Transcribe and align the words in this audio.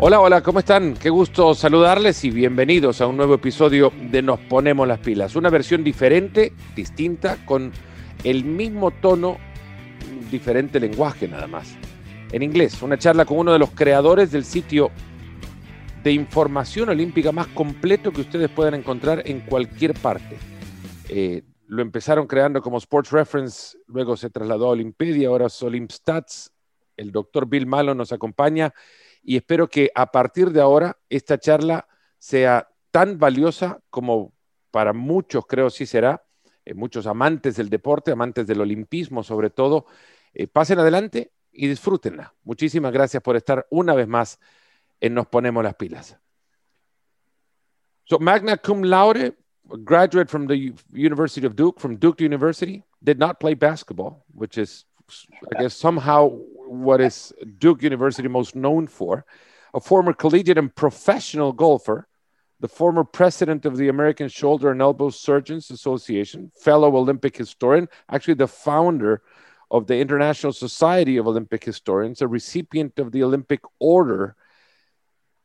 Hola, 0.00 0.20
hola, 0.20 0.44
¿cómo 0.44 0.60
están? 0.60 0.94
Qué 0.94 1.10
gusto 1.10 1.56
saludarles 1.56 2.22
y 2.22 2.30
bienvenidos 2.30 3.00
a 3.00 3.08
un 3.08 3.16
nuevo 3.16 3.34
episodio 3.34 3.92
de 4.12 4.22
Nos 4.22 4.38
Ponemos 4.38 4.86
las 4.86 5.00
Pilas. 5.00 5.34
Una 5.34 5.50
versión 5.50 5.82
diferente, 5.82 6.52
distinta, 6.76 7.44
con 7.44 7.72
el 8.22 8.44
mismo 8.44 8.92
tono, 8.92 9.38
diferente 10.30 10.78
lenguaje 10.78 11.26
nada 11.26 11.48
más. 11.48 11.74
En 12.30 12.44
inglés, 12.44 12.80
una 12.80 12.96
charla 12.96 13.24
con 13.24 13.38
uno 13.38 13.52
de 13.52 13.58
los 13.58 13.72
creadores 13.72 14.30
del 14.30 14.44
sitio 14.44 14.92
de 16.04 16.12
información 16.12 16.90
olímpica 16.90 17.32
más 17.32 17.48
completo 17.48 18.12
que 18.12 18.20
ustedes 18.20 18.50
puedan 18.50 18.74
encontrar 18.74 19.24
en 19.26 19.40
cualquier 19.40 19.94
parte. 19.94 20.38
Eh, 21.08 21.42
lo 21.66 21.82
empezaron 21.82 22.28
creando 22.28 22.62
como 22.62 22.78
Sports 22.78 23.10
Reference, 23.10 23.76
luego 23.88 24.16
se 24.16 24.30
trasladó 24.30 24.66
a 24.66 24.70
Olimpedia, 24.70 25.26
ahora 25.26 25.46
es 25.46 25.60
Olympstats. 25.60 26.52
El 26.96 27.10
doctor 27.10 27.48
Bill 27.48 27.66
Malo 27.66 27.96
nos 27.96 28.12
acompaña 28.12 28.72
y 29.28 29.36
espero 29.36 29.68
que 29.68 29.90
a 29.94 30.10
partir 30.10 30.52
de 30.52 30.62
ahora 30.62 30.96
esta 31.10 31.36
charla 31.38 31.86
sea 32.18 32.66
tan 32.90 33.18
valiosa 33.18 33.78
como 33.90 34.32
para 34.70 34.94
muchos 34.94 35.44
creo 35.46 35.68
sí 35.68 35.84
será, 35.84 36.24
eh, 36.64 36.72
muchos 36.72 37.06
amantes 37.06 37.56
del 37.56 37.68
deporte, 37.68 38.10
amantes 38.10 38.46
del 38.46 38.62
olimpismo 38.62 39.22
sobre 39.22 39.50
todo, 39.50 39.84
eh, 40.32 40.46
pasen 40.46 40.78
adelante 40.78 41.30
y 41.52 41.68
disfrútenla. 41.68 42.34
Muchísimas 42.42 42.90
gracias 42.90 43.22
por 43.22 43.36
estar 43.36 43.66
una 43.68 43.94
vez 43.94 44.08
más 44.08 44.40
en 44.98 45.12
Nos 45.12 45.26
Ponemos 45.26 45.62
las 45.62 45.74
Pilas. 45.74 46.18
So, 48.04 48.18
magna 48.18 48.56
cum 48.56 48.82
laude, 48.82 49.36
graduate 49.62 50.30
from 50.30 50.46
the 50.46 50.72
University 50.90 51.46
of 51.46 51.54
Duke, 51.54 51.78
from 51.78 51.98
Duke 51.98 52.24
University, 52.24 52.82
did 53.02 53.18
not 53.18 53.38
play 53.38 53.54
basketball, 53.54 54.24
which 54.32 54.56
is, 54.56 54.86
I 55.54 55.64
guess, 55.64 55.74
somehow 55.74 56.30
what 56.68 57.00
is 57.00 57.32
Duke 57.58 57.82
University 57.82 58.28
most 58.28 58.54
known 58.54 58.86
for, 58.86 59.24
a 59.74 59.80
former 59.80 60.12
collegiate 60.12 60.58
and 60.58 60.74
professional 60.74 61.52
golfer, 61.52 62.08
the 62.60 62.68
former 62.68 63.04
president 63.04 63.64
of 63.66 63.76
the 63.76 63.88
American 63.88 64.28
Shoulder 64.28 64.70
and 64.70 64.82
Elbow 64.82 65.10
Surgeons 65.10 65.70
Association, 65.70 66.50
fellow 66.56 66.96
Olympic 66.96 67.36
historian, 67.36 67.88
actually 68.10 68.34
the 68.34 68.48
founder 68.48 69.22
of 69.70 69.86
the 69.86 69.98
International 69.98 70.52
Society 70.52 71.16
of 71.16 71.26
Olympic 71.26 71.62
Historians, 71.62 72.22
a 72.22 72.28
recipient 72.28 72.98
of 72.98 73.12
the 73.12 73.22
Olympic 73.22 73.60
Order. 73.78 74.34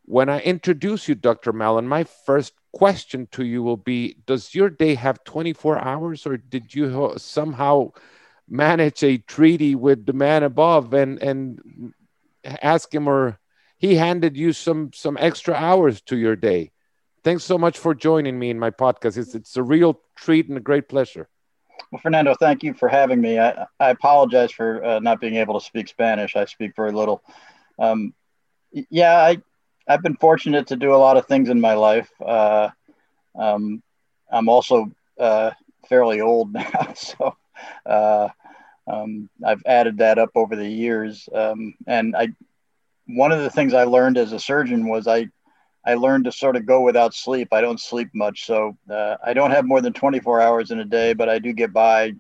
When 0.06 0.30
I 0.30 0.40
introduce 0.40 1.08
you, 1.08 1.16
Dr. 1.16 1.54
Mallon, 1.54 1.88
my 1.88 2.04
first 2.04 2.54
question 2.72 3.28
to 3.32 3.46
you 3.46 3.62
will 3.62 3.78
be 3.78 4.18
Does 4.26 4.56
your 4.56 4.70
day 4.70 4.96
have 4.96 5.24
24 5.24 5.78
hours, 5.80 6.26
or 6.26 6.38
did 6.38 6.74
you 6.74 7.14
somehow 7.18 7.92
manage 8.54 9.04
a 9.04 9.18
treaty 9.18 9.74
with 9.74 10.06
the 10.06 10.14
man 10.14 10.44
above 10.44 10.94
and 10.94 11.22
and 11.24 11.94
ask 12.62 12.94
him 12.94 13.08
or 13.08 13.40
he 13.80 13.96
handed 13.96 14.38
you 14.38 14.54
some 14.54 14.94
some 14.94 15.18
extra 15.20 15.56
hours 15.56 16.02
to 16.04 16.16
your 16.16 16.36
day. 16.36 16.72
Thanks 17.24 17.44
so 17.44 17.58
much 17.58 17.80
for 17.80 17.96
joining 17.96 18.38
me 18.38 18.50
in 18.52 18.60
my 18.60 18.70
podcast. 18.70 19.18
It's, 19.18 19.34
it's 19.34 19.58
a 19.58 19.64
real 19.64 20.00
treat 20.16 20.50
and 20.50 20.58
a 20.58 20.62
great 20.62 20.88
pleasure. 20.88 21.28
Well 21.92 22.00
fernando 22.00 22.36
thank 22.36 22.64
you 22.64 22.76
for 22.76 22.88
having 22.88 23.20
me. 23.20 23.40
I, 23.40 23.66
I 23.80 23.90
apologize 23.90 24.52
for 24.52 24.86
uh, 24.86 25.00
not 25.00 25.20
being 25.20 25.36
able 25.36 25.60
to 25.60 25.66
speak 25.66 25.88
spanish. 25.88 26.36
I 26.36 26.46
speak 26.46 26.76
very 26.76 26.92
little. 26.92 27.24
Um, 27.80 28.14
yeah 28.72 29.18
i 29.18 29.38
i've 29.88 30.04
been 30.04 30.16
fortunate 30.18 30.68
to 30.68 30.76
do 30.76 30.94
a 30.94 31.02
lot 31.06 31.18
of 31.18 31.26
things 31.26 31.50
in 31.50 31.60
my 31.60 31.74
life. 31.74 32.12
Uh, 32.24 32.70
um, 33.36 33.82
i'm 34.32 34.48
also 34.48 34.92
uh, 35.20 35.50
fairly 35.90 36.22
old 36.22 36.54
now 36.60 36.94
so 36.96 37.36
uh, 37.86 38.30
um, 38.88 39.30
I've 39.46 39.64
added 39.66 40.00
that 40.00 40.18
up 40.18 40.32
over 40.36 40.56
the 40.56 40.68
years. 40.68 41.28
Um, 41.34 41.76
and 41.88 42.16
I, 42.16 42.30
one 43.08 43.32
of 43.32 43.42
the 43.42 43.50
things 43.50 43.74
I 43.74 43.84
learned 43.84 44.18
as 44.18 44.34
a 44.34 44.40
surgeon 44.40 44.88
was 44.88 45.08
I, 45.08 45.30
I 45.86 45.96
learned 45.96 46.26
to 46.26 46.32
sort 46.32 46.56
of 46.56 46.66
go 46.66 46.82
without 46.82 47.14
sleep. 47.14 47.50
I 47.52 47.62
don't 47.62 47.80
sleep 47.80 48.10
much, 48.14 48.46
so 48.46 48.78
uh, 48.90 49.18
I 49.24 49.34
don't 49.34 49.52
have 49.52 49.66
more 49.66 49.82
than 49.82 49.94
24 49.94 50.42
hours 50.42 50.72
in 50.72 50.80
a 50.80 50.86
day, 50.86 51.14
but 51.14 51.30
I 51.30 51.40
do 51.40 51.54
get 51.54 51.74
by. 51.74 52.14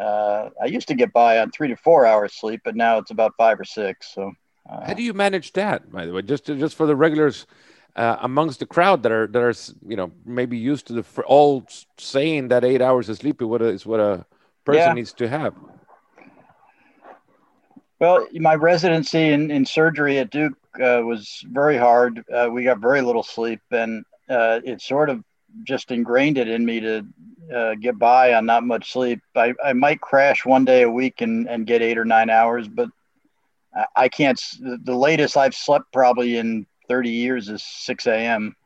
Uh, 0.00 0.50
I 0.62 0.66
used 0.66 0.88
to 0.88 0.94
get 0.94 1.12
by 1.12 1.38
on 1.38 1.50
three 1.50 1.68
to 1.68 1.76
four 1.76 2.06
hours 2.06 2.34
sleep, 2.34 2.62
but 2.64 2.76
now 2.76 2.98
it's 2.98 3.10
about 3.10 3.32
five 3.36 3.60
or 3.60 3.64
six. 3.64 4.14
So, 4.14 4.32
uh, 4.68 4.86
how 4.86 4.94
do 4.94 5.02
you 5.02 5.12
manage 5.12 5.52
that? 5.54 5.90
By 5.90 6.06
the 6.06 6.12
way, 6.12 6.22
just 6.22 6.46
just 6.46 6.74
for 6.74 6.86
the 6.86 6.96
regulars 6.96 7.46
uh, 7.96 8.16
amongst 8.20 8.60
the 8.60 8.66
crowd 8.66 9.02
that 9.02 9.12
are 9.12 9.26
that 9.26 9.42
are 9.42 9.54
you 9.86 9.96
know 9.96 10.12
maybe 10.24 10.56
used 10.56 10.86
to 10.86 10.92
the 10.94 11.22
all 11.22 11.66
saying 11.98 12.48
that 12.48 12.64
eight 12.64 12.82
hours 12.82 13.08
of 13.08 13.18
sleep 13.18 13.40
is 13.40 13.46
what 13.46 13.62
a, 13.62 13.66
is 13.66 13.86
what 13.86 14.00
a 14.00 14.26
person 14.64 14.80
yeah. 14.80 14.92
needs 14.92 15.12
to 15.14 15.28
have. 15.28 15.54
Well, 17.98 18.26
my 18.34 18.54
residency 18.54 19.32
in, 19.32 19.50
in 19.50 19.64
surgery 19.64 20.18
at 20.18 20.30
Duke 20.30 20.58
uh, 20.74 21.00
was 21.02 21.42
very 21.50 21.78
hard. 21.78 22.22
Uh, 22.32 22.48
we 22.52 22.62
got 22.62 22.78
very 22.78 23.00
little 23.00 23.22
sleep, 23.22 23.60
and 23.70 24.04
uh, 24.28 24.60
it 24.64 24.82
sort 24.82 25.08
of 25.08 25.22
just 25.64 25.90
ingrained 25.90 26.36
it 26.36 26.48
in 26.48 26.66
me 26.66 26.80
to 26.80 27.06
uh, 27.54 27.74
get 27.76 27.98
by 27.98 28.34
on 28.34 28.44
not 28.44 28.64
much 28.64 28.92
sleep. 28.92 29.20
I, 29.34 29.54
I 29.64 29.72
might 29.72 30.00
crash 30.00 30.44
one 30.44 30.66
day 30.66 30.82
a 30.82 30.90
week 30.90 31.22
and, 31.22 31.48
and 31.48 31.66
get 31.66 31.80
eight 31.80 31.96
or 31.96 32.04
nine 32.04 32.28
hours, 32.28 32.68
but 32.68 32.90
I, 33.94 34.08
can't. 34.08 34.40
The 34.60 34.94
latest 34.94 35.36
I've 35.36 35.54
slept 35.54 35.92
probably 35.92 36.36
in 36.36 36.66
30 36.88 37.10
years 37.10 37.48
is 37.48 37.62
6 37.62 38.06
a.m. 38.06 38.56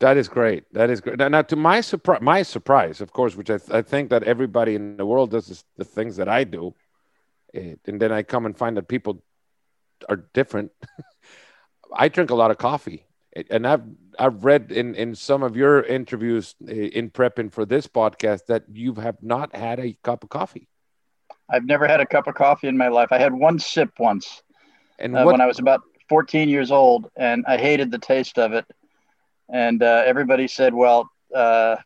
That 0.00 0.16
is 0.16 0.28
great. 0.28 0.64
That 0.72 0.90
is 0.90 1.00
great. 1.00 1.18
Now, 1.18 1.28
now 1.28 1.42
to 1.42 1.56
my 1.56 1.80
surprise, 1.80 2.20
my 2.20 2.42
surprise, 2.42 3.00
of 3.00 3.12
course, 3.12 3.36
which 3.36 3.50
I, 3.50 3.58
th- 3.58 3.70
I 3.70 3.82
think 3.82 4.10
that 4.10 4.22
everybody 4.24 4.74
in 4.74 4.96
the 4.96 5.06
world 5.06 5.30
does 5.30 5.64
the 5.76 5.84
things 5.84 6.16
that 6.16 6.28
I 6.28 6.44
do 6.44 6.74
it, 7.54 7.80
and 7.86 8.00
then 8.00 8.12
I 8.12 8.22
come 8.22 8.46
and 8.46 8.56
find 8.56 8.76
that 8.76 8.88
people 8.88 9.22
are 10.08 10.24
different. 10.34 10.72
I 11.94 12.08
drink 12.08 12.30
a 12.30 12.34
lot 12.34 12.50
of 12.50 12.58
coffee, 12.58 13.06
and 13.50 13.66
I've 13.66 13.84
I've 14.18 14.44
read 14.44 14.72
in 14.72 14.94
in 14.94 15.14
some 15.14 15.42
of 15.42 15.56
your 15.56 15.82
interviews 15.82 16.54
eh, 16.68 16.90
in 16.92 17.10
prepping 17.10 17.52
for 17.52 17.64
this 17.64 17.86
podcast 17.86 18.46
that 18.46 18.64
you 18.72 18.94
have 18.94 19.22
not 19.22 19.54
had 19.54 19.78
a 19.80 19.96
cup 20.02 20.24
of 20.24 20.30
coffee. 20.30 20.68
I've 21.48 21.64
never 21.64 21.86
had 21.86 22.00
a 22.00 22.06
cup 22.06 22.26
of 22.26 22.34
coffee 22.34 22.68
in 22.68 22.76
my 22.76 22.88
life. 22.88 23.08
I 23.12 23.18
had 23.18 23.32
one 23.32 23.58
sip 23.58 23.90
once, 23.98 24.42
and 24.98 25.16
uh, 25.16 25.24
when 25.24 25.40
I 25.40 25.46
was 25.46 25.58
about 25.58 25.82
14 26.08 26.48
years 26.48 26.70
old, 26.70 27.10
and 27.16 27.44
I 27.46 27.56
hated 27.56 27.90
the 27.90 27.98
taste 27.98 28.38
of 28.38 28.52
it. 28.52 28.66
And 29.48 29.82
uh, 29.82 30.02
everybody 30.06 30.48
said, 30.48 30.74
"Well, 30.74 31.10
uh, 31.34 31.76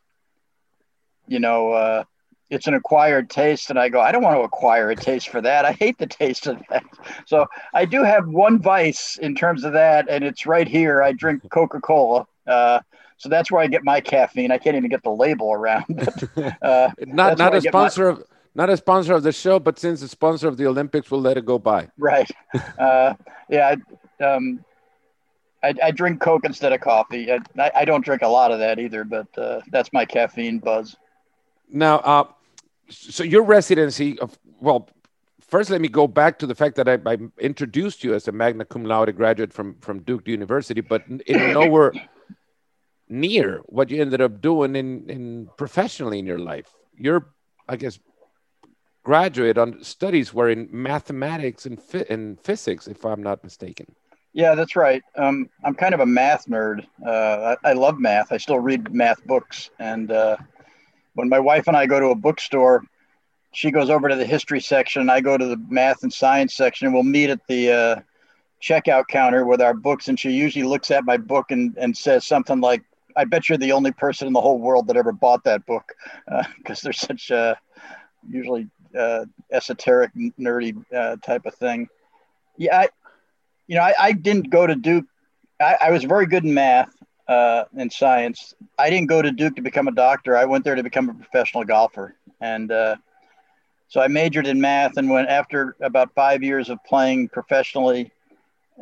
you 1.27 1.39
know, 1.39 1.71
uh, 1.71 2.03
it's 2.49 2.67
an 2.67 2.73
acquired 2.73 3.29
taste 3.29 3.69
and 3.69 3.79
i 3.79 3.89
go 3.89 3.99
i 3.99 4.11
don't 4.11 4.23
want 4.23 4.35
to 4.35 4.41
acquire 4.41 4.89
a 4.89 4.95
taste 4.95 5.29
for 5.29 5.41
that. 5.41 5.65
I 5.65 5.73
hate 5.73 5.97
the 5.97 6.07
taste 6.07 6.47
of 6.47 6.61
that. 6.69 6.83
So 7.25 7.45
i 7.73 7.85
do 7.85 8.03
have 8.03 8.27
one 8.27 8.59
vice 8.59 9.17
in 9.21 9.35
terms 9.35 9.63
of 9.63 9.73
that 9.73 10.09
and 10.09 10.23
it's 10.23 10.45
right 10.45 10.67
here. 10.67 11.01
I 11.01 11.13
drink 11.13 11.43
coca-cola. 11.49 12.27
Uh, 12.47 12.79
so 13.17 13.29
that's 13.29 13.51
where 13.51 13.61
i 13.61 13.67
get 13.67 13.83
my 13.83 14.01
caffeine. 14.01 14.51
I 14.51 14.57
can't 14.57 14.75
even 14.75 14.89
get 14.89 15.03
the 15.03 15.11
label 15.11 15.51
around 15.53 15.85
but, 15.89 16.57
uh, 16.61 16.89
not 16.99 17.37
not 17.37 17.55
a 17.55 17.61
sponsor 17.61 18.05
my... 18.05 18.19
of 18.19 18.23
not 18.55 18.69
a 18.69 18.77
sponsor 18.77 19.13
of 19.13 19.23
the 19.23 19.31
show 19.31 19.59
but 19.59 19.77
since 19.77 20.01
the 20.01 20.07
sponsor 20.07 20.47
of 20.47 20.57
the 20.57 20.65
olympics 20.65 21.11
we'll 21.11 21.21
let 21.21 21.37
it 21.37 21.45
go 21.45 21.59
by. 21.59 21.89
Right. 21.97 22.29
Uh, 22.79 23.13
yeah 23.49 23.75
um, 24.21 24.63
I, 25.61 25.73
I, 25.83 25.91
drink 25.91 26.21
coke 26.21 26.45
instead 26.45 26.71
of 26.71 26.79
coffee. 26.79 27.31
I, 27.31 27.71
I, 27.75 27.85
don't 27.85 28.03
drink 28.03 28.21
a 28.21 28.27
lot 28.27 28.51
of 28.51 28.59
that 28.59 28.79
either 28.79 29.03
but 29.03 29.27
uh, 29.37 29.61
that's 29.69 29.91
my 29.91 30.05
caffeine 30.05 30.59
buzz. 30.59 30.95
Now 31.69 31.97
uh, 31.99 32.23
so 32.89 33.23
your 33.23 33.43
residency 33.43 34.19
of 34.19 34.37
well 34.59 34.89
first 35.39 35.69
let 35.69 35.81
me 35.81 35.87
go 35.87 36.07
back 36.07 36.39
to 36.39 36.47
the 36.47 36.55
fact 36.55 36.75
that 36.75 36.87
I, 36.87 36.97
I, 37.05 37.17
introduced 37.39 38.03
you 38.03 38.13
as 38.13 38.27
a 38.27 38.31
magna 38.31 38.65
cum 38.65 38.83
laude 38.85 39.15
graduate 39.15 39.53
from 39.53 39.75
from 39.81 40.01
duke 40.03 40.27
university 40.27 40.81
but 40.81 41.03
in 41.07 41.53
nowhere 41.53 41.91
near 43.09 43.61
what 43.65 43.89
you 43.89 44.01
ended 44.01 44.21
up 44.21 44.39
doing 44.41 44.75
in 44.75 45.09
in 45.09 45.49
professionally 45.57 46.19
in 46.19 46.25
your 46.25 46.39
life. 46.39 46.69
Your 46.97 47.31
i 47.67 47.75
guess 47.75 47.99
graduate 49.03 49.57
on 49.57 49.83
studies 49.83 50.33
were 50.33 50.49
in 50.49 50.67
mathematics 50.71 51.65
and, 51.65 51.79
and 52.09 52.39
physics 52.41 52.87
if 52.87 53.03
i'm 53.05 53.23
not 53.23 53.43
mistaken. 53.43 53.87
Yeah 54.33 54.53
that's 54.53 54.75
right. 54.75 55.03
Um, 55.15 55.49
i'm 55.65 55.73
kind 55.73 55.93
of 55.93 55.99
a 55.99 56.05
math 56.05 56.45
nerd. 56.45 56.85
Uh, 57.05 57.55
I, 57.63 57.69
I, 57.69 57.73
love 57.73 57.99
math. 57.99 58.31
I 58.31 58.37
still 58.37 58.59
read 58.59 58.93
math 58.93 59.23
books. 59.25 59.71
And 59.79 60.11
uh, 60.11 60.37
when 61.13 61.29
my 61.29 61.39
wife 61.39 61.67
and 61.67 61.75
I 61.75 61.85
go 61.85 61.99
to 61.99 62.07
a 62.07 62.15
bookstore, 62.15 62.83
she 63.51 63.71
goes 63.71 63.89
over 63.89 64.09
to 64.09 64.15
the 64.15 64.25
history 64.25 64.61
section. 64.61 65.09
I 65.09 65.21
go 65.21 65.37
to 65.37 65.45
the 65.45 65.57
math 65.69 66.03
and 66.03 66.13
science 66.13 66.55
section. 66.55 66.87
And 66.87 66.93
we'll 66.93 67.03
meet 67.03 67.29
at 67.29 67.45
the 67.47 67.71
uh, 67.71 67.95
checkout 68.61 69.07
counter 69.07 69.45
with 69.45 69.61
our 69.61 69.73
books, 69.73 70.07
and 70.07 70.19
she 70.19 70.31
usually 70.31 70.65
looks 70.65 70.91
at 70.91 71.05
my 71.05 71.17
book 71.17 71.51
and, 71.51 71.75
and 71.77 71.95
says 71.97 72.25
something 72.25 72.61
like, 72.61 72.83
"I 73.15 73.25
bet 73.25 73.49
you're 73.49 73.57
the 73.57 73.71
only 73.71 73.91
person 73.91 74.27
in 74.27 74.33
the 74.33 74.41
whole 74.41 74.59
world 74.59 74.87
that 74.87 74.97
ever 74.97 75.11
bought 75.11 75.43
that 75.45 75.65
book," 75.65 75.93
because 76.57 76.79
uh, 76.83 76.83
they're 76.83 76.93
such 76.93 77.31
a 77.31 77.57
usually 78.29 78.67
uh, 78.97 79.25
esoteric, 79.51 80.11
nerdy 80.39 80.75
uh, 80.93 81.15
type 81.17 81.45
of 81.45 81.55
thing. 81.55 81.87
Yeah, 82.57 82.81
I, 82.81 82.89
you 83.67 83.75
know, 83.75 83.83
I, 83.83 83.93
I 83.99 84.11
didn't 84.11 84.49
go 84.49 84.67
to 84.67 84.75
Duke. 84.75 85.05
I, 85.59 85.77
I 85.83 85.91
was 85.91 86.03
very 86.03 86.25
good 86.25 86.43
in 86.43 86.53
math 86.53 86.93
uh, 87.29 87.65
in 87.77 87.91
science. 87.91 88.55
I 88.79 88.89
didn't 88.89 89.07
go 89.07 89.21
to 89.21 89.31
Duke 89.31 89.55
to 89.55 89.61
become 89.61 89.87
a 89.87 89.91
doctor. 89.91 90.35
I 90.35 90.45
went 90.45 90.63
there 90.63 90.73
to 90.73 90.81
become 90.81 91.09
a 91.09 91.13
professional 91.13 91.63
golfer. 91.63 92.15
And 92.41 92.71
uh, 92.71 92.95
so 93.87 94.01
I 94.01 94.07
majored 94.07 94.47
in 94.47 94.59
math 94.59 94.97
and 94.97 95.09
went 95.09 95.29
after 95.29 95.75
about 95.79 96.13
five 96.15 96.41
years 96.41 96.69
of 96.69 96.83
playing 96.83 97.29
professionally 97.29 98.11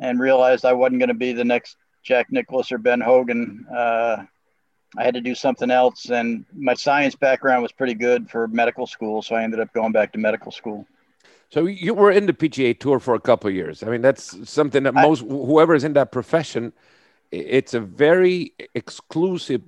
and 0.02 0.18
realized 0.18 0.64
I 0.64 0.74
wasn't 0.74 1.00
going 1.00 1.10
to 1.10 1.14
be 1.14 1.34
the 1.34 1.44
next 1.44 1.76
Jack 2.04 2.32
Nicklaus 2.32 2.72
or 2.72 2.78
Ben 2.78 3.02
Hogan. 3.02 3.66
Uh, 3.70 4.24
I 4.98 5.04
had 5.04 5.16
to 5.16 5.22
do 5.22 5.36
something 5.36 5.70
else, 5.70 6.10
and 6.10 6.46
my 6.56 6.74
science 6.74 7.16
background 7.16 7.62
was 7.62 7.74
pretty 7.74 7.96
good 7.96 8.30
for 8.30 8.48
medical 8.48 8.88
school, 8.88 9.22
so 9.22 9.36
I 9.36 9.44
ended 9.44 9.60
up 9.60 9.74
going 9.74 9.92
back 9.92 10.14
to 10.14 10.18
medical 10.18 10.52
school. 10.52 10.88
So 11.50 11.66
you 11.66 11.94
were 11.94 12.12
in 12.12 12.26
the 12.26 12.34
PGA 12.34 12.80
Tour 12.80 13.00
for 13.00 13.14
a 13.14 13.20
couple 13.20 13.50
of 13.50 13.56
years. 13.56 13.84
I 13.84 13.88
mean, 13.88 14.02
that's 14.02 14.50
something 14.50 14.84
that 14.84 14.94
most 14.94 15.24
I, 15.24 15.28
whoever 15.28 15.76
is 15.76 15.84
in 15.84 15.94
that 15.94 16.14
profession, 16.14 16.72
it's 17.32 17.74
a 17.74 17.80
very 17.80 18.54
exclusive 18.74 19.62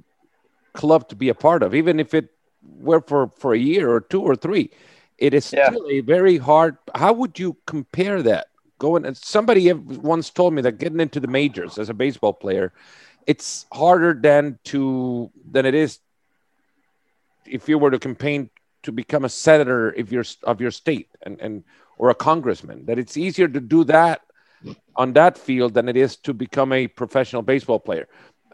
club 0.73 1.09
to 1.09 1.15
be 1.15 1.29
a 1.29 1.35
part 1.35 1.63
of, 1.63 1.75
even 1.75 2.00
if 2.00 2.13
it 2.13 2.29
were 2.63 3.01
for 3.01 3.31
for 3.38 3.53
a 3.53 3.59
year 3.59 3.89
or 3.89 4.01
two 4.01 4.21
or 4.21 4.35
three. 4.35 4.71
It 5.17 5.33
is 5.33 5.51
yeah. 5.51 5.69
still 5.69 5.88
a 5.89 6.00
very 6.00 6.38
hard. 6.38 6.77
How 6.95 7.13
would 7.13 7.38
you 7.38 7.57
compare 7.65 8.21
that? 8.23 8.47
Going 8.77 9.06
and 9.06 9.17
somebody 9.17 9.71
once 9.73 10.29
told 10.29 10.53
me 10.53 10.61
that 10.61 10.77
getting 10.77 11.01
into 11.01 11.19
the 11.19 11.27
majors 11.27 11.77
as 11.77 11.89
a 11.89 11.94
baseball 11.94 12.31
player, 12.31 12.71
it's 13.27 13.65
harder 13.73 14.13
than 14.13 14.57
to 14.65 15.29
than 15.51 15.65
it 15.65 15.75
is 15.75 16.00
if 17.45 17.67
you 17.67 17.77
were 17.77 17.91
to 17.91 18.00
campaign 18.00 18.50
to 18.83 18.94
become 18.94 19.25
a 19.25 19.29
senator 19.29 19.94
if 19.94 20.13
you're 20.13 20.23
of 20.44 20.62
your 20.62 20.71
state 20.71 21.09
and, 21.23 21.41
and 21.41 21.63
or 21.97 22.09
a 22.09 22.15
congressman. 22.15 22.85
That 22.85 22.97
it's 22.97 23.17
easier 23.17 23.50
to 23.50 23.59
do 23.59 23.83
that 23.85 24.21
on 24.95 25.13
that 25.13 25.38
field 25.38 25.73
than 25.73 25.88
it 25.89 25.97
is 25.97 26.17
to 26.17 26.33
become 26.33 26.73
a 26.73 26.88
professional 26.88 27.41
baseball 27.41 27.79
player. 27.79 28.07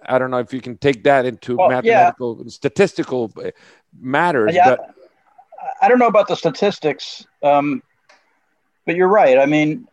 I 0.08 0.20
don't 0.20 0.32
know 0.32 0.38
if 0.38 0.54
you 0.54 0.62
can 0.62 0.78
take 0.78 1.04
that 1.04 1.26
into 1.26 1.58
well, 1.58 1.70
mathematical, 1.70 2.42
yeah. 2.44 2.50
statistical 2.50 3.32
uh, 3.38 3.52
matters. 4.00 4.54
Yeah, 4.54 4.76
but 4.76 4.96
I 5.82 5.88
don't 5.88 6.00
know 6.00 6.08
about 6.08 6.28
the 6.28 6.36
statistics, 6.36 7.26
um, 7.42 7.82
but 8.86 8.96
you're 8.96 9.08
right. 9.08 9.38
I 9.40 9.46
mean, 9.46 9.88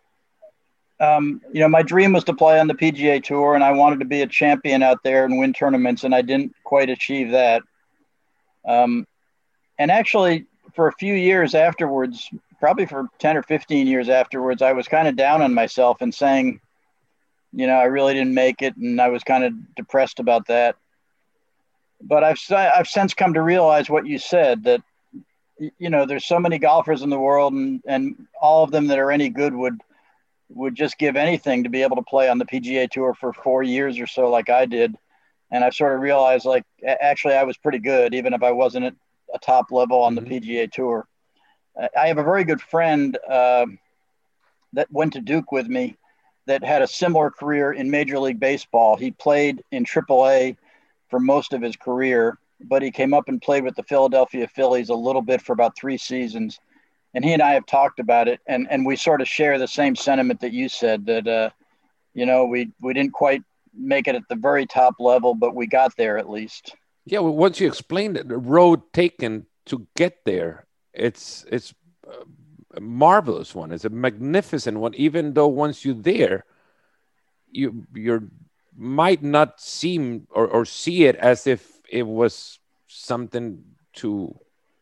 um, 1.00 1.40
you 1.52 1.60
know, 1.60 1.68
my 1.68 1.82
dream 1.82 2.12
was 2.12 2.24
to 2.24 2.34
play 2.34 2.60
on 2.60 2.68
the 2.68 2.74
PGA 2.74 3.22
Tour, 3.22 3.54
and 3.54 3.64
I 3.64 3.72
wanted 3.72 4.00
to 4.00 4.04
be 4.04 4.22
a 4.22 4.26
champion 4.26 4.82
out 4.82 5.02
there 5.02 5.24
and 5.24 5.38
win 5.38 5.52
tournaments, 5.52 6.04
and 6.04 6.14
I 6.14 6.22
didn't 6.22 6.54
quite 6.64 6.90
achieve 6.90 7.32
that. 7.32 7.62
Um, 8.66 9.06
and 9.78 9.90
actually, 9.90 10.46
for 10.74 10.86
a 10.86 10.92
few 10.92 11.14
years 11.14 11.54
afterwards, 11.54 12.30
probably 12.62 12.86
for 12.86 13.08
10 13.18 13.36
or 13.36 13.42
15 13.42 13.88
years 13.88 14.08
afterwards, 14.08 14.62
I 14.62 14.72
was 14.72 14.86
kind 14.86 15.08
of 15.08 15.16
down 15.16 15.42
on 15.42 15.52
myself 15.52 16.00
and 16.00 16.14
saying, 16.14 16.60
you 17.52 17.66
know, 17.66 17.74
I 17.74 17.86
really 17.86 18.14
didn't 18.14 18.34
make 18.34 18.62
it, 18.62 18.76
and 18.76 19.00
I 19.00 19.08
was 19.08 19.24
kind 19.24 19.42
of 19.42 19.74
depressed 19.74 20.20
about 20.20 20.46
that. 20.46 20.76
But 22.00 22.22
I've 22.22 22.38
I've 22.52 22.86
since 22.86 23.14
come 23.14 23.34
to 23.34 23.42
realize 23.42 23.90
what 23.90 24.06
you 24.06 24.16
said 24.16 24.62
that 24.62 24.80
you 25.58 25.90
know 25.90 26.06
there's 26.06 26.24
so 26.24 26.38
many 26.38 26.58
golfers 26.58 27.02
in 27.02 27.10
the 27.10 27.18
world, 27.18 27.52
and 27.52 27.82
and 27.84 28.26
all 28.40 28.62
of 28.62 28.70
them 28.70 28.86
that 28.86 28.98
are 29.00 29.10
any 29.10 29.28
good 29.28 29.54
would 29.54 29.80
would 30.48 30.76
just 30.76 30.98
give 30.98 31.16
anything 31.16 31.64
to 31.64 31.68
be 31.68 31.82
able 31.82 31.96
to 31.96 32.02
play 32.02 32.28
on 32.28 32.38
the 32.38 32.46
PGA 32.46 32.88
Tour 32.88 33.12
for 33.12 33.32
four 33.32 33.64
years 33.64 33.98
or 33.98 34.06
so, 34.06 34.30
like 34.30 34.50
I 34.50 34.66
did. 34.66 34.94
And 35.50 35.64
I've 35.64 35.74
sort 35.74 35.94
of 35.94 36.00
realized, 36.00 36.46
like, 36.46 36.64
actually, 36.86 37.34
I 37.34 37.42
was 37.42 37.56
pretty 37.56 37.78
good, 37.78 38.14
even 38.14 38.32
if 38.32 38.42
I 38.42 38.52
wasn't 38.52 38.86
at 38.86 38.94
a 39.34 39.38
top 39.38 39.70
level 39.70 40.00
on 40.00 40.14
the 40.14 40.22
mm-hmm. 40.22 40.34
PGA 40.34 40.72
Tour. 40.72 41.06
I 41.76 42.08
have 42.08 42.18
a 42.18 42.22
very 42.22 42.44
good 42.44 42.60
friend 42.60 43.16
uh, 43.28 43.66
that 44.74 44.90
went 44.90 45.14
to 45.14 45.20
Duke 45.20 45.52
with 45.52 45.68
me 45.68 45.96
that 46.46 46.64
had 46.64 46.82
a 46.82 46.86
similar 46.86 47.30
career 47.30 47.72
in 47.72 47.90
Major 47.90 48.18
League 48.18 48.40
Baseball. 48.40 48.96
He 48.96 49.10
played 49.10 49.62
in 49.70 49.84
AAA 49.84 50.56
for 51.08 51.20
most 51.20 51.52
of 51.52 51.62
his 51.62 51.76
career, 51.76 52.38
but 52.60 52.82
he 52.82 52.90
came 52.90 53.14
up 53.14 53.28
and 53.28 53.40
played 53.40 53.64
with 53.64 53.76
the 53.76 53.82
Philadelphia 53.84 54.48
Phillies 54.48 54.88
a 54.88 54.94
little 54.94 55.22
bit 55.22 55.40
for 55.40 55.52
about 55.52 55.76
three 55.76 55.98
seasons. 55.98 56.58
And 57.14 57.24
he 57.24 57.32
and 57.32 57.42
I 57.42 57.52
have 57.52 57.66
talked 57.66 58.00
about 58.00 58.26
it, 58.26 58.40
and, 58.46 58.66
and 58.70 58.86
we 58.86 58.96
sort 58.96 59.20
of 59.20 59.28
share 59.28 59.58
the 59.58 59.68
same 59.68 59.94
sentiment 59.94 60.40
that 60.40 60.52
you 60.52 60.68
said 60.68 61.06
that, 61.06 61.26
uh, 61.28 61.50
you 62.14 62.24
know, 62.24 62.46
we, 62.46 62.70
we 62.80 62.94
didn't 62.94 63.12
quite 63.12 63.42
make 63.74 64.08
it 64.08 64.14
at 64.14 64.26
the 64.28 64.34
very 64.34 64.66
top 64.66 64.94
level, 64.98 65.34
but 65.34 65.54
we 65.54 65.66
got 65.66 65.96
there 65.96 66.16
at 66.18 66.30
least. 66.30 66.74
Yeah, 67.04 67.18
well, 67.18 67.34
once 67.34 67.60
you 67.60 67.66
explained 67.68 68.16
it, 68.16 68.28
the 68.28 68.38
road 68.38 68.80
taken 68.92 69.46
to 69.66 69.86
get 69.94 70.24
there, 70.24 70.66
it's 70.94 71.44
it's 71.50 71.74
a 72.74 72.80
marvelous 72.80 73.54
one. 73.54 73.72
It's 73.72 73.84
a 73.84 73.90
magnificent 73.90 74.78
one. 74.78 74.94
Even 74.94 75.34
though 75.34 75.48
once 75.48 75.84
you're 75.84 75.94
there, 75.94 76.44
you 77.50 77.86
you 77.94 78.30
might 78.76 79.22
not 79.22 79.60
seem 79.60 80.26
or, 80.30 80.46
or 80.46 80.64
see 80.64 81.04
it 81.04 81.16
as 81.16 81.46
if 81.46 81.80
it 81.90 82.06
was 82.06 82.58
something 82.86 83.62
to 83.94 84.34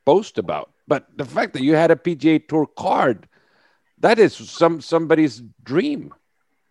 boast 0.05 0.39
about. 0.39 0.71
But 0.87 1.07
the 1.17 1.25
fact 1.25 1.53
that 1.55 1.63
you 1.63 1.75
had 1.75 1.91
a 1.91 1.97
PGA 1.97 2.47
Tour 2.47 2.67
card, 2.67 3.29
that 3.99 4.19
is 4.19 4.35
some 4.35 4.81
somebody's 4.81 5.43
dream. 5.63 6.15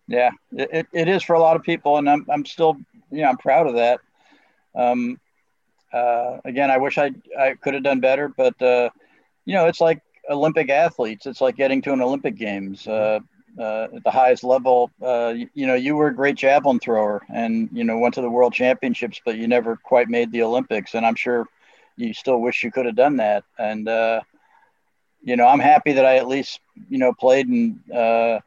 Yeah, 0.08 0.30
it, 0.52 0.86
it 0.92 1.08
is 1.08 1.22
for 1.22 1.34
a 1.34 1.40
lot 1.40 1.56
of 1.56 1.62
people, 1.62 1.98
and 1.98 2.08
I'm 2.08 2.26
I'm 2.30 2.44
still 2.44 2.76
you 3.10 3.22
know 3.22 3.28
I'm 3.28 3.38
proud 3.38 3.66
of 3.66 3.74
that. 3.74 4.00
Um, 4.74 5.20
uh, 5.92 6.38
again, 6.44 6.70
I 6.70 6.78
wish 6.78 6.98
I 6.98 7.12
I 7.38 7.54
could 7.54 7.74
have 7.74 7.82
done 7.82 8.00
better, 8.00 8.28
but 8.28 8.60
uh, 8.60 8.90
you 9.44 9.54
know 9.54 9.66
it's 9.66 9.80
like 9.80 10.02
Olympic 10.28 10.70
athletes. 10.70 11.26
It's 11.26 11.40
like 11.40 11.56
getting 11.56 11.82
to 11.82 11.92
an 11.92 12.00
Olympic 12.00 12.36
Games 12.36 12.86
uh, 12.86 13.20
uh, 13.58 13.88
at 13.94 14.04
the 14.04 14.10
highest 14.10 14.44
level. 14.44 14.90
Uh, 15.02 15.34
you, 15.36 15.48
you, 15.54 15.66
know, 15.66 15.74
you 15.74 15.96
were 15.96 16.08
a 16.08 16.14
great 16.14 16.36
javelin 16.36 16.78
thrower, 16.78 17.22
and 17.32 17.68
you 17.72 17.84
know 17.84 17.98
went 17.98 18.14
to 18.14 18.22
the 18.22 18.30
World 18.30 18.52
Championships, 18.52 19.20
but 19.24 19.36
you 19.36 19.48
never 19.48 19.76
quite 19.76 20.08
made 20.08 20.32
the 20.32 20.42
Olympics. 20.42 20.94
And 20.94 21.04
I'm 21.04 21.14
sure 21.16 21.46
you 21.96 22.14
still 22.14 22.40
wish 22.40 22.62
you 22.62 22.70
could 22.70 22.86
have 22.86 22.96
done 22.96 23.16
that. 23.16 23.44
And 23.58 23.88
uh, 23.88 24.20
you 25.22 25.36
know, 25.36 25.46
I'm 25.46 25.60
happy 25.60 25.92
that 25.92 26.06
I 26.06 26.16
at 26.16 26.28
least 26.28 26.60
you 26.88 26.98
know 26.98 27.12
played 27.12 27.48
in. 27.48 27.80
Uh, 27.92 28.40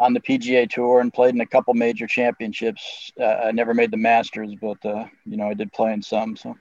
on 0.00 0.14
the 0.14 0.20
PGA 0.20 0.70
Tour 0.70 1.00
and 1.00 1.12
played 1.12 1.34
in 1.34 1.42
a 1.42 1.46
couple 1.46 1.74
major 1.74 2.06
championships. 2.06 3.12
Uh, 3.20 3.24
I 3.24 3.52
never 3.52 3.74
made 3.74 3.90
the 3.90 3.98
Masters, 3.98 4.54
but 4.58 4.78
you 4.82 5.36
know 5.36 5.50
I 5.50 5.52
did 5.52 5.74
play 5.74 5.92
in 5.92 6.00
some. 6.00 6.36
So 6.36 6.56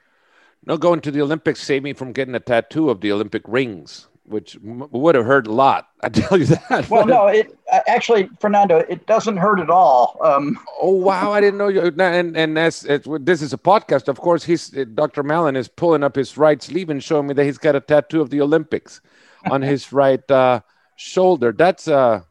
no, 0.66 0.78
going 0.78 1.02
to 1.02 1.12
the 1.12 1.22
Olympics 1.22 1.62
saved 1.62 1.84
me 1.84 1.94
from 1.94 2.14
getting 2.14 2.36
a 2.36 2.40
tattoo 2.40 2.90
of 2.90 3.02
the 3.02 3.12
Olympic 3.12 3.44
rings 3.48 4.08
which 4.26 4.58
would 4.62 5.16
have 5.16 5.26
hurt 5.26 5.48
a 5.48 5.52
lot. 5.52 5.90
I 6.02 6.10
tell 6.10 6.38
you 6.38 6.46
that. 6.46 6.90
Well, 6.90 7.06
no, 7.06 7.28
it 7.28 7.58
actually, 7.88 8.30
Fernando, 8.40 8.78
it 8.78 9.06
doesn't 9.06 9.38
hurt 9.38 9.60
at 9.60 9.70
all. 9.70 10.18
Um, 10.24 10.60
oh 10.82 10.92
wow, 10.92 11.32
I 11.32 11.42
didn't 11.42 11.58
know 11.58 11.68
you. 11.68 11.82
And 11.82 12.36
and 12.38 12.58
as 12.58 12.82
this 12.82 13.42
is 13.42 13.54
a 13.54 13.58
podcast, 13.58 14.08
of 14.08 14.20
course, 14.20 14.44
he's 14.44 14.70
Dr. 14.70 15.24
Mallon 15.24 15.56
is 15.56 15.68
pulling 15.68 16.04
up 16.04 16.16
his 16.16 16.38
right 16.38 16.62
sleeve 16.62 16.90
and 16.90 17.04
showing 17.04 17.28
me 17.28 17.34
that 17.34 17.44
he's 17.44 17.58
got 17.58 17.76
a 17.76 17.80
tattoo 17.80 18.22
of 18.22 18.30
the 18.30 18.42
Olympics 18.42 19.02
on 19.50 19.62
his 19.74 19.92
right 19.92 20.30
uh, 20.32 20.62
shoulder. 20.96 21.52
That's 21.52 21.88
uh, 21.88 22.22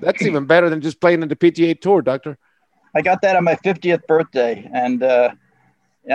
that's 0.00 0.22
even 0.22 0.46
better 0.46 0.70
than 0.70 0.80
just 0.80 1.00
playing 1.00 1.22
in 1.22 1.28
the 1.28 1.36
PGA 1.36 1.80
Tour, 1.80 2.02
Doctor. 2.02 2.38
I 2.94 3.02
got 3.02 3.20
that 3.22 3.36
on 3.36 3.44
my 3.44 3.54
50th 3.56 4.06
birthday, 4.06 4.68
and 4.72 5.02
uh, 5.02 5.30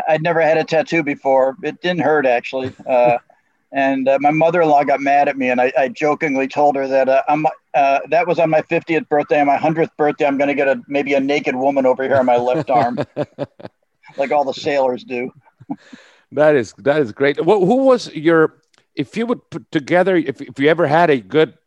I'd 0.08 0.22
never 0.22 0.42
had 0.42 0.58
a 0.58 0.64
tattoo 0.64 1.04
before. 1.04 1.56
It 1.64 1.82
didn't 1.82 2.02
hurt 2.02 2.26
actually. 2.26 2.74
Uh, 2.88 3.18
and 3.74 4.08
uh, 4.08 4.20
my 4.22 4.32
mother-in-law 4.32 4.84
got 4.84 5.02
mad 5.02 5.28
at 5.28 5.36
me, 5.36 5.50
and 5.50 5.60
I, 5.60 5.74
I 5.78 5.90
jokingly 5.90 6.48
told 6.48 6.76
her 6.76 6.88
that 6.88 7.10
uh, 7.10 7.24
I'm, 7.28 7.46
uh, 7.74 8.00
that 8.10 8.28
was 8.28 8.38
on 8.38 8.50
my 8.52 8.62
50th 8.62 9.10
birthday. 9.10 9.42
On 9.42 9.48
my 9.48 9.58
100th 9.58 9.90
birthday, 9.98 10.26
I'm 10.26 10.38
going 10.38 10.48
to 10.48 10.54
get 10.54 10.68
a 10.68 10.80
maybe 10.88 11.16
a 11.16 11.20
naked 11.20 11.56
woman 11.56 11.86
over 11.86 12.04
here 12.04 12.18
on 12.18 12.26
my 12.26 12.38
left 12.38 12.70
arm, 12.70 13.00
like 14.18 14.32
all 14.32 14.46
the 14.46 14.54
sailors 14.54 15.04
do. 15.04 15.32
that 16.32 16.56
is 16.56 16.74
that 16.78 17.02
is 17.02 17.12
great. 17.12 17.44
Well, 17.44 17.66
who 17.66 17.78
was 17.86 18.14
your? 18.14 18.62
If 18.96 19.18
you 19.18 19.26
would 19.26 19.50
put 19.50 19.72
together, 19.72 20.16
if 20.16 20.40
if 20.40 20.60
you 20.60 20.70
ever 20.70 20.86
had 20.86 21.10
a 21.10 21.20
good 21.20 21.58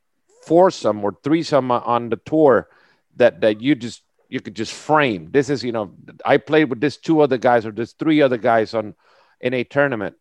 foursome 0.45 1.05
or 1.05 1.17
threesome 1.25 1.73
on 1.73 2.11
the 2.11 2.17
tour, 2.17 2.69
that 3.17 3.41
that 3.41 3.61
you 3.61 3.75
just 3.75 4.03
you 4.29 4.41
could 4.41 4.57
just 4.57 4.73
frame. 4.73 5.31
This 5.31 5.51
is 5.51 5.65
you 5.65 5.73
know 5.73 5.95
I 6.25 6.37
played 6.37 6.71
with 6.71 6.81
this 6.81 6.97
two 6.97 7.21
other 7.21 7.39
guys 7.39 7.67
or 7.67 7.73
this 7.73 7.93
three 7.93 8.23
other 8.23 8.39
guys 8.39 8.75
on 8.75 8.95
in 9.41 9.55
a 9.55 9.65
tournament 9.65 10.17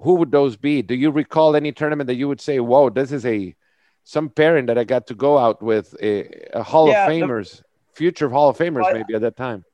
who 0.00 0.14
would 0.14 0.30
those 0.30 0.56
be? 0.56 0.82
Do 0.82 0.94
you 0.94 1.10
recall 1.10 1.54
any 1.54 1.72
tournament 1.72 2.08
that 2.08 2.14
you 2.14 2.26
would 2.28 2.40
say, 2.40 2.58
"Whoa, 2.58 2.90
this 2.90 3.12
is 3.12 3.24
a 3.26 3.54
some 4.02 4.30
pairing 4.30 4.66
that 4.66 4.78
I 4.78 4.84
got 4.84 5.06
to 5.08 5.14
go 5.14 5.38
out 5.38 5.62
with 5.62 5.94
a, 6.02 6.56
a 6.58 6.62
Hall 6.62 6.88
yeah, 6.88 7.06
of 7.06 7.12
Famers, 7.12 7.58
the, 7.58 7.64
future 7.94 8.28
Hall 8.28 8.48
of 8.48 8.58
Famers, 8.58 8.82
well, 8.82 8.94
maybe 8.94 9.14
at 9.14 9.20
that 9.20 9.36
time." 9.36 9.64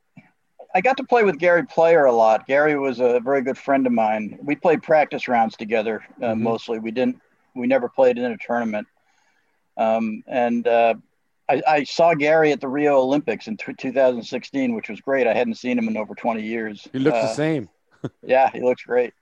I 0.75 0.81
got 0.81 0.97
to 0.97 1.03
play 1.03 1.23
with 1.23 1.39
Gary 1.39 1.65
Player 1.65 2.05
a 2.05 2.11
lot. 2.11 2.45
Gary 2.45 2.77
was 2.77 2.99
a 2.99 3.19
very 3.21 3.41
good 3.41 3.57
friend 3.57 3.87
of 3.87 3.93
mine. 3.93 4.37
We 4.43 4.55
played 4.55 4.83
practice 4.83 5.27
rounds 5.27 5.55
together 5.55 6.03
uh, 6.21 6.27
mm-hmm. 6.27 6.43
mostly. 6.43 6.79
We 6.79 6.91
didn't. 6.91 7.19
We 7.55 7.65
never 7.65 7.89
played 7.89 8.17
in 8.17 8.25
a 8.25 8.37
tournament. 8.37 8.87
Um, 9.77 10.23
and 10.27 10.67
uh, 10.67 10.95
I, 11.49 11.61
I, 11.67 11.83
saw 11.83 12.13
Gary 12.13 12.51
at 12.51 12.59
the 12.59 12.67
Rio 12.67 12.99
Olympics 12.99 13.47
in 13.47 13.57
t- 13.57 13.73
2016, 13.77 14.75
which 14.75 14.89
was 14.89 14.99
great. 15.01 15.27
I 15.27 15.33
hadn't 15.33 15.55
seen 15.55 15.77
him 15.77 15.87
in 15.87 15.97
over 15.97 16.13
20 16.13 16.41
years. 16.41 16.87
He 16.91 16.99
looks 16.99 17.17
uh, 17.17 17.21
the 17.21 17.33
same. 17.33 17.69
yeah, 18.23 18.49
he 18.51 18.61
looks 18.61 18.83
great. 18.83 19.13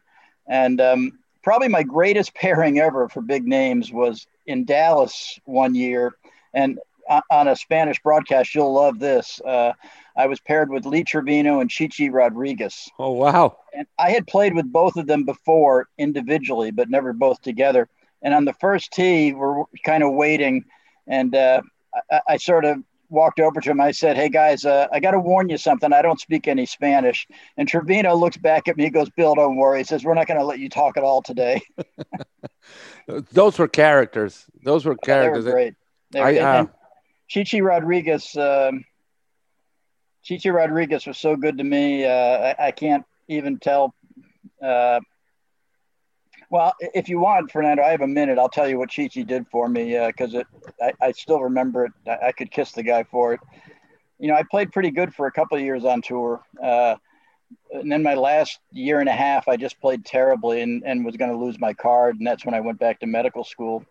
And 0.47 0.81
um, 0.81 1.19
probably 1.43 1.67
my 1.67 1.83
greatest 1.83 2.33
pairing 2.35 2.79
ever 2.79 3.09
for 3.09 3.21
big 3.21 3.47
names 3.47 3.91
was 3.91 4.27
in 4.45 4.65
Dallas 4.65 5.39
one 5.45 5.75
year. 5.75 6.13
And 6.53 6.79
on 7.29 7.47
a 7.47 7.55
Spanish 7.55 8.01
broadcast, 8.01 8.55
you'll 8.55 8.73
love 8.73 8.99
this. 8.99 9.39
Uh, 9.41 9.73
I 10.17 10.27
was 10.27 10.39
paired 10.39 10.69
with 10.69 10.85
Lee 10.85 11.03
Trevino 11.03 11.59
and 11.59 11.69
Chichi 11.69 12.09
Rodriguez. 12.09 12.89
Oh, 12.97 13.11
wow. 13.11 13.57
And 13.73 13.85
I 13.99 14.11
had 14.11 14.25
played 14.25 14.55
with 14.55 14.71
both 14.71 14.95
of 14.95 15.05
them 15.05 15.23
before 15.23 15.87
individually, 15.97 16.71
but 16.71 16.89
never 16.89 17.13
both 17.13 17.41
together. 17.41 17.89
And 18.21 18.33
on 18.33 18.45
the 18.45 18.53
first 18.53 18.91
tee, 18.91 19.33
we're 19.33 19.65
kind 19.83 20.03
of 20.03 20.13
waiting. 20.13 20.65
And 21.05 21.35
uh, 21.35 21.61
I, 22.11 22.21
I, 22.29 22.37
sort 22.37 22.65
of 22.65 22.77
walked 23.09 23.39
over 23.39 23.61
to 23.61 23.71
him. 23.71 23.81
I 23.81 23.91
said, 23.91 24.15
"Hey 24.15 24.29
guys, 24.29 24.65
uh, 24.65 24.87
I 24.91 24.99
got 24.99 25.11
to 25.11 25.19
warn 25.19 25.49
you 25.49 25.57
something. 25.57 25.93
I 25.93 26.01
don't 26.01 26.19
speak 26.19 26.47
any 26.47 26.65
Spanish." 26.65 27.27
And 27.57 27.67
Trevino 27.67 28.15
looks 28.15 28.37
back 28.37 28.67
at 28.67 28.77
me. 28.77 28.85
He 28.85 28.89
goes, 28.89 29.09
"Bill, 29.11 29.35
don't 29.35 29.57
worry." 29.57 29.79
He 29.79 29.83
says, 29.83 30.03
"We're 30.03 30.13
not 30.13 30.27
going 30.27 30.39
to 30.39 30.45
let 30.45 30.59
you 30.59 30.69
talk 30.69 30.97
at 30.97 31.03
all 31.03 31.21
today." 31.21 31.61
Those 33.31 33.59
were 33.59 33.67
characters. 33.67 34.45
Those 34.63 34.85
were 34.85 34.95
characters. 34.95 35.45
they 35.45 35.51
were 35.51 35.55
great. 35.55 35.73
They 36.11 36.19
were, 36.21 36.27
I, 36.27 36.37
uh, 36.37 36.65
Chichi 37.27 37.61
Rodriguez. 37.61 38.35
Um, 38.35 38.83
Chichi 40.23 40.49
Rodriguez 40.49 41.05
was 41.05 41.19
so 41.19 41.35
good 41.35 41.59
to 41.59 41.63
me. 41.63 42.05
Uh, 42.05 42.09
I, 42.57 42.67
I, 42.67 42.71
can't 42.71 43.05
even 43.27 43.59
tell. 43.59 43.93
Well, 46.55 46.73
if 46.79 47.09
you 47.09 47.19
want, 47.19 47.51
Fernando, 47.51 47.83
I 47.83 47.89
have 47.89 47.99
a 47.99 48.07
minute. 48.07 48.39
I'll 48.39 48.47
tell 48.47 48.65
you 48.65 48.79
what 48.79 48.89
Chichi 48.89 49.25
did 49.25 49.45
for 49.49 49.67
me 49.67 49.99
because 50.07 50.33
uh, 50.33 50.39
it. 50.39 50.47
I, 50.81 51.07
I, 51.07 51.11
still 51.11 51.41
remember 51.41 51.83
it. 51.83 51.91
I, 52.07 52.27
I, 52.27 52.31
could 52.31 52.49
kiss 52.49 52.71
the 52.71 52.81
guy 52.81 53.03
for 53.03 53.33
it. 53.33 53.41
You 54.19 54.29
know, 54.29 54.35
I 54.35 54.43
played 54.49 54.71
pretty 54.71 54.89
good 54.89 55.13
for 55.13 55.27
a 55.27 55.31
couple 55.33 55.57
of 55.57 55.65
years 55.65 55.83
on 55.83 56.01
tour. 56.01 56.41
Uh, 56.63 56.95
and 57.71 57.91
then 57.91 58.01
my 58.03 58.13
last 58.13 58.61
year 58.71 59.01
and 59.01 59.09
a 59.09 59.11
half, 59.11 59.49
I 59.49 59.57
just 59.57 59.81
played 59.81 60.05
terribly 60.05 60.61
and, 60.61 60.81
and 60.85 61.03
was 61.03 61.17
going 61.17 61.29
to 61.29 61.37
lose 61.37 61.59
my 61.59 61.73
card. 61.73 62.19
And 62.19 62.25
that's 62.25 62.45
when 62.45 62.55
I 62.55 62.61
went 62.61 62.79
back 62.79 63.01
to 63.01 63.05
medical 63.05 63.43
school. 63.43 63.83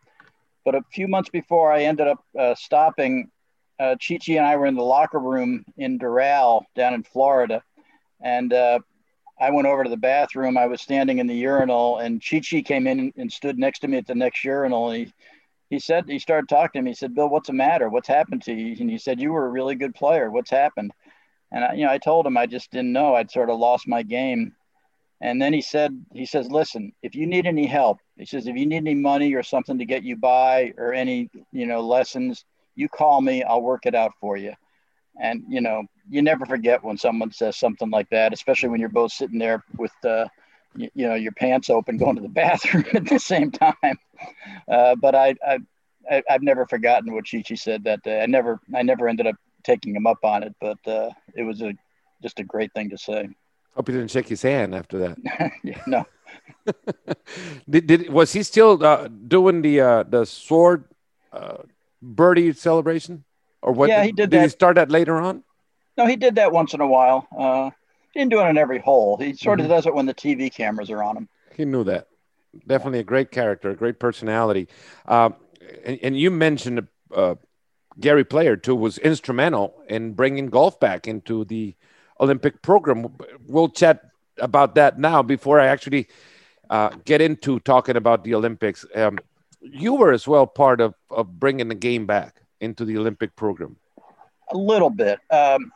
But 0.65 0.75
a 0.75 0.81
few 0.91 1.07
months 1.07 1.29
before 1.29 1.71
I 1.71 1.83
ended 1.83 2.09
up 2.09 2.25
uh, 2.39 2.55
stopping, 2.55 3.31
uh, 3.79 3.97
Chichi 4.01 4.39
and 4.39 4.47
I 4.47 4.57
were 4.57 4.65
in 4.65 4.75
the 4.75 4.83
locker 4.83 5.19
room 5.19 5.67
in 5.77 5.99
Doral 5.99 6.63
down 6.75 6.95
in 6.95 7.03
Florida. 7.03 7.63
And 8.23 8.55
uh, 8.55 8.79
I 9.41 9.51
went 9.51 9.67
over 9.67 9.85
to 9.85 9.91
the 9.91 9.97
bathroom. 9.97 10.57
I 10.57 10.67
was 10.67 10.81
standing 10.81 11.19
in 11.19 11.27
the 11.27 11.35
urinal, 11.35 11.99
and 11.99 12.21
Chichi 12.21 12.63
came 12.63 12.87
in 12.87 13.13
and 13.17 13.33
stood 13.33 13.59
next 13.59 13.81
to 13.81 13.89
me 13.89 13.99
at 13.99 14.07
the 14.07 14.15
next 14.15 14.45
urinal. 14.45 14.91
And 14.91 15.07
he, 15.07 15.13
he 15.71 15.79
said, 15.81 16.05
he 16.09 16.19
started 16.19 16.49
talking 16.49 16.81
to 16.81 16.85
me. 16.85 16.91
He 16.91 16.95
said, 16.95 17.15
Bill, 17.15 17.29
what's 17.29 17.49
the 17.49 17.53
matter? 17.53 17.89
What's 17.89 18.09
happened 18.09 18.43
to 18.43 18.53
you? 18.53 18.77
And 18.79 18.91
he 18.91 18.99
said, 18.99 19.21
You 19.21 19.33
were 19.33 19.47
a 19.47 19.51
really 19.51 19.75
good 19.75 19.95
player. 19.95 20.31
What's 20.31 20.51
happened? 20.51 20.93
And 21.51 21.65
I, 21.65 21.75
you 21.75 21.85
know, 21.85 21.91
I 21.91 21.99
told 21.99 22.27
him 22.27 22.37
I 22.37 22.47
just 22.47 22.71
didn't 22.71 22.93
know. 22.93 23.15
I'd 23.15 23.31
sort 23.31 23.51
of 23.51 23.59
lost 23.59 23.89
my 23.89 24.03
game. 24.03 24.55
And 25.21 25.41
then 25.41 25.53
he 25.53 25.63
said, 25.63 26.05
he 26.13 26.27
says, 26.27 26.51
listen, 26.51 26.93
if 27.03 27.15
you 27.15 27.27
need 27.27 27.47
any 27.47 27.67
help, 27.67 27.99
he 28.17 28.27
says, 28.27 28.47
if 28.47 28.57
you 28.57 28.67
need 28.67 28.77
any 28.77 28.95
money 28.95 29.33
or 29.35 29.43
something 29.43 29.79
to 29.79 29.85
get 29.85 30.03
you 30.03 30.17
by 30.17 30.75
or 30.77 30.93
any, 30.93 31.31
you 31.53 31.67
know, 31.67 31.81
lessons, 31.81 32.45
you 32.75 32.89
call 32.89 33.21
me, 33.21 33.43
I'll 33.43 33.63
work 33.63 33.87
it 33.87 33.95
out 33.95 34.13
for 34.21 34.37
you. 34.37 34.53
And, 35.21 35.45
you 35.49 35.61
know, 35.61 35.85
you 36.11 36.23
never 36.23 36.45
forget 36.45 36.83
when 36.83 36.97
someone 36.97 37.33
says 37.33 37.57
something 37.57 37.91
like 37.91 38.11
that, 38.11 38.33
especially 38.33 38.69
when 38.69 38.81
you're 38.81 38.89
both 38.89 39.13
sitting 39.13 39.39
there 39.39 39.65
with, 39.77 39.93
uh, 40.05 40.27
you, 40.77 40.91
you 40.95 41.09
know, 41.09 41.15
your 41.15 41.33
pants 41.33 41.71
open, 41.71 41.97
going 41.97 42.17
to 42.17 42.23
the 42.23 42.29
bathroom 42.43 42.85
at 42.95 43.07
the 43.07 43.19
same 43.19 43.51
time. 43.51 43.99
Uh, 44.69 44.97
but 44.97 45.15
I, 45.15 45.35
I, 45.47 45.59
I, 46.11 46.23
have 46.29 46.43
never 46.43 46.67
forgotten 46.67 47.13
what 47.15 47.25
Chichi 47.25 47.57
said 47.57 47.85
that 47.85 48.03
day. 48.03 48.23
I 48.23 48.27
never, 48.27 48.61
I 48.75 48.83
never 48.83 49.09
ended 49.09 49.27
up 49.27 49.37
taking 49.65 49.95
him 49.95 50.07
up 50.07 50.25
on 50.25 50.43
it, 50.43 50.55
but 50.61 50.79
uh, 50.87 51.11
it 51.35 51.43
was 51.43 51.63
a 51.63 51.75
just 52.23 52.39
a 52.41 52.45
great 52.45 52.73
thing 52.73 52.91
to 52.91 52.99
say. 52.99 53.29
Hope 53.75 53.89
you 53.89 53.95
didn't 53.95 54.11
shake 54.11 54.29
his 54.29 54.43
hand 54.43 54.75
after 54.75 54.99
that. 54.99 55.53
yeah, 55.65 55.83
no. 55.87 56.07
did, 57.69 57.87
did 57.87 58.09
was 58.11 58.33
he 58.33 58.43
still 58.43 58.83
uh, 58.85 59.09
doing 59.09 59.63
the 59.63 59.81
uh, 59.81 60.03
the 60.05 60.25
sword 60.25 60.85
uh, 61.33 61.59
birdie 62.01 62.53
celebration, 62.53 63.25
or 63.65 63.73
what? 63.73 63.89
Yeah, 63.89 64.05
he 64.05 64.13
did. 64.13 64.31
Did 64.31 64.39
that. 64.39 64.43
he 64.43 64.49
start 64.51 64.77
that 64.77 64.91
later 64.91 65.17
on? 65.17 65.43
No, 65.97 66.07
he 66.07 66.17
did 66.17 66.35
that 66.37 66.53
once 66.53 66.75
in 66.75 66.81
a 66.81 66.87
while. 66.87 67.27
Uh, 67.37 67.71
he 68.13 68.21
didn't 68.21 68.31
do 68.31 68.41
it 68.41 68.45
on 68.45 68.59
every 68.59 68.79
hole. 68.79 69.17
He 69.17 69.35
sort 69.35 69.59
of 69.59 69.65
mm-hmm. 69.65 69.75
does 69.75 69.87
it 69.87 69.95
when 69.95 70.07
the 70.07 70.15
TV 70.15 70.53
cameras 70.53 70.91
are 70.91 71.03
on 71.03 71.17
him. 71.17 71.29
He 71.57 71.65
knew 71.65 71.83
that. 71.85 72.09
Definitely 72.67 73.01
a 73.01 73.05
great 73.05 73.31
character, 73.31 73.71
a 73.71 73.75
great 73.75 73.99
personality. 73.99 74.69
Um, 75.07 75.35
and, 75.85 75.99
and, 76.03 76.17
you 76.17 76.31
mentioned 76.31 76.87
uh, 77.13 77.37
Gary 77.99 78.25
Player 78.25 78.57
too 78.57 78.77
was 78.77 78.99
instrumental 78.99 79.75
in 79.89 80.13
bringing 80.13 80.49
golf 80.49 80.79
back 80.79 81.09
into 81.09 81.45
the 81.47 81.75
Olympic 82.21 82.61
program. 82.63 83.17
We'll 83.47 83.71
chat 83.71 84.03
about 84.39 84.75
that 84.75 84.99
now 84.99 85.23
before 85.23 85.59
I 85.59 85.67
actually 85.67 86.09
uh, 86.71 86.91
get 87.05 87.21
into 87.21 87.61
talking 87.61 87.97
about 87.97 88.25
the 88.25 88.35
Olympics. 88.35 88.85
Um, 88.95 89.19
you 89.61 89.95
were 89.95 90.13
as 90.13 90.29
well 90.29 90.47
part 90.47 90.81
of, 90.81 90.95
of 91.11 91.41
bringing 91.41 91.69
the 91.69 91.75
game 91.75 92.07
back 92.07 92.44
into 92.61 92.85
the 92.85 92.97
Olympic 92.97 93.35
program. 93.37 93.77
A 94.53 94.57
little 94.57 94.91
bit. 94.91 95.19
Um, 95.31 95.73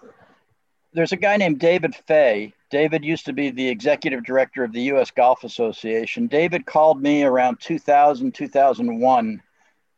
there's 0.92 1.12
a 1.12 1.16
guy 1.16 1.36
named 1.36 1.58
David 1.58 1.94
Fay. 2.06 2.54
David 2.70 3.04
used 3.04 3.26
to 3.26 3.32
be 3.32 3.50
the 3.50 3.68
executive 3.68 4.24
director 4.24 4.62
of 4.62 4.72
the 4.72 4.82
U.S. 4.82 5.10
Golf 5.10 5.44
Association. 5.44 6.26
David 6.26 6.66
called 6.66 7.00
me 7.00 7.22
around 7.22 7.60
2000, 7.60 8.34
2001 8.34 9.42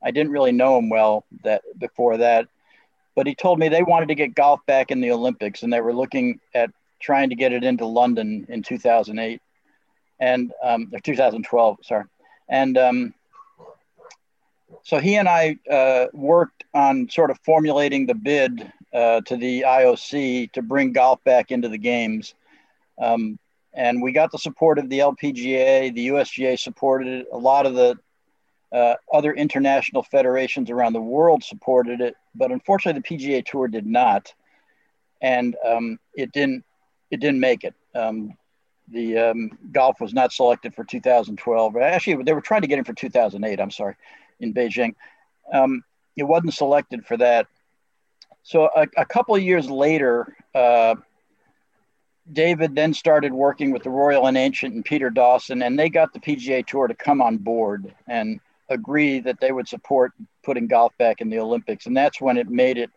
I 0.03 0.11
didn't 0.11 0.33
really 0.33 0.53
know 0.53 0.79
him 0.79 0.89
well 0.89 1.25
that 1.45 1.63
before 1.79 2.17
that, 2.19 2.47
but 3.15 3.27
he 3.27 3.35
told 3.35 3.59
me 3.59 3.69
they 3.69 3.83
wanted 3.83 4.09
to 4.09 4.15
get 4.15 4.35
golf 4.35 4.61
back 4.67 4.91
in 4.91 5.01
the 5.01 5.11
Olympics 5.11 5.63
and 5.63 5.73
they 5.73 5.81
were 5.81 5.95
looking 5.95 6.41
at 6.55 6.71
trying 7.01 7.29
to 7.31 7.35
get 7.35 7.53
it 7.53 7.65
into 7.65 7.87
London 7.87 8.47
in 8.49 8.63
2008 8.63 9.41
and 10.19 10.53
um, 10.63 10.91
or 10.93 11.01
2012, 11.01 11.79
sorry. 11.83 12.05
And 12.49 12.77
um, 12.79 13.15
so 14.83 14.99
he 14.99 15.17
and 15.17 15.29
I 15.29 15.57
uh, 15.71 16.07
worked 16.13 16.65
on 16.75 17.09
sort 17.11 17.31
of 17.31 17.39
formulating 17.45 18.07
the 18.07 18.15
bid 18.15 18.73
uh, 18.95 19.21
to 19.23 19.37
the 19.37 19.63
IOC 19.67 20.53
to 20.53 20.63
bring 20.63 20.93
golf 20.93 21.23
back 21.25 21.51
into 21.51 21.69
the 21.69 21.79
games. 21.79 22.35
Um, 23.01 23.39
and 23.73 24.03
we 24.03 24.13
got 24.13 24.33
the 24.33 24.39
support 24.39 24.79
of 24.79 24.89
the 24.89 24.99
LPGA, 24.99 25.95
the 25.95 26.09
USGA 26.09 26.59
supported 26.59 27.09
it. 27.09 27.27
A 27.33 27.39
lot 27.39 27.67
of 27.67 27.75
the 27.75 27.97
uh, 28.73 28.95
other 29.13 29.33
international 29.33 30.03
federations 30.03 30.71
around 30.71 30.93
the 30.93 31.01
world 31.01 31.43
supported 31.43 32.01
it, 32.01 32.15
but 32.35 32.53
unfortunately, 32.53 33.01
the 33.01 33.17
PGA 33.17 33.45
Tour 33.45 33.69
did 33.69 33.87
not, 33.87 34.33
and 35.21 35.57
um, 35.65 35.99
it 36.15 36.33
didn't. 36.33 36.65
It 37.11 37.19
didn't 37.19 37.41
make 37.41 37.65
it. 37.65 37.75
Um, 37.97 38.35
the 38.89 39.19
um, 39.19 39.51
golf 39.73 40.01
was 40.01 40.15
not 40.15 40.33
selected 40.33 40.75
for 40.75 40.85
2012. 40.85 41.77
Actually, 41.77 42.23
they 42.23 42.33
were 42.33 42.41
trying 42.41 42.61
to 42.61 42.69
get 42.69 42.79
in 42.79 42.85
for 42.85 42.93
2008. 42.93 43.61
I'm 43.61 43.71
sorry, 43.73 43.97
in 44.41 44.55
Beijing. 44.55 44.95
Um, 45.53 45.83
it 46.17 46.25
wasn't 46.25 46.55
selected 46.55 47.07
for 47.07 47.17
that. 47.17 47.47
So 48.43 48.71
a, 48.75 48.87
a 48.97 49.05
couple 49.05 49.35
of 49.35 49.43
years 49.43 49.71
later, 49.71 50.37
uh, 50.55 50.97
David 52.33 52.75
then 52.75 52.95
started 52.95 53.33
working 53.33 53.71
with 53.71 53.83
the 53.83 53.91
Royal 53.91 54.27
and 54.27 54.37
Ancient 54.37 54.75
and 54.75 54.85
Peter 54.85 55.11
Dawson, 55.11 55.63
and 55.63 55.79
they 55.79 55.89
got 55.89 56.13
the 56.13 56.21
PGA 56.21 56.67
Tour 56.67 56.87
to 56.87 56.95
come 56.95 57.21
on 57.21 57.37
board. 57.39 57.95
And 58.07 58.41
agree 58.71 59.19
that 59.21 59.41
they 59.41 59.53
would 59.53 59.69
support 59.69 60.13
putting 60.43 60.67
golf 60.67 60.97
back 60.97 61.21
in 61.21 61.29
the 61.29 61.39
Olympics, 61.39 61.87
and 61.87 61.97
that's 61.97 62.21
when 62.21 62.39
it 62.39 62.49
made 62.49 62.79
it 62.79 62.91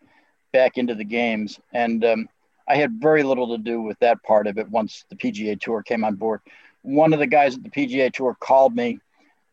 back 0.54 0.78
into 0.78 0.96
the 0.96 1.04
games. 1.04 1.60
And 1.74 2.06
um, 2.06 2.30
I 2.68 2.76
had 2.76 3.02
very 3.02 3.24
little 3.24 3.58
to 3.58 3.58
do 3.58 3.82
with 3.82 4.00
that 4.00 4.24
part 4.24 4.48
of 4.48 4.58
it 4.58 4.70
once 4.70 5.04
the 5.10 5.16
PGA 5.16 5.60
Tour 5.60 5.82
came 5.82 6.04
on 6.04 6.16
board. 6.16 6.42
One 6.84 7.12
of 7.12 7.20
the 7.20 7.28
guys 7.28 7.56
at 7.56 7.64
the 7.64 7.70
PGA 7.70 8.14
Tour 8.14 8.38
called 8.40 8.76
me 8.76 9.00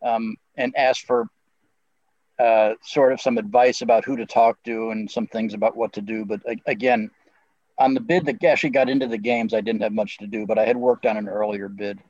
um, 0.02 0.36
and 0.56 0.76
asked 0.76 1.06
for 1.06 1.28
uh, 2.40 2.74
sort 2.82 3.12
of 3.12 3.20
some 3.20 3.36
advice 3.36 3.82
about 3.82 4.04
who 4.04 4.16
to 4.16 4.24
talk 4.24 4.62
to 4.64 4.90
and 4.90 5.10
some 5.10 5.26
things 5.26 5.52
about 5.52 5.76
what 5.76 5.92
to 5.92 6.00
do. 6.00 6.24
But 6.24 6.40
again, 6.66 7.10
on 7.78 7.94
the 7.94 8.00
bid 8.00 8.24
that 8.26 8.42
actually 8.44 8.70
got 8.70 8.88
into 8.88 9.06
the 9.06 9.18
games, 9.18 9.52
I 9.52 9.60
didn't 9.60 9.82
have 9.82 9.92
much 9.92 10.18
to 10.18 10.26
do, 10.26 10.46
but 10.46 10.58
I 10.58 10.64
had 10.64 10.76
worked 10.76 11.04
on 11.04 11.16
an 11.16 11.28
earlier 11.28 11.68
bid. 11.68 12.00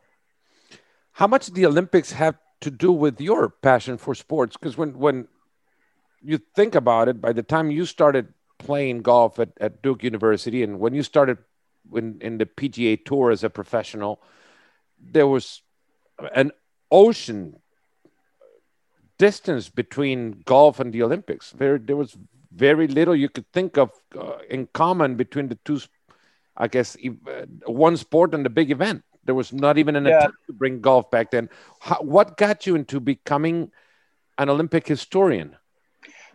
How 1.13 1.27
much 1.27 1.49
the 1.49 1.67
Olympics 1.67 2.13
have 2.13 2.37
to 2.61 2.71
do 2.71 2.93
with 2.93 3.21
your 3.21 3.49
passion 3.49 3.97
for 3.99 4.15
sports 4.15 4.57
because 4.57 4.77
when 4.77 4.99
when 4.99 5.27
you 6.23 6.39
think 6.55 6.75
about 6.75 7.09
it 7.09 7.21
by 7.21 7.33
the 7.33 7.43
time 7.43 7.71
you 7.71 7.87
started 7.87 8.33
playing 8.59 9.01
golf 9.01 9.39
at, 9.39 9.51
at 9.61 9.81
duke 9.83 10.03
university 10.03 10.63
and 10.63 10.79
when 10.79 10.95
you 10.95 11.03
started 11.03 11.39
when 11.89 12.19
in 12.21 12.37
the 12.37 12.45
pga 12.45 13.03
tour 13.03 13.31
as 13.31 13.43
a 13.43 13.49
professional 13.49 14.21
there 15.01 15.27
was 15.27 15.63
an 16.35 16.53
ocean 16.91 17.59
distance 19.27 19.69
between 19.83 20.19
golf 20.55 20.81
and 20.81 20.93
the 20.93 21.03
olympics 21.03 21.53
there 21.61 21.79
there 21.79 22.01
was 22.03 22.17
very 22.67 22.87
little 22.99 23.15
you 23.15 23.29
could 23.29 23.49
think 23.53 23.79
of 23.79 23.91
uh, 24.19 24.39
in 24.49 24.67
common 24.83 25.15
between 25.23 25.49
the 25.49 25.59
two 25.67 25.79
i 26.57 26.67
guess 26.75 26.97
uh, 27.05 27.45
one 27.67 27.97
sport 27.97 28.35
and 28.35 28.45
the 28.45 28.55
big 28.61 28.71
event 28.71 29.03
there 29.25 29.35
was 29.35 29.53
not 29.53 29.79
even 29.79 29.97
an 29.97 30.07
yeah. 30.07 30.19
attempt 30.19 30.39
to 30.47 30.53
bring 30.53 30.81
golf 30.81 31.11
back 31.11 31.31
then. 31.31 31.49
How, 31.79 31.97
what 31.97 32.37
got 32.37 32.67
you 32.67 32.75
into 32.75 33.01
becoming 33.01 33.71
an 34.39 34.49
Olympic 34.49 34.87
historian? 34.87 35.57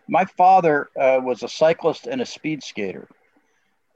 My 0.08 0.24
father 0.24 0.88
uh, 0.98 1.20
was 1.22 1.42
a 1.42 1.48
cyclist 1.48 2.06
and 2.06 2.20
a 2.20 2.26
speed 2.26 2.62
skater. 2.62 3.08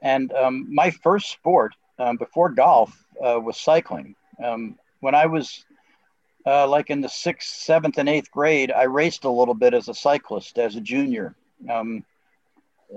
And 0.01 0.33
um, 0.33 0.73
my 0.73 0.91
first 0.91 1.31
sport 1.31 1.73
um, 1.99 2.17
before 2.17 2.49
golf 2.49 2.91
uh, 3.23 3.39
was 3.39 3.57
cycling. 3.57 4.15
Um, 4.43 4.77
when 4.99 5.15
I 5.15 5.25
was 5.25 5.65
uh, 6.45 6.67
like 6.67 6.89
in 6.89 7.01
the 7.01 7.09
sixth, 7.09 7.49
seventh, 7.49 7.97
and 7.97 8.09
eighth 8.09 8.31
grade, 8.31 8.71
I 8.71 8.83
raced 8.83 9.25
a 9.25 9.29
little 9.29 9.53
bit 9.53 9.73
as 9.73 9.87
a 9.89 9.93
cyclist 9.93 10.57
as 10.57 10.75
a 10.75 10.81
junior 10.81 11.35
um, 11.69 12.03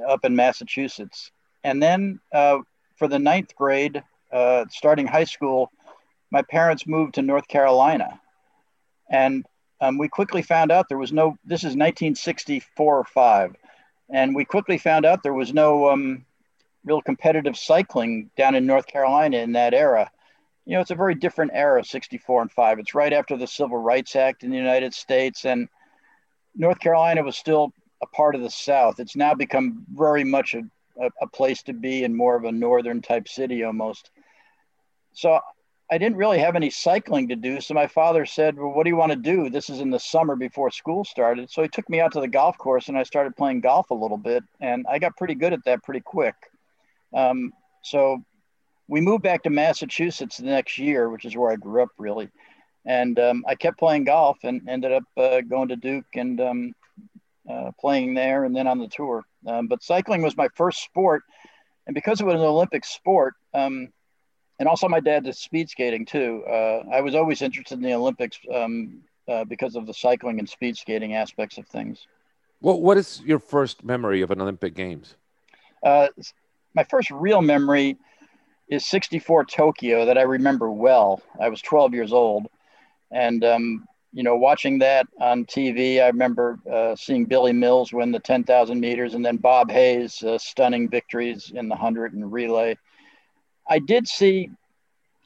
up 0.08 0.24
in 0.24 0.34
Massachusetts. 0.36 1.30
And 1.62 1.82
then 1.82 2.20
uh, 2.32 2.58
for 2.96 3.08
the 3.08 3.18
ninth 3.18 3.54
grade, 3.54 4.02
uh, 4.32 4.64
starting 4.70 5.06
high 5.06 5.24
school, 5.24 5.70
my 6.30 6.42
parents 6.42 6.86
moved 6.86 7.14
to 7.14 7.22
North 7.22 7.48
Carolina. 7.48 8.20
And 9.10 9.44
um, 9.80 9.98
we 9.98 10.08
quickly 10.08 10.42
found 10.42 10.72
out 10.72 10.88
there 10.88 10.98
was 10.98 11.12
no, 11.12 11.36
this 11.44 11.60
is 11.60 11.76
1964 11.76 12.98
or 12.98 13.04
five. 13.04 13.54
And 14.10 14.34
we 14.34 14.44
quickly 14.44 14.78
found 14.78 15.04
out 15.04 15.22
there 15.22 15.34
was 15.34 15.52
no 15.52 15.90
um, 15.90 16.24
real 16.84 17.00
competitive 17.00 17.56
cycling 17.56 18.30
down 18.36 18.54
in 18.54 18.66
North 18.66 18.86
Carolina 18.86 19.38
in 19.38 19.52
that 19.52 19.74
era. 19.74 20.10
You 20.66 20.74
know, 20.74 20.80
it's 20.80 20.90
a 20.90 20.96
very 20.96 21.14
different 21.14 21.52
era, 21.54 21.84
64 21.84 22.42
and 22.42 22.52
5. 22.52 22.78
It's 22.78 22.94
right 22.94 23.12
after 23.12 23.36
the 23.36 23.46
Civil 23.46 23.78
Rights 23.78 24.16
Act 24.16 24.44
in 24.44 24.50
the 24.50 24.56
United 24.56 24.94
States. 24.94 25.44
And 25.44 25.68
North 26.56 26.80
Carolina 26.80 27.22
was 27.22 27.36
still 27.36 27.72
a 28.02 28.06
part 28.06 28.34
of 28.34 28.40
the 28.40 28.50
South. 28.50 28.98
It's 28.98 29.16
now 29.16 29.34
become 29.34 29.84
very 29.92 30.24
much 30.24 30.54
a, 30.54 30.62
a, 31.00 31.10
a 31.22 31.26
place 31.28 31.62
to 31.64 31.72
be 31.72 32.04
in 32.04 32.16
more 32.16 32.36
of 32.36 32.44
a 32.44 32.52
northern 32.52 33.02
type 33.02 33.28
city 33.28 33.62
almost. 33.64 34.10
So 35.12 35.38
I 35.90 35.98
didn't 35.98 36.16
really 36.16 36.38
have 36.38 36.56
any 36.56 36.70
cycling 36.70 37.28
to 37.28 37.36
do. 37.36 37.60
So 37.60 37.74
my 37.74 37.86
father 37.86 38.24
said, 38.24 38.56
Well, 38.56 38.72
what 38.72 38.84
do 38.84 38.90
you 38.90 38.96
want 38.96 39.12
to 39.12 39.16
do? 39.16 39.50
This 39.50 39.68
is 39.68 39.80
in 39.80 39.90
the 39.90 39.98
summer 39.98 40.34
before 40.34 40.70
school 40.70 41.04
started. 41.04 41.50
So 41.50 41.62
he 41.62 41.68
took 41.68 41.88
me 41.90 42.00
out 42.00 42.12
to 42.12 42.20
the 42.20 42.28
golf 42.28 42.56
course 42.56 42.88
and 42.88 42.96
I 42.96 43.02
started 43.02 43.36
playing 43.36 43.60
golf 43.60 43.90
a 43.90 43.94
little 43.94 44.16
bit. 44.16 44.42
And 44.60 44.86
I 44.88 44.98
got 44.98 45.16
pretty 45.16 45.34
good 45.34 45.52
at 45.52 45.64
that 45.66 45.82
pretty 45.82 46.00
quick. 46.00 46.34
Um, 47.12 47.52
so 47.82 48.24
we 48.88 49.00
moved 49.00 49.22
back 49.22 49.42
to 49.44 49.50
Massachusetts 49.50 50.38
the 50.38 50.46
next 50.46 50.78
year, 50.78 51.08
which 51.08 51.24
is 51.24 51.36
where 51.36 51.50
I 51.50 51.56
grew 51.56 51.82
up 51.82 51.90
really. 51.98 52.28
And 52.84 53.18
um, 53.18 53.44
I 53.48 53.54
kept 53.54 53.78
playing 53.78 54.04
golf 54.04 54.38
and 54.44 54.68
ended 54.68 54.92
up 54.92 55.04
uh, 55.16 55.40
going 55.40 55.68
to 55.68 55.76
Duke 55.76 56.04
and 56.14 56.40
um, 56.40 56.74
uh, 57.48 57.70
playing 57.80 58.14
there 58.14 58.44
and 58.44 58.54
then 58.54 58.66
on 58.66 58.78
the 58.78 58.88
tour. 58.88 59.24
Um, 59.46 59.68
but 59.68 59.82
cycling 59.82 60.22
was 60.22 60.36
my 60.36 60.48
first 60.54 60.82
sport. 60.82 61.22
And 61.86 61.94
because 61.94 62.20
it 62.20 62.26
was 62.26 62.34
an 62.34 62.40
Olympic 62.40 62.84
sport, 62.84 63.34
um, 63.54 63.88
and 64.58 64.68
also 64.68 64.88
my 64.88 65.00
dad 65.00 65.24
did 65.24 65.36
speed 65.36 65.68
skating 65.68 66.04
too. 66.06 66.44
Uh, 66.48 66.84
I 66.92 67.00
was 67.00 67.14
always 67.14 67.42
interested 67.42 67.74
in 67.74 67.82
the 67.82 67.94
Olympics 67.94 68.38
um, 68.54 69.02
uh, 69.28 69.44
because 69.44 69.76
of 69.76 69.86
the 69.86 69.94
cycling 69.94 70.38
and 70.38 70.48
speed 70.48 70.76
skating 70.76 71.14
aspects 71.14 71.58
of 71.58 71.66
things. 71.66 72.06
Well, 72.60 72.80
what 72.80 72.96
is 72.96 73.20
your 73.24 73.38
first 73.38 73.84
memory 73.84 74.22
of 74.22 74.30
an 74.30 74.40
Olympic 74.40 74.74
Games? 74.74 75.16
Uh, 75.82 76.08
my 76.74 76.84
first 76.84 77.10
real 77.10 77.42
memory 77.42 77.98
is 78.68 78.86
64 78.86 79.44
Tokyo 79.46 80.06
that 80.06 80.18
I 80.18 80.22
remember 80.22 80.70
well. 80.70 81.22
I 81.40 81.48
was 81.48 81.60
12 81.62 81.94
years 81.94 82.12
old. 82.12 82.46
And, 83.10 83.44
um, 83.44 83.86
you 84.12 84.22
know, 84.22 84.36
watching 84.36 84.78
that 84.78 85.06
on 85.20 85.44
TV, 85.44 86.02
I 86.02 86.06
remember 86.06 86.58
uh, 86.70 86.96
seeing 86.96 87.24
Billy 87.24 87.52
Mills 87.52 87.92
win 87.92 88.12
the 88.12 88.20
10,000 88.20 88.80
meters 88.80 89.14
and 89.14 89.24
then 89.24 89.36
Bob 89.36 89.70
Hayes' 89.70 90.22
uh, 90.22 90.38
stunning 90.38 90.88
victories 90.88 91.52
in 91.54 91.68
the 91.68 91.74
100 91.74 92.14
and 92.14 92.32
relay. 92.32 92.76
I 93.68 93.78
did 93.78 94.06
see 94.06 94.50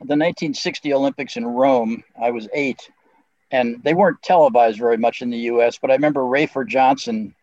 the 0.00 0.14
1960 0.14 0.94
Olympics 0.94 1.36
in 1.36 1.46
Rome. 1.46 2.04
I 2.20 2.30
was 2.30 2.48
eight, 2.52 2.88
and 3.50 3.82
they 3.82 3.94
weren't 3.94 4.22
televised 4.22 4.78
very 4.78 4.96
much 4.96 5.22
in 5.22 5.30
the 5.30 5.38
U.S. 5.38 5.78
But 5.78 5.90
I 5.90 5.94
remember 5.94 6.20
Rafer 6.20 6.66
Johnson. 6.66 7.34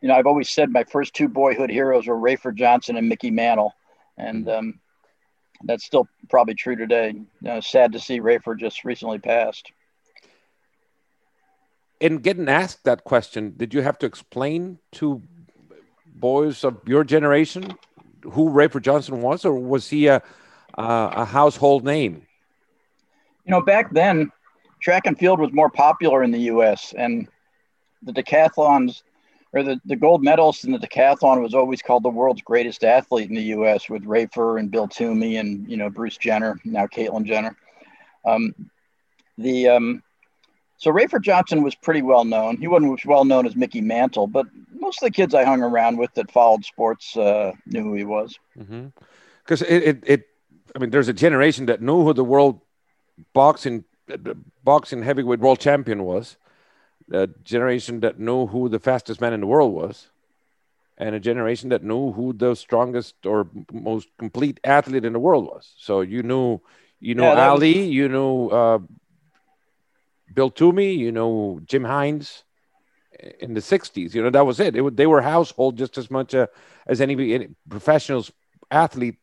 You 0.00 0.08
know, 0.08 0.14
I've 0.14 0.26
always 0.26 0.48
said 0.48 0.70
my 0.70 0.84
first 0.84 1.14
two 1.14 1.28
boyhood 1.28 1.70
heroes 1.70 2.06
were 2.06 2.16
Rafer 2.16 2.54
Johnson 2.54 2.96
and 2.96 3.08
Mickey 3.08 3.30
Mantle, 3.30 3.74
and 4.16 4.48
um, 4.48 4.80
that's 5.62 5.84
still 5.84 6.08
probably 6.28 6.54
true 6.54 6.76
today. 6.76 7.12
You 7.14 7.26
know, 7.40 7.60
sad 7.60 7.92
to 7.92 8.00
see 8.00 8.20
Rafer 8.20 8.58
just 8.58 8.84
recently 8.84 9.18
passed. 9.18 9.70
In 12.00 12.18
getting 12.18 12.48
asked 12.48 12.84
that 12.84 13.04
question, 13.04 13.54
did 13.56 13.72
you 13.72 13.82
have 13.82 13.98
to 13.98 14.06
explain 14.06 14.78
to 14.92 15.22
boys 16.06 16.64
of 16.64 16.80
your 16.86 17.04
generation 17.04 17.74
who 18.22 18.50
Rafer 18.50 18.82
Johnson 18.82 19.20
was, 19.22 19.44
or 19.44 19.54
was 19.54 19.88
he 19.88 20.06
a 20.06 20.22
uh, 20.76 21.10
a 21.14 21.24
household 21.24 21.84
name? 21.84 22.26
You 23.44 23.52
know, 23.52 23.60
back 23.60 23.92
then, 23.92 24.32
track 24.80 25.06
and 25.06 25.18
field 25.18 25.38
was 25.38 25.52
more 25.52 25.70
popular 25.70 26.22
in 26.22 26.30
the 26.30 26.40
U.S. 26.40 26.94
and 26.96 27.28
the 28.02 28.12
decathlons 28.12 29.02
or 29.54 29.62
the, 29.62 29.80
the 29.84 29.96
gold 29.96 30.22
medalist 30.22 30.64
in 30.64 30.72
the 30.72 30.78
decathlon 30.78 31.40
was 31.40 31.54
always 31.54 31.80
called 31.80 32.02
the 32.02 32.08
world's 32.08 32.42
greatest 32.42 32.82
athlete 32.82 33.28
in 33.28 33.36
the 33.36 33.42
U.S. 33.42 33.88
with 33.88 34.04
Rafer 34.04 34.58
and 34.58 34.70
Bill 34.70 34.88
Toomey 34.88 35.36
and 35.36 35.70
you 35.70 35.76
know 35.76 35.88
Bruce 35.88 36.16
Jenner, 36.16 36.60
now 36.64 36.86
Caitlyn 36.86 37.24
Jenner. 37.24 37.56
Um, 38.24 38.54
the 39.38 39.68
um, 39.68 40.02
so 40.76 40.90
Rafer 40.90 41.22
Johnson 41.22 41.62
was 41.62 41.74
pretty 41.76 42.02
well 42.02 42.24
known. 42.24 42.56
He 42.56 42.66
wasn't 42.66 42.98
as 42.98 43.06
well 43.06 43.24
known 43.24 43.46
as 43.46 43.54
Mickey 43.54 43.80
Mantle, 43.80 44.26
but 44.26 44.46
most 44.72 45.02
of 45.02 45.06
the 45.06 45.12
kids 45.12 45.34
I 45.34 45.44
hung 45.44 45.62
around 45.62 45.98
with 45.98 46.12
that 46.14 46.32
followed 46.32 46.64
sports 46.64 47.16
uh, 47.16 47.52
knew 47.64 47.82
who 47.82 47.94
he 47.94 48.04
was. 48.04 48.38
Because 48.58 49.62
mm-hmm. 49.62 49.72
it, 49.72 49.82
it, 49.82 50.04
it, 50.04 50.22
I 50.74 50.80
mean, 50.80 50.90
there's 50.90 51.08
a 51.08 51.12
generation 51.12 51.66
that 51.66 51.80
knew 51.80 52.02
who 52.02 52.12
the 52.12 52.24
world 52.24 52.60
boxing 53.32 53.84
boxing 54.64 55.02
heavyweight 55.02 55.38
world 55.38 55.60
champion 55.60 56.02
was, 56.02 56.36
a 57.12 57.26
generation 57.44 58.00
that 58.00 58.18
knew 58.18 58.46
who 58.46 58.68
the 58.68 58.78
fastest 58.78 59.20
man 59.20 59.32
in 59.32 59.40
the 59.40 59.46
world 59.46 59.72
was, 59.72 60.08
and 60.96 61.14
a 61.14 61.20
generation 61.20 61.70
that 61.70 61.82
knew 61.82 62.12
who 62.12 62.32
the 62.32 62.54
strongest 62.54 63.26
or 63.26 63.48
most 63.72 64.08
complete 64.18 64.60
athlete 64.64 65.04
in 65.04 65.12
the 65.12 65.18
world 65.18 65.44
was. 65.44 65.72
So 65.76 66.00
you 66.00 66.22
knew, 66.22 66.60
you 67.00 67.14
know, 67.14 67.32
yeah, 67.32 67.48
Ali, 67.48 67.80
was... 67.80 67.88
you 67.88 68.08
knew 68.08 68.48
uh, 68.48 68.78
Bill 70.32 70.50
Toomey, 70.50 70.94
you 70.94 71.12
know, 71.12 71.60
Jim 71.64 71.84
Hines 71.84 72.44
in 73.40 73.54
the 73.54 73.60
60s. 73.60 74.14
You 74.14 74.22
know, 74.22 74.30
that 74.30 74.46
was 74.46 74.60
it. 74.60 74.76
it 74.76 74.96
they 74.96 75.06
were 75.06 75.20
household 75.20 75.76
just 75.76 75.98
as 75.98 76.10
much 76.10 76.34
uh, 76.34 76.46
as 76.86 77.00
any, 77.00 77.34
any 77.34 77.48
professional 77.68 78.24
athlete 78.70 79.16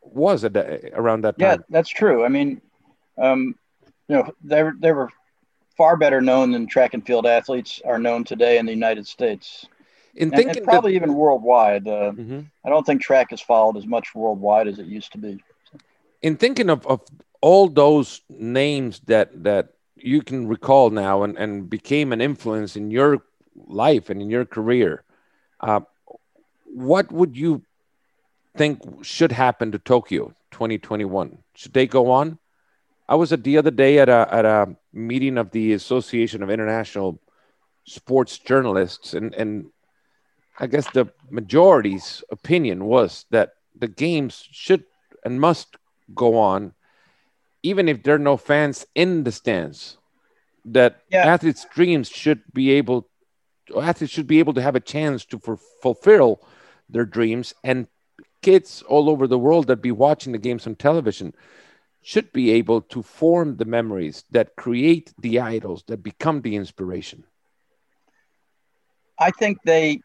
was 0.00 0.44
at 0.44 0.56
around 0.56 1.22
that 1.24 1.38
time. 1.38 1.48
Yeah, 1.48 1.56
that's 1.68 1.88
true. 1.88 2.24
I 2.24 2.28
mean, 2.28 2.60
um, 3.18 3.54
you 4.08 4.16
know, 4.16 4.34
they 4.42 4.62
were, 4.62 4.74
they 4.78 4.92
were 4.92 5.10
far 5.80 5.96
better 5.96 6.20
known 6.20 6.50
than 6.50 6.66
track 6.66 6.92
and 6.92 7.06
field 7.06 7.24
athletes 7.24 7.80
are 7.86 7.98
known 7.98 8.22
today 8.22 8.58
in 8.58 8.66
the 8.66 8.72
United 8.72 9.06
States. 9.06 9.66
In 10.14 10.28
thinking 10.28 10.48
and, 10.48 10.56
and 10.58 10.66
probably 10.66 10.92
that, 10.92 10.96
even 10.96 11.14
worldwide. 11.14 11.88
Uh, 11.88 12.12
mm-hmm. 12.12 12.40
I 12.62 12.68
don't 12.68 12.84
think 12.84 13.00
track 13.00 13.32
is 13.32 13.40
followed 13.40 13.78
as 13.78 13.86
much 13.86 14.14
worldwide 14.14 14.68
as 14.68 14.78
it 14.78 14.84
used 14.84 15.12
to 15.12 15.18
be. 15.18 15.42
In 16.20 16.36
thinking 16.36 16.68
of, 16.68 16.86
of 16.86 17.00
all 17.40 17.66
those 17.66 18.20
names 18.28 19.00
that 19.06 19.42
that 19.42 19.70
you 19.96 20.20
can 20.20 20.48
recall 20.48 20.90
now 20.90 21.22
and, 21.22 21.38
and 21.38 21.70
became 21.70 22.12
an 22.12 22.20
influence 22.20 22.76
in 22.76 22.90
your 22.90 23.22
life 23.66 24.10
and 24.10 24.20
in 24.20 24.28
your 24.28 24.44
career, 24.44 25.02
uh, 25.60 25.80
what 26.66 27.10
would 27.10 27.38
you 27.38 27.62
think 28.54 28.82
should 29.02 29.32
happen 29.32 29.72
to 29.72 29.78
Tokyo 29.78 30.34
2021? 30.50 31.38
Should 31.54 31.72
they 31.72 31.86
go 31.86 32.10
on? 32.10 32.38
I 33.10 33.16
was 33.16 33.32
at 33.32 33.44
the 33.44 33.58
other 33.58 33.70
day 33.72 33.98
at 33.98 34.08
a, 34.08 34.28
at 34.30 34.44
a 34.46 34.76
meeting 34.92 35.36
of 35.36 35.50
the 35.50 35.74
Association 35.74 36.42
of 36.42 36.50
International 36.50 37.20
Sports 37.84 38.38
Journalists, 38.38 39.14
and, 39.14 39.34
and 39.34 39.66
I 40.58 40.68
guess 40.68 40.88
the 40.92 41.12
majority's 41.28 42.22
opinion 42.30 42.84
was 42.84 43.26
that 43.30 43.54
the 43.76 43.88
games 43.88 44.46
should 44.50 44.84
and 45.24 45.40
must 45.40 45.76
go 46.14 46.38
on 46.38 46.72
even 47.62 47.88
if 47.88 48.02
there 48.02 48.14
are 48.14 48.18
no 48.18 48.36
fans 48.36 48.86
in 48.94 49.24
the 49.24 49.32
stands, 49.32 49.98
that 50.64 51.02
yeah. 51.10 51.26
athletes' 51.26 51.66
dreams 51.72 52.08
should 52.08 52.42
be 52.52 52.70
able, 52.70 53.08
athletes 53.80 54.12
should 54.12 54.26
be 54.26 54.38
able 54.38 54.54
to 54.54 54.62
have 54.62 54.76
a 54.76 54.80
chance 54.80 55.24
to 55.26 55.38
for, 55.38 55.56
fulfill 55.82 56.40
their 56.88 57.04
dreams, 57.04 57.54
and 57.64 57.86
kids 58.42 58.82
all 58.88 59.10
over 59.10 59.26
the 59.26 59.38
world 59.38 59.66
that 59.66 59.82
be 59.82 59.92
watching 59.92 60.32
the 60.32 60.38
games 60.38 60.66
on 60.66 60.74
television 60.74 61.34
should 62.02 62.32
be 62.32 62.52
able 62.52 62.80
to 62.80 63.02
form 63.02 63.56
the 63.56 63.64
memories 63.64 64.24
that 64.30 64.56
create 64.56 65.12
the 65.18 65.40
idols 65.40 65.84
that 65.86 66.02
become 66.02 66.40
the 66.40 66.56
inspiration. 66.56 67.24
I 69.18 69.30
think 69.30 69.58
they 69.64 70.00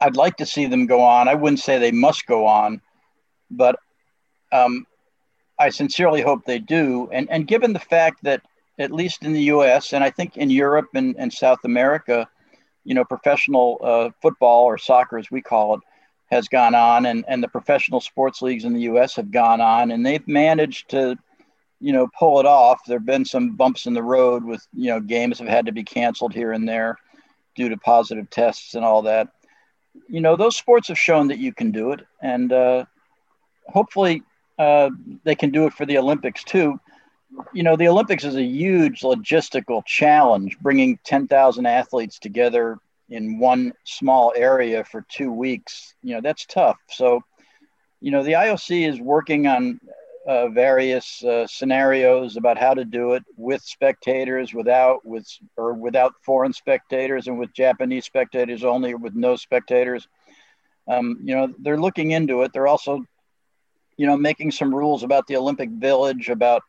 I'd 0.00 0.16
like 0.16 0.36
to 0.36 0.46
see 0.46 0.66
them 0.66 0.86
go 0.86 1.00
on. 1.02 1.28
I 1.28 1.34
wouldn't 1.34 1.60
say 1.60 1.78
they 1.78 1.90
must 1.90 2.26
go 2.26 2.46
on, 2.46 2.80
but 3.50 3.76
um, 4.52 4.86
I 5.58 5.70
sincerely 5.70 6.22
hope 6.22 6.44
they 6.44 6.60
do. 6.60 7.08
And, 7.12 7.28
and 7.30 7.46
given 7.46 7.72
the 7.72 7.80
fact 7.80 8.22
that, 8.22 8.42
at 8.78 8.92
least 8.92 9.24
in 9.24 9.32
the 9.32 9.42
US, 9.54 9.92
and 9.92 10.04
I 10.04 10.10
think 10.10 10.36
in 10.36 10.50
Europe 10.50 10.90
and, 10.94 11.16
and 11.18 11.32
South 11.32 11.58
America, 11.64 12.28
you 12.84 12.94
know, 12.94 13.04
professional 13.04 13.80
uh, 13.82 14.10
football 14.22 14.66
or 14.66 14.78
soccer, 14.78 15.18
as 15.18 15.30
we 15.32 15.42
call 15.42 15.74
it, 15.74 15.80
has 16.30 16.48
gone 16.48 16.74
on, 16.74 17.06
and, 17.06 17.24
and 17.26 17.42
the 17.42 17.48
professional 17.48 18.00
sports 18.00 18.42
leagues 18.42 18.64
in 18.64 18.74
the 18.74 18.82
US 18.82 19.16
have 19.16 19.30
gone 19.30 19.60
on, 19.60 19.90
and 19.90 20.04
they've 20.04 20.26
managed 20.28 20.90
to, 20.90 21.16
you 21.80 21.92
know, 21.92 22.08
pull 22.18 22.38
it 22.38 22.46
off. 22.46 22.80
There 22.86 22.98
have 22.98 23.06
been 23.06 23.24
some 23.24 23.56
bumps 23.56 23.86
in 23.86 23.94
the 23.94 24.02
road 24.02 24.44
with, 24.44 24.66
you 24.74 24.90
know, 24.90 25.00
games 25.00 25.38
have 25.38 25.48
had 25.48 25.66
to 25.66 25.72
be 25.72 25.84
canceled 25.84 26.34
here 26.34 26.52
and 26.52 26.68
there 26.68 26.98
due 27.54 27.68
to 27.70 27.76
positive 27.78 28.28
tests 28.30 28.74
and 28.74 28.84
all 28.84 29.02
that. 29.02 29.28
You 30.08 30.20
know, 30.20 30.36
those 30.36 30.56
sports 30.56 30.88
have 30.88 30.98
shown 30.98 31.28
that 31.28 31.38
you 31.38 31.52
can 31.52 31.72
do 31.72 31.92
it. 31.92 32.00
And 32.22 32.52
uh, 32.52 32.84
hopefully, 33.66 34.22
uh, 34.58 34.90
they 35.24 35.34
can 35.34 35.50
do 35.50 35.66
it 35.66 35.72
for 35.72 35.86
the 35.86 35.98
Olympics 35.98 36.44
too. 36.44 36.78
You 37.52 37.62
know, 37.62 37.76
the 37.76 37.88
Olympics 37.88 38.24
is 38.24 38.36
a 38.36 38.42
huge 38.42 39.00
logistical 39.00 39.84
challenge, 39.84 40.58
bringing 40.60 40.98
10,000 41.04 41.66
athletes 41.66 42.18
together 42.18 42.78
in 43.10 43.38
one 43.38 43.72
small 43.84 44.32
area 44.36 44.84
for 44.84 45.04
two 45.08 45.32
weeks. 45.32 45.94
You 46.02 46.14
know, 46.14 46.20
that's 46.20 46.46
tough. 46.46 46.76
So, 46.90 47.22
you 48.00 48.10
know, 48.10 48.22
the 48.22 48.32
IOC 48.32 48.88
is 48.88 49.00
working 49.00 49.46
on 49.46 49.80
uh, 50.26 50.48
various 50.48 51.24
uh, 51.24 51.46
scenarios 51.46 52.36
about 52.36 52.58
how 52.58 52.74
to 52.74 52.84
do 52.84 53.14
it 53.14 53.24
with 53.36 53.62
spectators, 53.62 54.52
without, 54.52 55.04
with 55.04 55.26
or 55.56 55.72
without 55.72 56.12
foreign 56.22 56.52
spectators, 56.52 57.28
and 57.28 57.38
with 57.38 57.52
Japanese 57.54 58.04
spectators 58.04 58.62
only, 58.62 58.94
with 58.94 59.14
no 59.14 59.36
spectators. 59.36 60.06
Um, 60.86 61.18
you 61.24 61.34
know, 61.34 61.54
they're 61.58 61.80
looking 61.80 62.10
into 62.10 62.42
it. 62.42 62.52
They're 62.52 62.66
also, 62.66 63.04
you 63.96 64.06
know, 64.06 64.16
making 64.18 64.50
some 64.50 64.74
rules 64.74 65.02
about 65.02 65.26
the 65.26 65.36
Olympic 65.36 65.70
Village, 65.70 66.28
about 66.28 66.62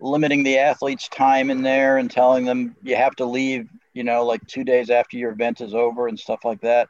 limiting 0.00 0.42
the 0.42 0.58
athletes' 0.58 1.08
time 1.08 1.50
in 1.50 1.62
there, 1.62 1.98
and 1.98 2.10
telling 2.10 2.44
them 2.44 2.76
you 2.82 2.96
have 2.96 3.14
to 3.16 3.24
leave, 3.24 3.68
you 3.92 4.04
know, 4.04 4.24
like 4.24 4.46
two 4.46 4.64
days 4.64 4.90
after 4.90 5.16
your 5.16 5.32
event 5.32 5.60
is 5.60 5.74
over 5.74 6.08
and 6.08 6.18
stuff 6.18 6.44
like 6.44 6.60
that. 6.60 6.88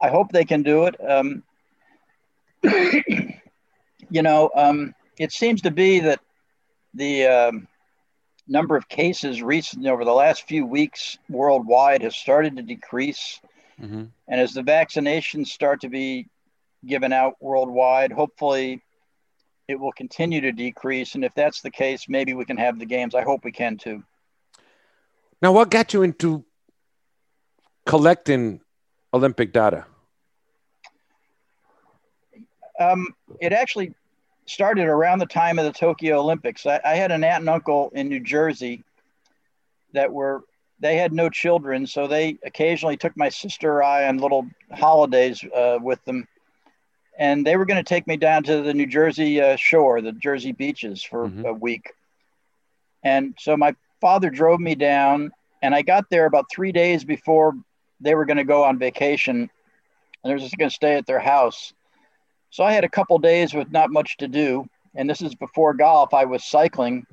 I 0.00 0.08
hope 0.08 0.30
they 0.30 0.44
can 0.44 0.62
do 0.62 0.84
it. 0.84 0.96
Um, 1.06 1.42
you 2.62 4.22
know, 4.22 4.50
um, 4.54 4.94
it 5.18 5.32
seems 5.32 5.62
to 5.62 5.70
be 5.70 6.00
that 6.00 6.20
the 6.94 7.26
um, 7.26 7.68
number 8.48 8.76
of 8.76 8.88
cases 8.88 9.42
recently 9.42 9.90
over 9.90 10.04
the 10.04 10.12
last 10.12 10.46
few 10.46 10.66
weeks 10.66 11.18
worldwide 11.28 12.02
has 12.02 12.16
started 12.16 12.56
to 12.56 12.62
decrease. 12.62 13.40
Mm-hmm. 13.80 14.04
And 14.28 14.40
as 14.40 14.52
the 14.52 14.62
vaccinations 14.62 15.48
start 15.48 15.80
to 15.82 15.88
be 15.88 16.28
given 16.86 17.12
out 17.12 17.36
worldwide, 17.40 18.12
hopefully 18.12 18.82
it 19.68 19.78
will 19.78 19.92
continue 19.92 20.40
to 20.40 20.52
decrease. 20.52 21.14
And 21.14 21.24
if 21.24 21.34
that's 21.34 21.60
the 21.60 21.70
case, 21.70 22.08
maybe 22.08 22.34
we 22.34 22.44
can 22.44 22.56
have 22.56 22.78
the 22.78 22.86
games. 22.86 23.14
I 23.14 23.22
hope 23.22 23.44
we 23.44 23.52
can 23.52 23.76
too. 23.76 24.02
Now, 25.42 25.52
what 25.52 25.70
got 25.70 25.92
you 25.92 26.02
into 26.02 26.44
collecting 27.84 28.60
Olympic 29.12 29.52
data? 29.52 29.86
Um, 32.78 33.06
it 33.40 33.52
actually 33.52 33.94
started 34.46 34.86
around 34.86 35.18
the 35.18 35.26
time 35.26 35.58
of 35.58 35.64
the 35.64 35.72
Tokyo 35.72 36.20
Olympics. 36.20 36.66
I, 36.66 36.80
I, 36.84 36.94
had 36.94 37.10
an 37.10 37.24
aunt 37.24 37.40
and 37.40 37.48
uncle 37.48 37.90
in 37.94 38.08
New 38.08 38.20
Jersey 38.20 38.84
that 39.92 40.12
were 40.12 40.44
they 40.78 40.96
had 40.96 41.12
no 41.12 41.30
children, 41.30 41.86
so 41.86 42.06
they 42.06 42.38
occasionally 42.44 42.98
took 42.98 43.16
my 43.16 43.30
sister 43.30 43.76
or 43.76 43.82
I 43.82 44.08
on 44.08 44.18
little 44.18 44.46
holidays 44.72 45.42
uh, 45.54 45.78
with 45.80 46.04
them, 46.04 46.28
and 47.18 47.46
they 47.46 47.56
were 47.56 47.64
going 47.64 47.82
to 47.82 47.88
take 47.88 48.06
me 48.06 48.16
down 48.16 48.42
to 48.44 48.62
the 48.62 48.74
New 48.74 48.86
Jersey 48.86 49.40
uh, 49.40 49.56
shore, 49.56 50.00
the 50.00 50.12
Jersey 50.12 50.52
beaches, 50.52 51.02
for 51.02 51.26
mm-hmm. 51.26 51.46
a 51.46 51.52
week. 51.52 51.92
And 53.02 53.34
so 53.38 53.56
my 53.56 53.74
father 54.00 54.30
drove 54.30 54.60
me 54.60 54.74
down, 54.74 55.32
and 55.62 55.74
I 55.74 55.82
got 55.82 56.10
there 56.10 56.26
about 56.26 56.46
three 56.50 56.72
days 56.72 57.04
before 57.04 57.54
they 58.00 58.14
were 58.14 58.26
going 58.26 58.36
to 58.36 58.44
go 58.44 58.64
on 58.64 58.78
vacation, 58.78 59.36
and 59.36 59.50
they 60.24 60.32
were 60.32 60.40
just 60.40 60.58
going 60.58 60.70
to 60.70 60.74
stay 60.74 60.94
at 60.94 61.06
their 61.06 61.20
house. 61.20 61.72
So 62.50 62.64
I 62.64 62.72
had 62.72 62.84
a 62.84 62.88
couple 62.88 63.18
days 63.18 63.54
with 63.54 63.70
not 63.70 63.90
much 63.90 64.16
to 64.18 64.28
do. 64.28 64.66
And 64.94 65.08
this 65.08 65.20
is 65.20 65.34
before 65.34 65.74
golf. 65.74 66.14
I 66.14 66.24
was 66.24 66.42
cycling. 66.44 67.06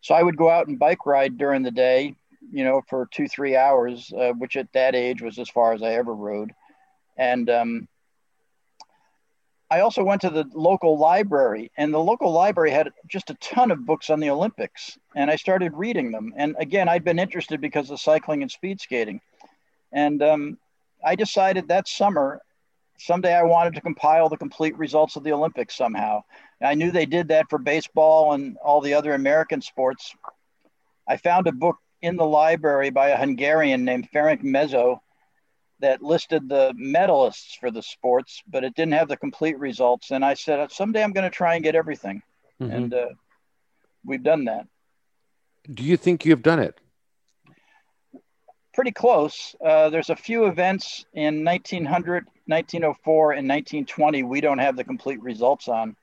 So 0.00 0.14
I 0.14 0.22
would 0.22 0.36
go 0.36 0.48
out 0.48 0.66
and 0.66 0.78
bike 0.78 1.04
ride 1.04 1.36
during 1.36 1.62
the 1.62 1.70
day, 1.70 2.14
you 2.50 2.64
know, 2.64 2.82
for 2.88 3.06
two, 3.12 3.28
three 3.28 3.54
hours, 3.54 4.10
uh, 4.18 4.32
which 4.32 4.56
at 4.56 4.72
that 4.72 4.94
age 4.94 5.20
was 5.20 5.38
as 5.38 5.50
far 5.50 5.74
as 5.74 5.82
I 5.82 5.92
ever 5.92 6.14
rode. 6.14 6.52
And 7.18 7.50
um, 7.50 7.88
I 9.70 9.80
also 9.80 10.02
went 10.02 10.22
to 10.22 10.30
the 10.30 10.46
local 10.54 10.98
library, 10.98 11.70
and 11.76 11.92
the 11.92 11.98
local 11.98 12.32
library 12.32 12.70
had 12.70 12.90
just 13.06 13.30
a 13.30 13.34
ton 13.34 13.70
of 13.70 13.84
books 13.84 14.08
on 14.08 14.18
the 14.18 14.30
Olympics. 14.30 14.98
And 15.14 15.30
I 15.30 15.36
started 15.36 15.74
reading 15.74 16.10
them. 16.10 16.32
And 16.36 16.56
again, 16.58 16.88
I'd 16.88 17.04
been 17.04 17.18
interested 17.18 17.60
because 17.60 17.90
of 17.90 18.00
cycling 18.00 18.42
and 18.42 18.50
speed 18.50 18.80
skating. 18.80 19.20
And 19.92 20.22
um, 20.22 20.58
I 21.04 21.14
decided 21.14 21.68
that 21.68 21.86
summer 21.86 22.40
someday 22.98 23.34
I 23.34 23.44
wanted 23.44 23.74
to 23.74 23.80
compile 23.80 24.28
the 24.28 24.36
complete 24.36 24.76
results 24.76 25.16
of 25.16 25.24
the 25.24 25.32
Olympics 25.32 25.76
somehow. 25.76 26.22
I 26.60 26.74
knew 26.74 26.90
they 26.90 27.06
did 27.06 27.28
that 27.28 27.48
for 27.48 27.58
baseball 27.58 28.32
and 28.32 28.56
all 28.58 28.80
the 28.80 28.94
other 28.94 29.14
American 29.14 29.62
sports. 29.62 30.14
I 31.06 31.16
found 31.16 31.46
a 31.46 31.52
book 31.52 31.78
in 32.02 32.16
the 32.16 32.26
library 32.26 32.90
by 32.90 33.08
a 33.08 33.16
Hungarian 33.16 33.84
named 33.84 34.08
Ferenc 34.12 34.42
Mező 34.42 34.98
that 35.80 36.02
listed 36.02 36.48
the 36.48 36.72
medalists 36.74 37.58
for 37.58 37.70
the 37.70 37.82
sports, 37.82 38.42
but 38.48 38.64
it 38.64 38.74
didn't 38.74 38.94
have 38.94 39.08
the 39.08 39.16
complete 39.16 39.58
results. 39.58 40.10
And 40.10 40.24
I 40.24 40.34
said, 40.34 40.70
someday 40.72 41.02
I'm 41.02 41.12
going 41.12 41.30
to 41.30 41.34
try 41.34 41.54
and 41.54 41.62
get 41.62 41.74
everything. 41.74 42.22
Mm-hmm. 42.60 42.72
And 42.72 42.94
uh, 42.94 43.06
we've 44.04 44.22
done 44.22 44.46
that. 44.46 44.66
Do 45.72 45.82
you 45.82 45.96
think 45.96 46.24
you've 46.24 46.42
done 46.42 46.58
it? 46.58 46.80
Pretty 48.74 48.92
close. 48.92 49.54
Uh, 49.64 49.90
there's 49.90 50.10
a 50.10 50.16
few 50.16 50.46
events 50.46 51.04
in 51.14 51.44
1900 51.44 52.26
1904 52.48 53.32
and 53.32 53.46
1920, 53.46 54.22
we 54.22 54.40
don't 54.40 54.58
have 54.58 54.74
the 54.74 54.84
complete 54.84 55.20
results 55.20 55.68
on. 55.68 55.94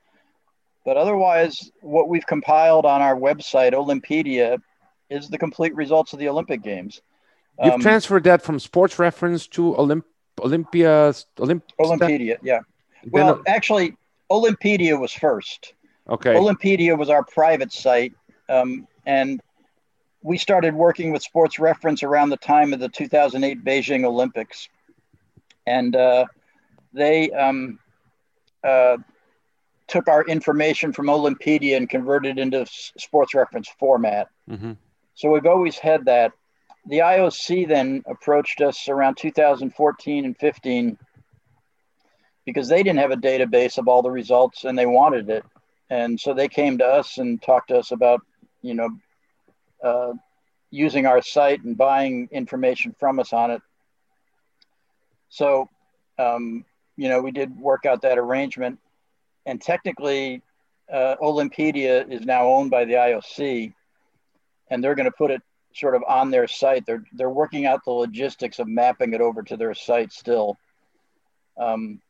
But 0.84 0.96
otherwise, 0.96 1.72
what 1.80 2.08
we've 2.08 2.26
compiled 2.26 2.86
on 2.86 3.02
our 3.02 3.16
website, 3.16 3.72
Olympedia, 3.72 4.58
is 5.10 5.28
the 5.28 5.38
complete 5.38 5.74
results 5.74 6.12
of 6.12 6.20
the 6.20 6.28
Olympic 6.28 6.62
Games. 6.62 7.02
You've 7.62 7.74
um, 7.74 7.80
transferred 7.80 8.24
that 8.24 8.42
from 8.42 8.58
Sports 8.58 8.98
Reference 8.98 9.46
to 9.48 9.74
Olymp- 9.74 10.04
Olympia. 10.40 11.12
Olymp- 11.38 11.62
Olympedia, 11.80 12.36
yeah. 12.42 12.60
Well, 13.10 13.42
actually, 13.46 13.96
Olympedia 14.30 14.98
was 15.00 15.12
first. 15.12 15.74
Okay. 16.08 16.34
Olympedia 16.34 16.96
was 16.96 17.08
our 17.08 17.24
private 17.24 17.72
site, 17.72 18.12
um, 18.48 18.86
and 19.06 19.40
we 20.22 20.38
started 20.38 20.74
working 20.74 21.12
with 21.12 21.22
Sports 21.22 21.58
Reference 21.58 22.02
around 22.02 22.30
the 22.30 22.36
time 22.36 22.72
of 22.72 22.80
the 22.80 22.88
2008 22.88 23.64
Beijing 23.64 24.04
Olympics 24.04 24.68
and 25.66 25.94
uh, 25.96 26.26
they 26.92 27.30
um, 27.32 27.78
uh, 28.64 28.96
took 29.88 30.08
our 30.08 30.24
information 30.24 30.92
from 30.92 31.06
Olympedia 31.06 31.76
and 31.76 31.88
converted 31.88 32.38
into 32.38 32.64
sports 32.96 33.34
reference 33.34 33.68
format. 33.78 34.28
Mm-hmm. 34.48 34.72
So 35.14 35.30
we've 35.30 35.46
always 35.46 35.76
had 35.76 36.04
that. 36.06 36.32
The 36.88 36.98
IOC 36.98 37.68
then 37.68 38.02
approached 38.06 38.60
us 38.60 38.88
around 38.88 39.16
2014 39.16 40.24
and 40.24 40.36
15 40.36 40.98
because 42.44 42.68
they 42.68 42.82
didn't 42.82 43.00
have 43.00 43.10
a 43.10 43.16
database 43.16 43.76
of 43.76 43.88
all 43.88 44.02
the 44.02 44.10
results 44.10 44.64
and 44.64 44.78
they 44.78 44.86
wanted 44.86 45.28
it. 45.28 45.44
And 45.90 46.18
so 46.18 46.32
they 46.32 46.48
came 46.48 46.78
to 46.78 46.86
us 46.86 47.18
and 47.18 47.42
talked 47.42 47.68
to 47.68 47.78
us 47.78 47.90
about, 47.90 48.20
you 48.62 48.74
know, 48.74 48.90
uh, 49.82 50.12
using 50.70 51.06
our 51.06 51.22
site 51.22 51.62
and 51.64 51.76
buying 51.76 52.28
information 52.30 52.94
from 52.98 53.18
us 53.18 53.32
on 53.32 53.50
it 53.50 53.62
so, 55.28 55.68
um, 56.18 56.64
you 56.96 57.08
know, 57.08 57.20
we 57.20 57.30
did 57.30 57.58
work 57.58 57.86
out 57.86 58.02
that 58.02 58.18
arrangement. 58.18 58.78
And 59.44 59.60
technically, 59.60 60.42
uh, 60.92 61.16
Olympedia 61.20 62.10
is 62.10 62.22
now 62.22 62.46
owned 62.46 62.70
by 62.70 62.84
the 62.84 62.94
IOC, 62.94 63.72
and 64.70 64.82
they're 64.82 64.94
going 64.94 65.10
to 65.10 65.16
put 65.16 65.30
it 65.30 65.42
sort 65.76 65.94
of 65.94 66.02
on 66.08 66.30
their 66.30 66.48
site. 66.48 66.86
They're 66.86 67.04
they're 67.12 67.30
working 67.30 67.66
out 67.66 67.84
the 67.84 67.90
logistics 67.92 68.58
of 68.58 68.66
mapping 68.66 69.12
it 69.12 69.20
over 69.20 69.42
to 69.42 69.56
their 69.56 69.74
site 69.74 70.12
still. 70.12 70.56
Um, 71.56 72.00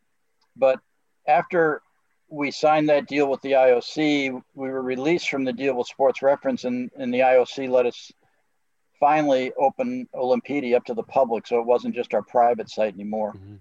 but 0.56 0.80
after 1.26 1.82
we 2.28 2.50
signed 2.50 2.88
that 2.88 3.06
deal 3.06 3.28
with 3.28 3.40
the 3.42 3.52
IOC, 3.52 4.42
we 4.54 4.68
were 4.68 4.82
released 4.82 5.28
from 5.28 5.44
the 5.44 5.52
deal 5.52 5.74
with 5.74 5.86
Sports 5.86 6.22
Reference, 6.22 6.64
and, 6.64 6.90
and 6.96 7.12
the 7.12 7.20
IOC 7.20 7.68
let 7.70 7.86
us 7.86 8.10
finally 8.98 9.52
open 9.58 10.08
Olympedia 10.14 10.76
up 10.76 10.84
to 10.86 10.94
the 10.94 11.02
public, 11.02 11.46
so 11.46 11.60
it 11.60 11.66
wasn't 11.66 11.94
just 11.94 12.14
our 12.14 12.22
private 12.22 12.70
site 12.70 12.94
anymore. 12.94 13.34
Mm-hmm. 13.34 13.56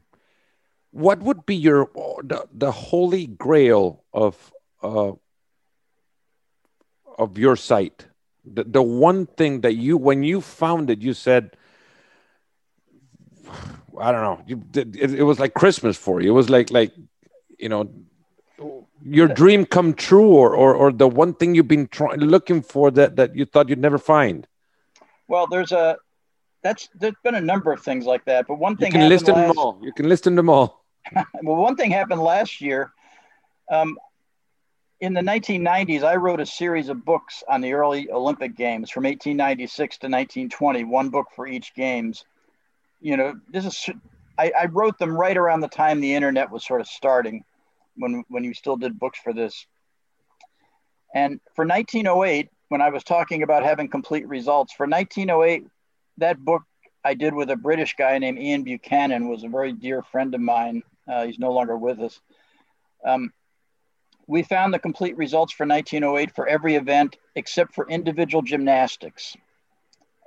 What 0.92 1.20
would 1.20 1.46
be 1.46 1.56
your 1.56 1.90
the, 2.24 2.48
the 2.54 2.72
holy 2.72 3.28
grail 3.28 4.04
of 4.14 4.52
uh, 4.82 5.12
of 7.18 7.38
your 7.38 7.56
site? 7.56 8.08
The, 8.46 8.64
the 8.64 8.82
one 8.82 9.26
thing 9.26 9.62
that 9.62 9.76
you 9.76 9.98
when 9.98 10.24
you 10.24 10.42
found 10.42 10.90
it, 10.90 11.02
you 11.02 11.14
said, 11.14 11.58
I 14.00 14.12
don't 14.12 14.22
know, 14.22 14.44
you, 14.46 14.64
it, 14.76 15.14
it 15.14 15.24
was 15.24 15.40
like 15.40 15.54
Christmas 15.54 15.98
for 15.98 16.22
you. 16.22 16.30
It 16.30 16.34
was 16.34 16.50
like 16.50 16.72
like 16.72 16.94
you 17.58 17.70
know 17.70 17.90
your 19.04 19.28
dream 19.28 19.66
come 19.66 19.94
true 19.94 20.28
or, 20.28 20.56
or 20.56 20.74
or 20.74 20.92
the 20.92 21.08
one 21.08 21.34
thing 21.34 21.56
you've 21.56 21.68
been 21.68 21.88
trying 21.88 22.20
looking 22.20 22.62
for 22.62 22.92
that 22.92 23.16
that 23.16 23.36
you 23.36 23.46
thought 23.46 23.70
you'd 23.70 23.80
never 23.80 23.98
find 23.98 24.48
well, 25.28 25.48
there's 25.48 25.72
a 25.72 25.98
that's 26.62 26.90
there's 26.96 27.16
been 27.24 27.36
a 27.36 27.42
number 27.42 27.72
of 27.72 27.82
things 27.82 28.06
like 28.06 28.26
that, 28.26 28.48
but 28.48 28.56
one 28.56 28.78
thing 28.78 28.88
you 28.88 29.00
can 29.00 29.10
list 29.10 29.26
them 29.26 29.58
all. 29.58 29.80
You 29.82 29.94
can 29.94 30.10
list 30.10 30.24
them 30.24 30.50
all. 30.50 30.86
well, 31.44 31.58
one 31.58 31.76
thing 31.76 31.92
happened 31.92 32.22
last 32.22 32.62
year. 32.62 32.92
Um, 33.72 33.98
in 35.02 35.14
the 35.14 35.22
1990s, 35.22 36.04
I 36.04 36.16
wrote 36.16 36.40
a 36.40 36.46
series 36.46 36.90
of 36.90 37.04
books 37.04 37.44
on 37.50 37.62
the 37.62 37.74
early 37.74 38.10
Olympic 38.10 38.56
Games 38.56 38.90
from 38.90 39.04
1896 39.04 39.98
to 40.00 40.08
1920, 40.08 40.84
one 40.86 41.10
book 41.10 41.28
for 41.36 41.48
each 41.48 41.74
games. 41.76 42.24
You 43.02 43.18
know, 43.18 43.34
this 43.50 43.66
is 43.66 43.90
I, 44.38 44.52
I 44.58 44.66
wrote 44.66 44.98
them 44.98 45.18
right 45.18 45.36
around 45.36 45.62
the 45.62 45.68
time 45.68 46.00
the 46.00 46.16
internet 46.16 46.52
was 46.52 46.66
sort 46.66 46.82
of 46.82 46.88
starting, 46.88 47.44
when 47.98 48.24
when 48.30 48.44
you 48.44 48.54
still 48.54 48.78
did 48.78 48.98
books 48.98 49.20
for 49.20 49.34
this. 49.34 49.66
And 51.14 51.40
for 51.56 51.66
1908, 51.66 52.50
when 52.70 52.82
I 52.82 52.90
was 52.90 53.04
talking 53.04 53.44
about 53.44 53.64
having 53.64 53.90
complete 53.90 54.28
results 54.28 54.74
for 54.74 54.86
1908, 54.86 55.66
that 56.18 56.40
book 56.40 56.64
I 57.04 57.14
did 57.14 57.34
with 57.34 57.50
a 57.52 57.56
British 57.56 57.96
guy 57.96 58.18
named 58.18 58.40
Ian 58.40 58.64
Buchanan 58.64 59.28
was 59.30 59.44
a 59.44 59.50
very 59.50 59.74
dear 59.74 60.02
friend 60.02 60.34
of 60.34 60.42
mine. 60.42 60.84
Uh, 61.08 61.26
he's 61.26 61.40
no 61.40 61.52
longer 61.52 61.78
with 61.78 62.00
us. 62.00 62.20
Um, 63.06 63.32
we 64.28 64.44
found 64.44 64.74
the 64.74 64.80
complete 64.80 65.18
results 65.18 65.54
for 65.54 65.66
1908 65.66 66.36
for 66.36 66.48
every 66.48 66.76
event 66.76 67.18
except 67.36 67.74
for 67.74 67.88
individual 67.90 68.42
gymnastics. 68.42 69.36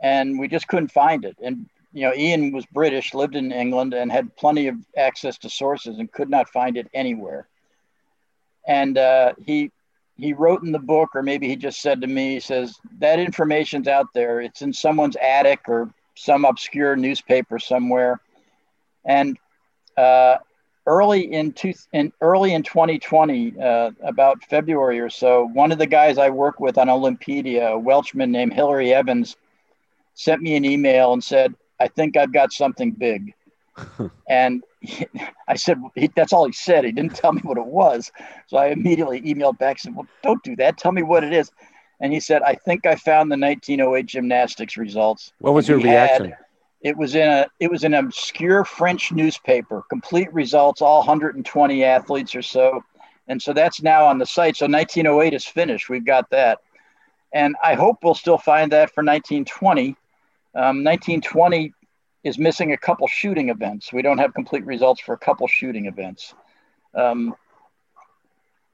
And 0.00 0.38
we 0.38 0.48
just 0.48 0.68
couldn't 0.68 0.92
find 0.92 1.24
it. 1.24 1.36
And, 1.42 1.66
you 1.92 2.02
know, 2.02 2.14
Ian 2.14 2.52
was 2.52 2.64
British, 2.66 3.14
lived 3.14 3.34
in 3.34 3.50
England, 3.50 3.94
and 3.94 4.12
had 4.12 4.36
plenty 4.36 4.68
of 4.68 4.76
access 4.96 5.38
to 5.38 5.50
sources 5.50 5.98
and 5.98 6.10
could 6.12 6.30
not 6.30 6.48
find 6.48 6.76
it 6.76 6.88
anywhere. 6.94 7.48
And 8.66 8.96
uh, 8.96 9.32
he, 9.44 9.72
he 10.16 10.34
wrote 10.34 10.62
in 10.62 10.70
the 10.70 10.78
book, 10.78 11.10
or 11.14 11.22
maybe 11.22 11.48
he 11.48 11.56
just 11.56 11.80
said 11.80 12.00
to 12.02 12.06
me, 12.06 12.34
he 12.34 12.40
says, 12.40 12.76
that 12.98 13.18
information's 13.18 13.88
out 13.88 14.06
there. 14.14 14.40
It's 14.40 14.62
in 14.62 14.72
someone's 14.72 15.16
attic 15.16 15.60
or 15.66 15.92
some 16.14 16.44
obscure 16.44 16.94
newspaper 16.94 17.58
somewhere. 17.58 18.20
And 19.04 19.38
uh, 19.96 20.36
early 20.88 21.32
in, 21.32 21.52
two, 21.52 21.74
in 21.92 22.12
early 22.20 22.54
in 22.54 22.62
2020, 22.62 23.60
uh, 23.60 23.90
about 24.02 24.42
February 24.44 24.98
or 24.98 25.10
so, 25.10 25.44
one 25.52 25.70
of 25.70 25.78
the 25.78 25.86
guys 25.86 26.16
I 26.18 26.30
work 26.30 26.58
with 26.58 26.78
on 26.78 26.88
Olympedia, 26.88 27.72
a 27.72 27.78
Welshman 27.78 28.32
named 28.32 28.54
Hilary 28.54 28.92
Evans, 28.92 29.36
sent 30.14 30.42
me 30.42 30.56
an 30.56 30.64
email 30.64 31.12
and 31.12 31.22
said, 31.22 31.54
"I 31.78 31.88
think 31.88 32.16
I've 32.16 32.32
got 32.32 32.52
something 32.52 32.90
big." 32.92 33.34
and 34.28 34.64
he, 34.80 35.06
I 35.46 35.54
said, 35.56 35.80
he, 35.94 36.08
"That's 36.08 36.32
all 36.32 36.46
he 36.46 36.52
said. 36.52 36.84
He 36.84 36.90
didn't 36.90 37.14
tell 37.14 37.32
me 37.32 37.42
what 37.42 37.58
it 37.58 37.66
was." 37.66 38.10
So 38.46 38.56
I 38.56 38.68
immediately 38.68 39.20
emailed 39.20 39.58
back 39.58 39.76
and 39.76 39.80
said, 39.80 39.94
"Well, 39.94 40.08
don't 40.22 40.42
do 40.42 40.56
that. 40.56 40.78
Tell 40.78 40.92
me 40.92 41.02
what 41.02 41.22
it 41.22 41.34
is." 41.34 41.52
And 42.00 42.12
he 42.12 42.20
said, 42.20 42.42
"I 42.42 42.54
think 42.54 42.86
I 42.86 42.94
found 42.94 43.30
the 43.30 43.36
1908 43.36 44.06
gymnastics 44.06 44.78
results." 44.78 45.32
What 45.38 45.52
was 45.52 45.68
your 45.68 45.78
reaction? 45.78 46.30
Had, 46.30 46.38
it 46.80 46.96
was 46.96 47.14
in 47.14 47.28
a 47.28 47.46
it 47.58 47.70
was 47.70 47.84
an 47.84 47.94
obscure 47.94 48.64
French 48.64 49.12
newspaper. 49.12 49.82
Complete 49.88 50.32
results, 50.32 50.80
all 50.80 50.98
120 50.98 51.84
athletes 51.84 52.34
or 52.34 52.42
so, 52.42 52.84
and 53.26 53.40
so 53.40 53.52
that's 53.52 53.82
now 53.82 54.06
on 54.06 54.18
the 54.18 54.26
site. 54.26 54.56
So 54.56 54.66
1908 54.66 55.34
is 55.34 55.44
finished. 55.44 55.88
We've 55.88 56.04
got 56.04 56.30
that, 56.30 56.58
and 57.32 57.56
I 57.62 57.74
hope 57.74 57.98
we'll 58.02 58.14
still 58.14 58.38
find 58.38 58.72
that 58.72 58.94
for 58.94 59.02
1920. 59.02 59.96
Um, 60.54 60.84
1920 60.84 61.72
is 62.24 62.38
missing 62.38 62.72
a 62.72 62.76
couple 62.76 63.06
shooting 63.06 63.48
events. 63.48 63.92
We 63.92 64.02
don't 64.02 64.18
have 64.18 64.34
complete 64.34 64.64
results 64.64 65.00
for 65.00 65.14
a 65.14 65.18
couple 65.18 65.46
shooting 65.46 65.86
events. 65.86 66.34
Um, 66.94 67.34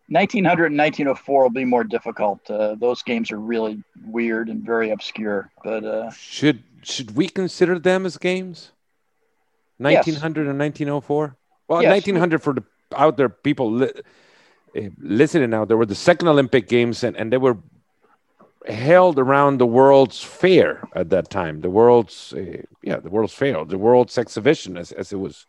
1900 0.09 0.67
and 0.67 0.79
1904 0.79 1.43
will 1.43 1.51
be 1.51 1.65
more 1.65 1.85
difficult. 1.85 2.49
Uh, 2.51 2.75
those 2.75 3.03
games 3.03 3.33
are 3.33 3.39
really 3.39 3.83
weird 4.07 4.51
and 4.51 4.63
very 4.63 4.91
obscure. 4.91 5.51
But 5.63 5.85
uh, 5.85 6.11
should 6.11 6.63
should 6.87 7.17
we 7.17 7.29
consider 7.29 7.79
them 7.79 8.07
as 8.07 8.17
games? 8.17 8.73
1900 9.79 10.43
yes. 10.43 10.51
and 10.51 10.59
1904. 10.59 11.37
Well, 11.69 11.83
yes. 11.83 11.91
1900 11.91 12.43
for 12.43 12.55
the 12.55 12.65
out 12.97 13.17
there 13.17 13.29
people 13.29 13.73
li- 13.73 13.93
uh, 14.77 14.81
listening 14.99 15.51
now. 15.51 15.65
There 15.65 15.77
were 15.77 15.87
the 15.87 15.95
second 15.95 16.29
Olympic 16.29 16.69
Games, 16.69 17.03
and, 17.03 17.17
and 17.17 17.33
they 17.33 17.39
were 17.39 17.59
held 18.69 19.19
around 19.19 19.59
the 19.59 19.67
World's 19.67 20.23
Fair 20.23 20.89
at 20.95 21.11
that 21.11 21.31
time. 21.31 21.61
The 21.61 21.71
World's 21.71 22.33
uh, 22.33 22.63
yeah, 22.83 22.99
the 22.99 23.11
World's 23.11 23.35
Fair, 23.35 23.65
the 23.65 23.79
World's 23.79 24.17
Exhibition, 24.19 24.77
as, 24.77 24.93
as 24.93 25.13
it 25.13 25.17
was 25.17 25.47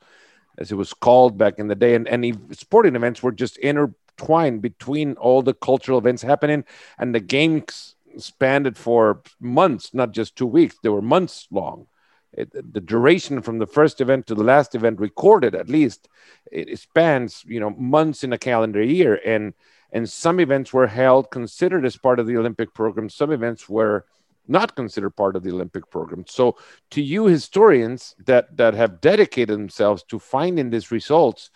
as 0.58 0.72
it 0.72 0.76
was 0.76 0.94
called 0.94 1.38
back 1.38 1.60
in 1.60 1.68
the 1.68 1.76
day. 1.76 1.96
And 1.96 2.08
any 2.08 2.34
sporting 2.52 2.96
events 2.96 3.22
were 3.22 3.32
just 3.32 3.58
intertwined 3.58 4.62
between 4.62 5.14
all 5.16 5.42
the 5.42 5.54
cultural 5.54 5.98
events 5.98 6.22
happening, 6.22 6.64
and 6.98 7.14
the 7.14 7.20
games 7.20 7.95
spanned 8.22 8.78
for 8.78 9.22
months, 9.40 9.94
not 9.94 10.12
just 10.12 10.36
two 10.36 10.46
weeks. 10.46 10.76
They 10.82 10.90
were 10.90 11.02
months 11.02 11.48
long. 11.52 11.88
It, 12.34 12.52
the 12.74 12.82
duration 12.82 13.42
from 13.42 13.60
the 13.60 13.68
first 13.68 14.02
event 14.02 14.28
to 14.28 14.36
the 14.36 14.44
last 14.44 14.76
event 14.76 15.00
recorded, 15.00 15.56
at 15.56 15.70
least, 15.70 16.10
it, 16.52 16.70
it 16.70 16.80
spans 16.80 17.44
you 17.48 17.60
know 17.60 17.70
months 17.70 18.24
in 18.24 18.34
a 18.34 18.38
calendar 18.38 18.84
year, 18.84 19.20
and 19.26 19.54
and 19.92 20.10
some 20.10 20.40
events 20.42 20.74
were 20.74 20.88
held 20.88 21.32
considered 21.32 21.86
as 21.86 21.96
part 21.96 22.20
of 22.20 22.28
the 22.28 22.38
Olympic 22.38 22.74
program. 22.74 23.10
Some 23.10 23.32
events 23.32 23.70
were 23.70 24.06
not 24.48 24.76
considered 24.76 25.12
part 25.12 25.36
of 25.36 25.44
the 25.44 25.52
Olympic 25.52 25.90
program. 25.90 26.26
So, 26.28 26.58
to 26.92 27.02
you 27.02 27.26
historians 27.26 28.16
that 28.26 28.58
that 28.58 28.74
have 28.74 29.00
dedicated 29.00 29.58
themselves 29.58 30.04
to 30.10 30.20
finding 30.20 30.70
these 30.70 30.92
results, 30.92 31.52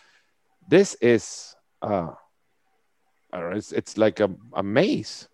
this 0.68 0.96
is 1.02 1.56
uh, 1.82 2.12
it's, 3.34 3.72
it's 3.72 3.98
like 3.98 4.20
a, 4.20 4.30
a 4.54 4.64
maze. 4.64 5.28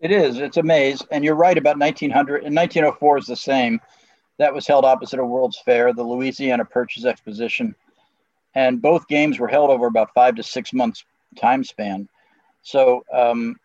It 0.00 0.12
is. 0.12 0.38
It's 0.38 0.56
a 0.56 0.62
maze, 0.62 1.02
and 1.10 1.24
you're 1.24 1.34
right 1.34 1.58
about 1.58 1.78
1900 1.78 2.44
and 2.44 2.54
1904 2.54 3.18
is 3.18 3.26
the 3.26 3.36
same. 3.36 3.80
That 4.38 4.54
was 4.54 4.66
held 4.66 4.84
opposite 4.84 5.18
a 5.18 5.24
World's 5.24 5.58
Fair, 5.58 5.92
the 5.92 6.04
Louisiana 6.04 6.64
Purchase 6.64 7.04
Exposition, 7.04 7.74
and 8.54 8.80
both 8.80 9.08
games 9.08 9.40
were 9.40 9.48
held 9.48 9.70
over 9.70 9.86
about 9.86 10.14
five 10.14 10.36
to 10.36 10.44
six 10.44 10.72
months 10.72 11.04
time 11.36 11.64
span. 11.64 12.08
So 12.62 13.04
um, 13.12 13.56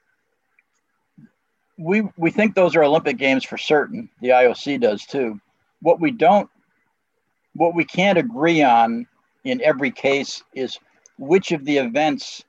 we 1.78 2.08
we 2.18 2.32
think 2.32 2.56
those 2.56 2.76
are 2.76 2.84
Olympic 2.84 3.18
games 3.18 3.44
for 3.44 3.58
certain. 3.58 4.10
The 4.22 4.30
IOC 4.30 4.82
does 4.82 5.06
too. 5.06 5.40
What 5.82 6.00
we 6.00 6.10
don't, 6.10 6.50
what 7.54 7.76
we 7.76 7.86
can't 7.86 8.18
agree 8.18 8.64
on 8.64 9.06
in 9.44 9.62
every 9.62 9.92
case 9.92 10.44
is 10.56 10.80
which 11.20 11.52
of 11.52 11.66
the 11.66 11.78
events 11.78 12.44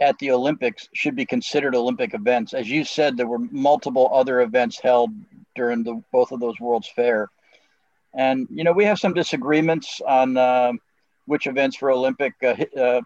at 0.00 0.18
the 0.18 0.30
Olympics 0.30 0.88
should 0.94 1.16
be 1.16 1.26
considered 1.26 1.74
Olympic 1.74 2.14
events. 2.14 2.54
As 2.54 2.68
you 2.68 2.84
said, 2.84 3.16
there 3.16 3.26
were 3.26 3.38
multiple 3.38 4.10
other 4.12 4.40
events 4.40 4.78
held 4.80 5.10
during 5.54 5.82
the 5.82 6.02
both 6.12 6.32
of 6.32 6.40
those 6.40 6.60
World's 6.60 6.88
Fair, 6.88 7.30
and 8.14 8.46
you 8.50 8.64
know 8.64 8.72
we 8.72 8.84
have 8.84 8.98
some 8.98 9.14
disagreements 9.14 10.00
on 10.06 10.36
uh, 10.36 10.72
which 11.26 11.46
events 11.46 11.80
were 11.80 11.90
Olympic. 11.90 12.34
Uh, 12.42 12.54
uh, 12.78 13.00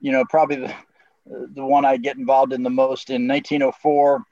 you 0.00 0.12
know, 0.12 0.24
probably 0.24 0.56
the 0.56 0.74
the 1.54 1.64
one 1.64 1.84
I 1.84 1.96
get 1.96 2.16
involved 2.16 2.52
in 2.52 2.62
the 2.62 2.70
most 2.70 3.10
in 3.10 3.28
1904 3.28 4.24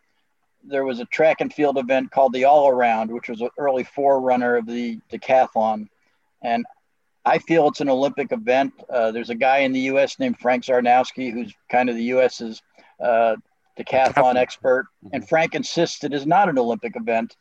there 0.65 0.85
was 0.85 1.01
a 1.01 1.05
track 1.07 1.41
and 1.41 1.53
field 1.53 1.79
event 1.79 2.11
called 2.11 2.33
the 2.33 2.45
All 2.45 2.69
Around, 2.69 3.11
which 3.11 3.29
was 3.29 3.41
an 3.41 3.51
early 3.59 3.85
forerunner 3.85 4.57
of 4.57 4.67
the 4.67 4.99
decathlon. 5.11 5.89
And 6.43 6.65
I 7.29 7.39
feel 7.39 7.69
it's 7.69 7.81
an 7.81 7.89
Olympic 7.89 8.33
event. 8.33 8.73
Uh, 8.89 9.11
there's 9.11 9.31
a 9.31 9.35
guy 9.35 9.59
in 9.59 9.73
the 9.73 9.81
U.S. 9.81 10.19
named 10.19 10.39
Frank 10.39 10.65
Zarnowski, 10.65 11.33
who's 11.33 11.53
kind 11.71 11.89
of 11.89 11.97
the 11.97 12.05
U.S.'s 12.05 12.63
uh, 13.01 13.37
decathlon 13.79 14.37
expert. 14.37 14.87
Mm-hmm. 15.05 15.15
And 15.15 15.29
Frank 15.29 15.55
insists 15.55 16.05
it 16.05 16.13
is 16.13 16.27
not 16.27 16.49
an 16.49 16.59
Olympic 16.59 16.97
event. 16.97 17.37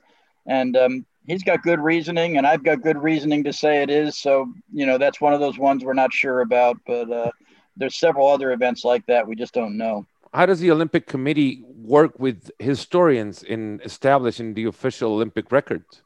And 0.45 0.75
um, 0.77 1.05
he's 1.25 1.43
got 1.43 1.63
good 1.63 1.79
reasoning, 1.79 2.37
and 2.37 2.45
I've 2.45 2.63
got 2.63 2.81
good 2.81 2.97
reasoning 2.97 3.43
to 3.45 3.53
say 3.53 3.81
it 3.81 3.89
is. 3.89 4.17
So, 4.17 4.51
you 4.73 4.85
know, 4.85 4.97
that's 4.97 5.19
one 5.19 5.33
of 5.33 5.39
those 5.39 5.57
ones 5.57 5.83
we're 5.83 5.93
not 5.93 6.13
sure 6.13 6.41
about. 6.41 6.77
But 6.85 7.11
uh, 7.11 7.31
there's 7.75 7.95
several 7.95 8.27
other 8.27 8.51
events 8.51 8.83
like 8.83 9.05
that 9.07 9.27
we 9.27 9.35
just 9.35 9.53
don't 9.53 9.77
know 9.77 10.05
how 10.33 10.45
does 10.45 10.59
the 10.59 10.71
Olympic 10.71 11.07
Committee 11.07 11.63
work 11.75 12.19
with 12.19 12.51
historians 12.59 13.43
in 13.43 13.81
establishing 13.83 14.53
the 14.53 14.65
official 14.65 15.13
Olympic 15.13 15.51
records? 15.51 16.01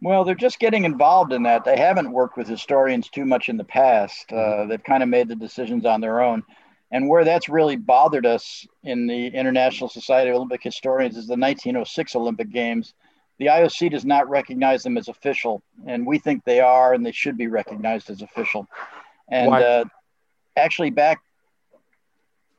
Well, 0.00 0.24
they're 0.24 0.34
just 0.34 0.60
getting 0.60 0.84
involved 0.84 1.32
in 1.32 1.42
that. 1.42 1.64
They 1.64 1.76
haven't 1.76 2.12
worked 2.12 2.36
with 2.36 2.46
historians 2.46 3.08
too 3.08 3.24
much 3.24 3.48
in 3.48 3.56
the 3.56 3.64
past. 3.64 4.32
Uh, 4.32 4.36
mm-hmm. 4.36 4.68
they've 4.68 4.82
kind 4.82 5.02
of 5.02 5.08
made 5.08 5.28
the 5.28 5.34
decisions 5.34 5.84
on 5.84 6.00
their 6.00 6.20
own. 6.20 6.44
And 6.90 7.08
where 7.08 7.24
that's 7.24 7.48
really 7.48 7.76
bothered 7.76 8.24
us 8.24 8.66
in 8.82 9.06
the 9.06 9.26
International 9.26 9.90
Society 9.90 10.30
of 10.30 10.36
Olympic 10.36 10.62
Historians 10.62 11.16
is 11.16 11.26
the 11.26 11.36
1906 11.36 12.14
Olympic 12.16 12.50
Games. 12.50 12.94
The 13.38 13.46
IOC 13.46 13.90
does 13.90 14.04
not 14.04 14.28
recognize 14.28 14.82
them 14.82 14.96
as 14.96 15.08
official, 15.08 15.62
and 15.86 16.06
we 16.06 16.18
think 16.18 16.44
they 16.44 16.60
are, 16.60 16.94
and 16.94 17.04
they 17.04 17.12
should 17.12 17.36
be 17.36 17.46
recognized 17.46 18.10
as 18.10 18.22
official. 18.22 18.66
And 19.28 19.52
uh, 19.52 19.84
actually, 20.56 20.90
back 20.90 21.20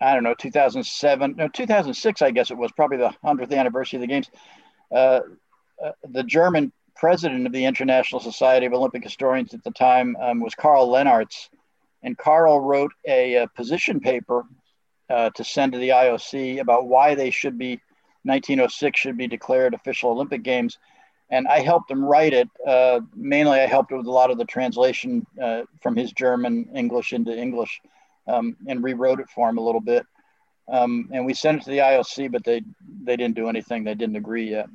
I 0.02 0.14
don't 0.14 0.24
know, 0.24 0.34
2007, 0.34 1.36
no, 1.36 1.48
2006, 1.50 2.22
I 2.22 2.32
guess 2.32 2.52
it 2.52 2.58
was 2.58 2.72
probably 2.72 2.98
the 2.98 3.14
100th 3.24 3.54
anniversary 3.54 3.98
of 3.98 4.02
the 4.02 4.08
Games. 4.08 4.30
Uh, 4.92 5.20
uh, 5.84 5.92
the 6.10 6.24
German 6.24 6.72
president 7.00 7.48
of 7.48 7.54
the 7.54 7.64
International 7.64 8.20
Society 8.20 8.66
of 8.66 8.74
Olympic 8.74 9.04
Historians 9.04 9.54
at 9.54 9.64
the 9.64 9.72
time 9.72 10.18
um, 10.22 10.42
was 10.42 10.54
Karl 10.54 10.90
Lennartz. 10.90 11.48
And 12.04 12.18
Karl 12.18 12.60
wrote 12.60 12.92
a, 13.08 13.36
a 13.36 13.48
position 13.48 14.02
paper 14.02 14.44
uh, 15.10 15.30
to 15.36 15.44
send 15.44 15.72
to 15.72 15.78
the 15.78 15.90
IOC 15.90 16.60
about 16.60 16.88
why 16.88 17.16
they 17.16 17.30
should 17.30 17.58
be, 17.58 17.80
1906 18.24 19.00
should 19.00 19.18
be 19.18 19.28
declared 19.28 19.74
official 19.74 20.12
Olympic 20.12 20.44
Games. 20.44 20.78
And 21.30 21.48
I 21.48 21.60
helped 21.60 21.90
him 21.90 22.04
write 22.04 22.34
it. 22.34 22.50
Uh, 22.68 23.00
mainly, 23.16 23.60
I 23.60 23.68
helped 23.68 23.92
with 23.92 24.06
a 24.06 24.12
lot 24.12 24.30
of 24.30 24.38
the 24.38 24.46
translation 24.46 25.26
uh, 25.42 25.62
from 25.82 25.96
his 25.96 26.12
German 26.12 26.70
English 26.76 27.14
into 27.14 27.36
English 27.36 27.80
um, 28.28 28.58
and 28.68 28.84
rewrote 28.84 29.22
it 29.22 29.30
for 29.30 29.48
him 29.48 29.58
a 29.58 29.64
little 29.64 29.82
bit. 29.82 30.06
Um, 30.68 31.10
and 31.14 31.26
we 31.26 31.34
sent 31.34 31.62
it 31.62 31.64
to 31.64 31.72
the 31.72 31.78
IOC, 31.78 32.32
but 32.32 32.44
they 32.44 32.62
they 33.04 33.16
didn't 33.16 33.36
do 33.36 33.48
anything. 33.48 33.84
They 33.84 33.96
didn't 33.96 34.18
agree 34.18 34.52
yet. 34.52 34.68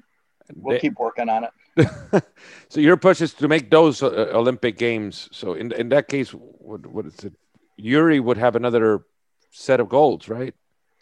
We'll 0.55 0.75
they, 0.75 0.81
keep 0.81 0.99
working 0.99 1.29
on 1.29 1.45
it. 1.45 2.25
so 2.69 2.81
your 2.81 2.97
push 2.97 3.21
is 3.21 3.35
to 3.35 3.49
make 3.49 3.71
those 3.71 4.03
uh, 4.03 4.31
Olympic 4.33 4.79
Games. 4.79 5.29
So 5.33 5.55
in 5.55 5.73
in 5.73 5.89
that 5.91 6.09
case, 6.09 6.31
what 6.31 6.87
what 6.87 7.07
is 7.07 7.19
it? 7.25 7.33
Ewry 7.81 8.21
would 8.21 8.37
have 8.37 8.57
another 8.57 9.05
set 9.51 9.81
of 9.81 9.89
golds, 9.89 10.29
right? 10.29 10.55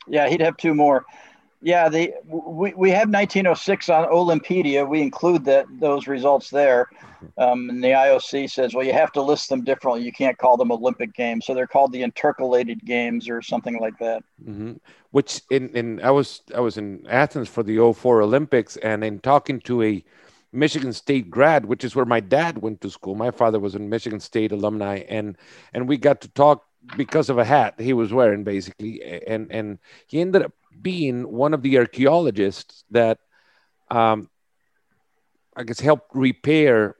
Yeah, 0.08 0.28
he'd 0.28 0.40
have 0.40 0.56
two 0.56 0.74
more. 0.74 1.04
Yeah, 1.64 1.88
the 1.88 2.12
we, 2.26 2.74
we 2.74 2.90
have 2.90 3.08
1906 3.08 3.88
on 3.88 4.08
Olympedia. 4.08 4.86
We 4.86 5.00
include 5.00 5.44
that 5.44 5.66
those 5.78 6.08
results 6.08 6.50
there. 6.50 6.88
Um, 7.38 7.70
and 7.70 7.82
the 7.82 7.90
IOC 7.90 8.50
says, 8.50 8.74
well, 8.74 8.84
you 8.84 8.92
have 8.92 9.12
to 9.12 9.22
list 9.22 9.48
them 9.48 9.62
differently. 9.62 10.02
You 10.02 10.10
can't 10.10 10.36
call 10.36 10.56
them 10.56 10.72
Olympic 10.72 11.14
games, 11.14 11.46
so 11.46 11.54
they're 11.54 11.68
called 11.68 11.92
the 11.92 12.02
intercalated 12.02 12.84
games 12.84 13.28
or 13.28 13.40
something 13.42 13.78
like 13.78 13.96
that. 13.98 14.24
Mm-hmm. 14.44 14.72
Which 15.12 15.42
in, 15.50 15.68
in 15.70 16.00
I 16.02 16.10
was 16.10 16.42
I 16.52 16.58
was 16.58 16.78
in 16.78 17.06
Athens 17.08 17.48
for 17.48 17.62
the 17.62 17.92
04 17.92 18.22
Olympics, 18.22 18.76
and 18.78 19.04
in 19.04 19.20
talking 19.20 19.60
to 19.60 19.82
a 19.82 20.04
Michigan 20.52 20.92
State 20.92 21.30
grad, 21.30 21.64
which 21.64 21.84
is 21.84 21.94
where 21.94 22.04
my 22.04 22.20
dad 22.20 22.58
went 22.58 22.80
to 22.80 22.90
school. 22.90 23.14
My 23.14 23.30
father 23.30 23.60
was 23.60 23.74
a 23.74 23.78
Michigan 23.78 24.20
State 24.20 24.50
alumni, 24.50 25.04
and 25.08 25.36
and 25.72 25.88
we 25.88 25.96
got 25.96 26.20
to 26.22 26.28
talk 26.28 26.64
because 26.96 27.30
of 27.30 27.38
a 27.38 27.44
hat 27.44 27.74
he 27.78 27.92
was 27.92 28.12
wearing, 28.12 28.42
basically, 28.42 29.00
and 29.26 29.50
and 29.52 29.78
he 30.06 30.20
ended 30.20 30.42
up 30.42 30.52
being 30.80 31.30
one 31.30 31.54
of 31.54 31.62
the 31.62 31.78
archaeologists 31.78 32.84
that 32.90 33.18
um, 33.90 34.28
I 35.56 35.64
guess 35.64 35.80
helped 35.80 36.14
repair 36.14 36.96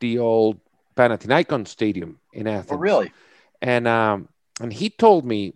the 0.00 0.18
old 0.18 0.60
Panathinaikon 0.96 1.66
Stadium 1.66 2.20
in 2.32 2.46
Athens. 2.46 2.72
Oh, 2.72 2.76
really? 2.76 3.12
And 3.60 3.88
um, 3.88 4.28
and 4.60 4.72
he 4.72 4.90
told 4.90 5.24
me, 5.24 5.54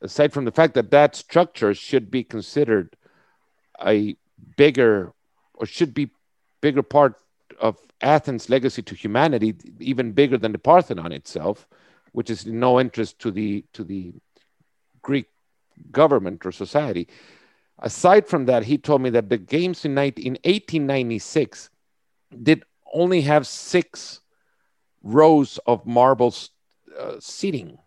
aside 0.00 0.32
from 0.32 0.44
the 0.44 0.52
fact 0.52 0.74
that 0.74 0.90
that 0.90 1.14
structure 1.14 1.74
should 1.74 2.10
be 2.10 2.24
considered 2.24 2.96
a 3.84 4.16
bigger 4.56 5.12
or 5.54 5.66
should 5.66 5.94
be 5.94 6.10
bigger 6.60 6.82
part 6.82 7.16
of 7.60 7.78
Athens' 8.00 8.48
legacy 8.48 8.82
to 8.82 8.94
humanity, 8.94 9.54
even 9.78 10.12
bigger 10.12 10.38
than 10.38 10.52
the 10.52 10.58
Parthenon 10.58 11.12
itself, 11.12 11.66
which 12.12 12.30
is 12.30 12.46
no 12.46 12.80
interest 12.80 13.18
to 13.20 13.30
the 13.30 13.64
to 13.72 13.84
the 13.84 14.14
Greek 15.02 15.26
government 15.90 16.44
or 16.44 16.52
society. 16.52 17.08
Aside 17.78 18.26
from 18.26 18.46
that, 18.46 18.64
he 18.64 18.76
told 18.76 19.00
me 19.00 19.10
that 19.10 19.30
the 19.30 19.38
games 19.38 19.84
in, 19.84 19.94
19, 19.94 20.24
in 20.24 20.32
1896 20.44 21.70
did 22.42 22.64
only 22.92 23.22
have 23.22 23.46
six 23.46 24.20
rows 25.02 25.58
of 25.66 25.86
marble 25.86 26.34
uh, 26.98 27.16
seating 27.20 27.78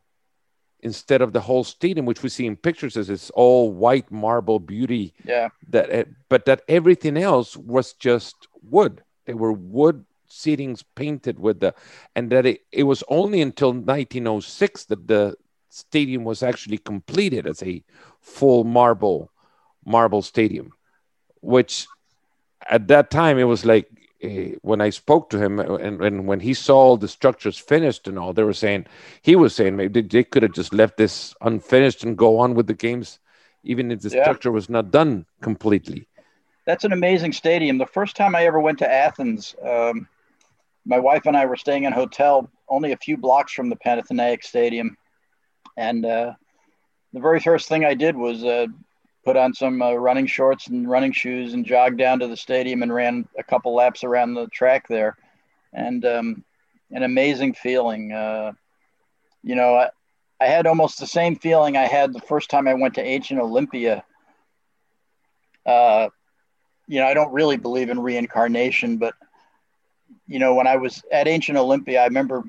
instead 0.79 1.21
of 1.21 1.32
the 1.32 1.39
whole 1.39 1.63
stadium, 1.63 2.06
which 2.06 2.23
we 2.23 2.29
see 2.29 2.45
in 2.45 2.58
pictures 2.58 2.97
as 2.97 3.10
it's 3.10 3.29
all 3.32 3.71
white 3.71 4.12
marble 4.12 4.60
beauty. 4.60 5.13
Yeah. 5.23 5.49
That, 5.69 5.93
uh, 5.93 6.03
but 6.27 6.45
that 6.45 6.63
everything 6.67 7.17
else 7.17 7.56
was 7.56 7.93
just 7.93 8.36
wood. 8.62 9.01
They 9.25 9.34
were 9.34 9.53
wood 9.53 10.06
seatings 10.29 10.84
painted 10.95 11.39
with 11.39 11.60
the, 11.60 11.73
and 12.15 12.32
that 12.32 12.45
it, 12.45 12.62
it 12.71 12.84
was 12.84 13.03
only 13.08 13.41
until 13.41 13.69
1906 13.69 14.86
that 14.86 15.08
the 15.08 15.38
stadium 15.73 16.23
was 16.23 16.43
actually 16.43 16.77
completed 16.77 17.47
as 17.47 17.63
a 17.63 17.83
full 18.21 18.63
marble 18.63 19.31
marble 19.86 20.21
stadium, 20.21 20.71
which 21.41 21.88
at 22.69 22.88
that 22.88 23.09
time 23.09 23.38
it 23.38 23.43
was 23.43 23.65
like 23.65 23.89
uh, 24.23 24.55
when 24.62 24.79
I 24.79 24.91
spoke 24.91 25.29
to 25.31 25.39
him 25.39 25.59
and, 25.59 26.01
and 26.01 26.27
when 26.27 26.39
he 26.39 26.53
saw 26.53 26.95
the 26.95 27.07
structures 27.07 27.57
finished 27.57 28.07
and 28.07 28.17
all, 28.17 28.33
they 28.33 28.43
were 28.43 28.53
saying 28.53 28.86
he 29.21 29.36
was 29.36 29.55
saying 29.55 29.75
maybe 29.75 30.01
they 30.01 30.23
could 30.23 30.43
have 30.43 30.53
just 30.53 30.73
left 30.73 30.97
this 30.97 31.36
unfinished 31.41 32.03
and 32.03 32.17
go 32.17 32.39
on 32.39 32.53
with 32.53 32.67
the 32.67 32.73
games, 32.73 33.19
even 33.63 33.91
if 33.91 34.01
the 34.01 34.09
yeah. 34.09 34.23
structure 34.23 34.51
was 34.51 34.69
not 34.69 34.91
done 34.91 35.25
completely. 35.41 36.07
That's 36.65 36.86
an 36.86 36.93
amazing 36.93 37.33
stadium. 37.33 37.77
The 37.77 37.86
first 37.88 38.15
time 38.15 38.36
I 38.36 38.45
ever 38.45 38.59
went 38.59 38.79
to 38.79 38.89
Athens, 38.89 39.55
um, 39.62 40.07
my 40.86 40.99
wife 40.99 41.25
and 41.25 41.36
I 41.36 41.45
were 41.45 41.57
staying 41.57 41.83
in 41.83 41.91
a 41.91 41.95
hotel 41.95 42.49
only 42.69 42.91
a 42.93 42.97
few 42.97 43.17
blocks 43.17 43.51
from 43.53 43.69
the 43.69 43.75
Panathenaic 43.75 44.43
Stadium, 44.43 44.95
and 45.77 46.05
uh, 46.05 46.33
the 47.13 47.19
very 47.19 47.39
first 47.39 47.67
thing 47.69 47.86
I 47.86 47.93
did 47.93 48.15
was 48.15 48.43
uh, 48.43 48.67
put 49.25 49.38
on 49.38 49.53
some 49.53 49.81
uh, 49.81 49.93
running 49.93 50.27
shorts 50.27 50.67
and 50.67 50.89
running 50.89 51.12
shoes 51.12 51.53
and 51.53 51.65
jogged 51.65 51.97
down 51.97 52.19
to 52.19 52.27
the 52.27 52.38
stadium 52.38 52.83
and 52.83 52.93
ran 52.93 53.27
a 53.38 53.43
couple 53.43 53.73
laps 53.73 54.03
around 54.03 54.33
the 54.33 54.47
track 54.47 54.88
there. 54.88 55.17
And 55.73 56.05
um, 56.05 56.43
an 56.91 57.03
amazing 57.03 57.53
feeling. 57.53 58.12
Uh, 58.12 58.53
you 59.43 59.55
know, 59.55 59.75
I, 59.75 59.89
I 60.39 60.45
had 60.45 60.67
almost 60.67 60.99
the 60.99 61.07
same 61.07 61.36
feeling 61.36 61.75
I 61.75 61.86
had 61.86 62.13
the 62.13 62.19
first 62.21 62.49
time 62.49 62.67
I 62.67 62.73
went 62.75 62.95
to 62.95 63.03
ancient 63.03 63.39
Olympia. 63.39 64.03
Uh, 65.65 66.09
you 66.88 66.99
know, 66.99 67.07
I 67.07 67.13
don't 67.13 67.33
really 67.33 67.57
believe 67.57 67.89
in 67.89 67.99
reincarnation, 67.99 68.97
but 68.97 69.15
you 70.27 70.39
know, 70.39 70.53
when 70.53 70.67
I 70.67 70.77
was 70.77 71.03
at 71.12 71.27
ancient 71.27 71.57
Olympia, 71.57 72.01
I 72.01 72.05
remember 72.05 72.43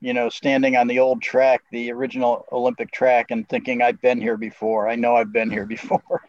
you 0.00 0.14
know, 0.14 0.28
standing 0.28 0.76
on 0.76 0.86
the 0.86 0.98
old 0.98 1.20
track, 1.22 1.62
the 1.70 1.92
original 1.92 2.46
Olympic 2.52 2.90
track, 2.90 3.30
and 3.30 3.48
thinking, 3.48 3.82
I've 3.82 4.00
been 4.00 4.20
here 4.20 4.36
before. 4.36 4.88
I 4.88 4.96
know 4.96 5.14
I've 5.14 5.32
been 5.32 5.50
here 5.50 5.66
before. 5.76 6.22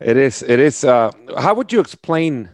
it 0.00 0.16
is. 0.16 0.42
It 0.42 0.58
is. 0.58 0.84
Uh, 0.84 1.12
how 1.36 1.54
would 1.54 1.72
you 1.72 1.80
explain? 1.80 2.50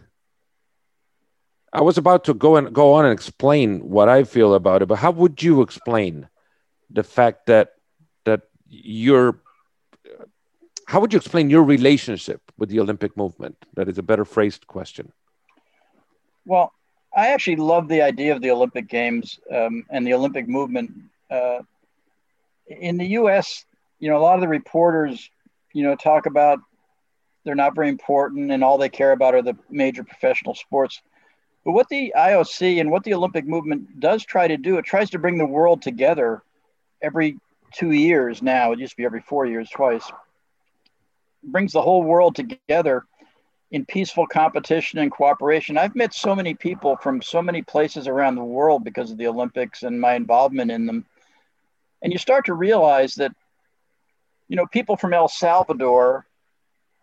I 1.73 1.81
was 1.81 1.97
about 1.97 2.23
to 2.25 2.33
go 2.33 2.55
and 2.55 2.73
go 2.73 2.93
on 2.93 3.05
and 3.05 3.13
explain 3.13 3.89
what 3.89 4.07
I 4.07 4.23
feel 4.23 4.53
about 4.53 4.81
it, 4.81 4.85
but 4.87 4.99
how 4.99 5.11
would 5.11 5.41
you 5.43 5.61
explain 5.61 6.29
the 6.89 7.03
fact 7.03 7.47
that 7.47 7.73
that 8.23 8.43
you're 8.69 9.41
how 10.87 10.99
would 11.01 11.11
you 11.11 11.17
explain 11.17 11.49
your 11.49 11.63
relationship 11.63 12.41
with 12.57 12.69
the 12.69 12.79
Olympic 12.79 13.17
movement? 13.17 13.57
That 13.73 13.89
is 13.89 13.97
a 13.97 14.03
better 14.03 14.23
phrased 14.23 14.67
question. 14.67 15.11
Well, 16.45 16.71
I 17.15 17.27
actually 17.27 17.55
love 17.57 17.87
the 17.87 18.01
idea 18.01 18.35
of 18.35 18.41
the 18.41 18.51
Olympic 18.51 18.87
Games 18.89 19.39
um, 19.53 19.85
and 19.89 20.05
the 20.05 20.13
Olympic 20.13 20.47
movement. 20.47 20.91
Uh, 21.31 21.59
in 22.67 22.97
the 22.97 23.05
U.S., 23.05 23.63
you 23.99 24.09
know, 24.09 24.17
a 24.17 24.19
lot 24.19 24.35
of 24.35 24.41
the 24.41 24.47
reporters, 24.47 25.29
you 25.73 25.83
know, 25.83 25.95
talk 25.95 26.25
about 26.25 26.59
they're 27.45 27.55
not 27.55 27.75
very 27.75 27.89
important 27.89 28.51
and 28.51 28.63
all 28.63 28.77
they 28.77 28.89
care 28.89 29.11
about 29.11 29.35
are 29.35 29.41
the 29.41 29.55
major 29.69 30.03
professional 30.03 30.55
sports. 30.55 31.01
But 31.63 31.71
what 31.71 31.87
the 31.89 32.13
IOC 32.17 32.81
and 32.81 32.91
what 32.91 33.03
the 33.03 33.13
Olympic 33.13 33.45
movement 33.45 33.99
does 33.99 34.25
try 34.25 34.47
to 34.47 34.57
do, 34.57 34.77
it 34.77 34.85
tries 34.85 35.11
to 35.11 35.19
bring 35.19 35.37
the 35.37 35.45
world 35.45 35.81
together 35.81 36.43
every 37.01 37.37
two 37.73 37.91
years 37.91 38.41
now. 38.41 38.71
It 38.71 38.79
used 38.79 38.91
to 38.93 38.97
be 38.97 39.05
every 39.05 39.21
four 39.21 39.45
years, 39.45 39.69
twice. 39.69 40.11
Brings 41.43 41.71
the 41.71 41.81
whole 41.81 42.03
world 42.03 42.35
together 42.35 43.05
in 43.71 43.85
peaceful 43.85 44.27
competition 44.27 44.99
and 44.99 45.11
cooperation. 45.11 45.77
I've 45.77 45.95
met 45.95 46.13
so 46.13 46.35
many 46.35 46.53
people 46.53 46.97
from 46.97 47.21
so 47.21 47.41
many 47.41 47.61
places 47.61 48.07
around 48.07 48.35
the 48.35 48.43
world 48.43 48.83
because 48.83 49.11
of 49.11 49.17
the 49.17 49.27
Olympics 49.27 49.83
and 49.83 49.99
my 49.99 50.13
involvement 50.13 50.71
in 50.71 50.85
them. 50.85 51.05
And 52.01 52.13
you 52.13 52.19
start 52.19 52.45
to 52.45 52.53
realize 52.53 53.15
that, 53.15 53.31
you 54.47 54.55
know, 54.55 54.67
people 54.67 54.95
from 54.95 55.13
El 55.13 55.27
Salvador 55.27 56.27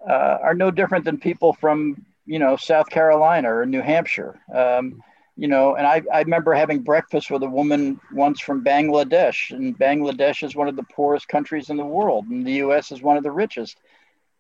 uh, 0.08 0.38
are 0.42 0.54
no 0.54 0.70
different 0.70 1.04
than 1.04 1.18
people 1.18 1.52
from, 1.52 2.06
you 2.26 2.38
know, 2.38 2.56
South 2.56 2.88
Carolina 2.88 3.52
or 3.52 3.66
New 3.66 3.82
Hampshire. 3.82 4.40
Um, 4.54 5.02
you 5.36 5.48
know, 5.48 5.74
and 5.74 5.86
I, 5.86 6.02
I 6.12 6.20
remember 6.20 6.52
having 6.52 6.82
breakfast 6.82 7.30
with 7.30 7.42
a 7.42 7.48
woman 7.48 8.00
once 8.12 8.40
from 8.40 8.62
Bangladesh, 8.62 9.50
and 9.50 9.76
Bangladesh 9.76 10.42
is 10.42 10.54
one 10.54 10.68
of 10.68 10.76
the 10.76 10.82
poorest 10.84 11.26
countries 11.26 11.70
in 11.70 11.78
the 11.78 11.84
world, 11.84 12.26
and 12.26 12.46
the 12.46 12.54
US 12.64 12.92
is 12.92 13.02
one 13.02 13.16
of 13.16 13.22
the 13.22 13.30
richest 13.30 13.78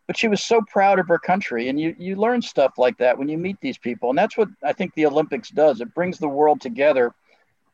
but 0.06 0.18
she 0.18 0.28
was 0.28 0.42
so 0.42 0.60
proud 0.68 0.98
of 0.98 1.08
her 1.08 1.18
country 1.18 1.68
and 1.68 1.80
you 1.80 1.94
you 1.98 2.16
learn 2.16 2.42
stuff 2.42 2.72
like 2.78 2.96
that 2.98 3.16
when 3.18 3.28
you 3.28 3.38
meet 3.38 3.60
these 3.60 3.78
people 3.78 4.10
and 4.10 4.18
that's 4.18 4.36
what 4.36 4.48
i 4.64 4.72
think 4.72 4.94
the 4.94 5.06
olympics 5.06 5.50
does. 5.50 5.80
It 5.80 5.94
brings 5.94 6.18
the 6.18 6.28
world 6.28 6.60
together 6.60 7.14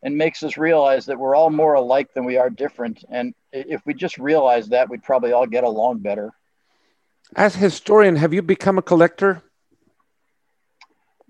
and 0.02 0.16
makes 0.16 0.42
us 0.42 0.56
realize 0.56 1.06
that 1.06 1.18
we're 1.18 1.34
all 1.34 1.50
more 1.50 1.74
alike 1.74 2.14
than 2.14 2.24
we 2.24 2.36
are 2.36 2.50
different 2.50 3.04
and 3.10 3.34
if 3.52 3.84
we 3.86 3.94
just 3.94 4.18
realize 4.18 4.68
that 4.68 4.88
we'd 4.88 5.02
probably 5.02 5.32
all 5.32 5.46
get 5.46 5.64
along 5.64 5.98
better. 5.98 6.32
As 7.34 7.56
historian 7.56 8.16
have 8.16 8.32
you 8.32 8.42
become 8.42 8.78
a 8.78 8.82
collector? 8.82 9.42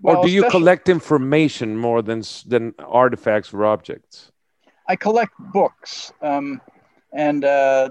Well, 0.01 0.17
or 0.17 0.25
do 0.25 0.31
you 0.31 0.49
collect 0.49 0.87
information 0.87 1.75
more 1.75 2.01
than 2.01 2.23
than 2.45 2.73
artifacts 2.79 3.53
or 3.53 3.65
objects? 3.65 4.31
I 4.87 4.95
collect 4.95 5.33
books 5.39 6.13
um, 6.21 6.61
and 7.11 7.43
uh, 7.43 7.89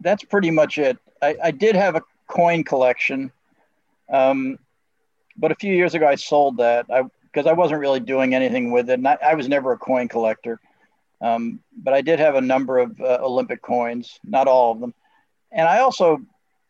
that's 0.00 0.24
pretty 0.24 0.50
much 0.50 0.78
it 0.78 0.98
I, 1.22 1.36
I 1.44 1.50
did 1.50 1.76
have 1.76 1.96
a 1.96 2.02
coin 2.26 2.64
collection, 2.64 3.32
um, 4.08 4.58
but 5.36 5.52
a 5.52 5.54
few 5.54 5.74
years 5.74 5.94
ago 5.94 6.06
I 6.06 6.14
sold 6.14 6.58
that 6.58 6.86
because 7.22 7.46
I 7.46 7.52
wasn't 7.52 7.80
really 7.80 8.00
doing 8.00 8.34
anything 8.34 8.70
with 8.70 8.90
it. 8.90 8.94
And 8.94 9.06
I, 9.08 9.18
I 9.22 9.34
was 9.34 9.48
never 9.48 9.72
a 9.72 9.78
coin 9.78 10.08
collector, 10.08 10.60
um, 11.20 11.60
but 11.76 11.94
I 11.94 12.00
did 12.00 12.18
have 12.18 12.34
a 12.34 12.40
number 12.40 12.78
of 12.78 13.00
uh, 13.00 13.18
Olympic 13.22 13.62
coins, 13.62 14.18
not 14.24 14.48
all 14.48 14.72
of 14.72 14.80
them, 14.80 14.94
and 15.52 15.68
I 15.68 15.80
also 15.80 16.20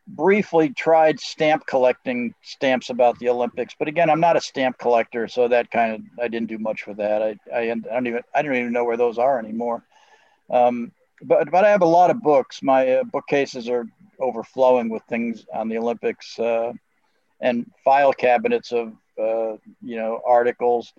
briefly 0.06 0.70
tried 0.70 1.20
stamp 1.20 1.66
collecting 1.66 2.34
stamps 2.42 2.90
about 2.90 3.18
the 3.18 3.28
Olympics. 3.28 3.74
But 3.78 3.88
again, 3.88 4.10
I'm 4.10 4.20
not 4.20 4.36
a 4.36 4.40
stamp 4.40 4.78
collector, 4.78 5.28
so 5.28 5.48
that 5.48 5.70
kind 5.70 5.94
of 5.94 6.00
I 6.22 6.28
didn't 6.28 6.48
do 6.48 6.58
much 6.58 6.86
with 6.86 6.96
that. 6.96 7.22
I, 7.22 7.38
I, 7.54 7.70
I 7.70 7.74
don't 7.74 8.06
even 8.06 8.22
I 8.34 8.42
don't 8.42 8.56
even 8.56 8.72
know 8.72 8.84
where 8.84 8.96
those 8.96 9.18
are 9.18 9.38
anymore. 9.38 9.84
Um, 10.48 10.92
but 11.22 11.50
but 11.50 11.64
I 11.64 11.70
have 11.70 11.82
a 11.82 11.86
lot 11.86 12.10
of 12.10 12.22
books. 12.22 12.62
My 12.62 12.88
uh, 12.88 13.04
bookcases 13.04 13.68
are 13.68 13.86
overflowing 14.18 14.88
with 14.88 15.02
things 15.04 15.46
on 15.52 15.68
the 15.68 15.78
Olympics 15.78 16.38
uh, 16.38 16.72
and 17.40 17.70
file 17.84 18.12
cabinets 18.12 18.72
of 18.72 18.92
uh, 19.18 19.56
you 19.82 19.96
know 19.96 20.20
articles. 20.26 20.92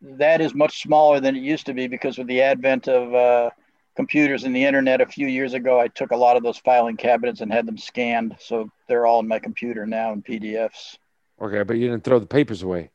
That 0.00 0.40
is 0.40 0.54
much 0.54 0.82
smaller 0.82 1.20
than 1.20 1.34
it 1.36 1.40
used 1.40 1.66
to 1.66 1.74
be 1.74 1.88
because 1.88 2.18
with 2.18 2.28
the 2.28 2.42
advent 2.42 2.88
of 2.88 3.14
uh, 3.14 3.50
computers 3.96 4.44
and 4.44 4.54
the 4.54 4.64
internet 4.64 5.00
a 5.00 5.06
few 5.06 5.26
years 5.26 5.54
ago, 5.54 5.80
I 5.80 5.88
took 5.88 6.12
a 6.12 6.16
lot 6.16 6.36
of 6.36 6.44
those 6.44 6.58
filing 6.58 6.96
cabinets 6.96 7.40
and 7.40 7.52
had 7.52 7.66
them 7.66 7.76
scanned. 7.76 8.36
So 8.38 8.70
they're 8.86 9.06
all 9.06 9.18
in 9.18 9.26
my 9.26 9.40
computer 9.40 9.86
now 9.86 10.12
in 10.12 10.22
PDFs. 10.22 10.98
Okay, 11.40 11.64
but 11.64 11.76
you 11.76 11.88
didn't 11.88 12.04
throw 12.04 12.20
the 12.20 12.26
papers 12.26 12.62
away. 12.62 12.90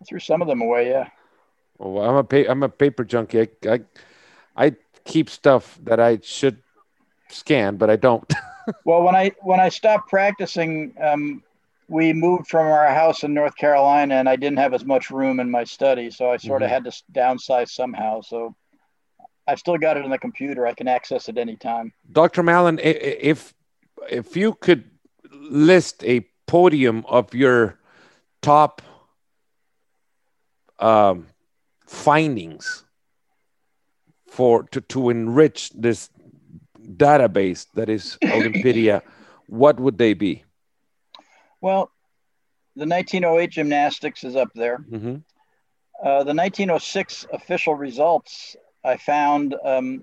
I 0.00 0.04
threw 0.04 0.18
some 0.18 0.40
of 0.40 0.48
them 0.48 0.62
away, 0.62 0.88
yeah. 0.88 1.08
Well, 1.78 2.08
I'm 2.08 2.16
a 2.16 2.24
pa- 2.24 2.50
I'm 2.50 2.62
a 2.62 2.68
paper 2.68 3.04
junkie. 3.04 3.40
I, 3.40 3.48
I, 3.68 3.80
I 4.56 4.76
keep 5.04 5.30
stuff 5.30 5.78
that 5.82 6.00
I 6.00 6.18
should 6.22 6.62
scan, 7.28 7.76
but 7.76 7.90
I 7.90 7.96
don't. 7.96 8.30
well, 8.84 9.02
when 9.02 9.14
I 9.14 9.32
when 9.40 9.60
I 9.60 9.68
stopped 9.68 10.08
practicing, 10.08 10.94
um, 11.00 11.42
we 11.88 12.12
moved 12.12 12.48
from 12.48 12.66
our 12.66 12.88
house 12.88 13.22
in 13.22 13.34
North 13.34 13.56
Carolina, 13.56 14.14
and 14.14 14.28
I 14.28 14.36
didn't 14.36 14.58
have 14.58 14.74
as 14.74 14.84
much 14.84 15.10
room 15.10 15.40
in 15.40 15.50
my 15.50 15.64
study, 15.64 16.10
so 16.10 16.30
I 16.30 16.36
sort 16.36 16.62
mm-hmm. 16.62 16.64
of 16.64 16.70
had 16.70 16.84
to 16.84 17.02
downsize 17.12 17.70
somehow. 17.70 18.20
So 18.20 18.54
I've 19.46 19.58
still 19.58 19.78
got 19.78 19.96
it 19.96 20.04
in 20.04 20.10
the 20.10 20.18
computer. 20.18 20.66
I 20.66 20.74
can 20.74 20.88
access 20.88 21.28
it 21.28 21.38
anytime. 21.38 21.92
Dr. 22.10 22.42
Mallon, 22.42 22.78
if 22.82 23.54
if 24.10 24.36
you 24.36 24.54
could 24.54 24.90
list 25.30 26.04
a 26.04 26.20
podium 26.46 27.04
of 27.08 27.34
your 27.34 27.78
top 28.42 28.82
um, 30.78 31.26
findings 31.86 32.84
for 34.32 34.62
to, 34.62 34.80
to 34.80 35.10
enrich 35.10 35.70
this 35.74 36.08
database 36.80 37.66
that 37.74 37.90
is 37.90 38.16
Olympedia, 38.24 39.02
what 39.46 39.78
would 39.78 39.98
they 39.98 40.14
be? 40.14 40.42
Well, 41.60 41.90
the 42.74 42.86
1908 42.86 43.50
gymnastics 43.50 44.24
is 44.24 44.34
up 44.34 44.48
there. 44.54 44.78
Mm-hmm. 44.78 45.16
Uh, 46.02 46.24
the 46.24 46.34
1906 46.34 47.26
official 47.32 47.74
results 47.74 48.56
I 48.82 48.96
found 48.96 49.54
um, 49.62 50.02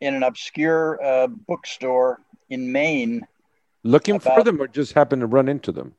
in 0.00 0.14
an 0.14 0.22
obscure 0.22 1.02
uh, 1.02 1.26
bookstore 1.26 2.20
in 2.50 2.70
Maine. 2.70 3.26
Looking 3.82 4.16
about, 4.16 4.36
for 4.36 4.44
them, 4.44 4.60
or 4.60 4.68
just 4.68 4.92
happened 4.92 5.20
to 5.20 5.26
run 5.26 5.48
into 5.48 5.72
them? 5.72 5.94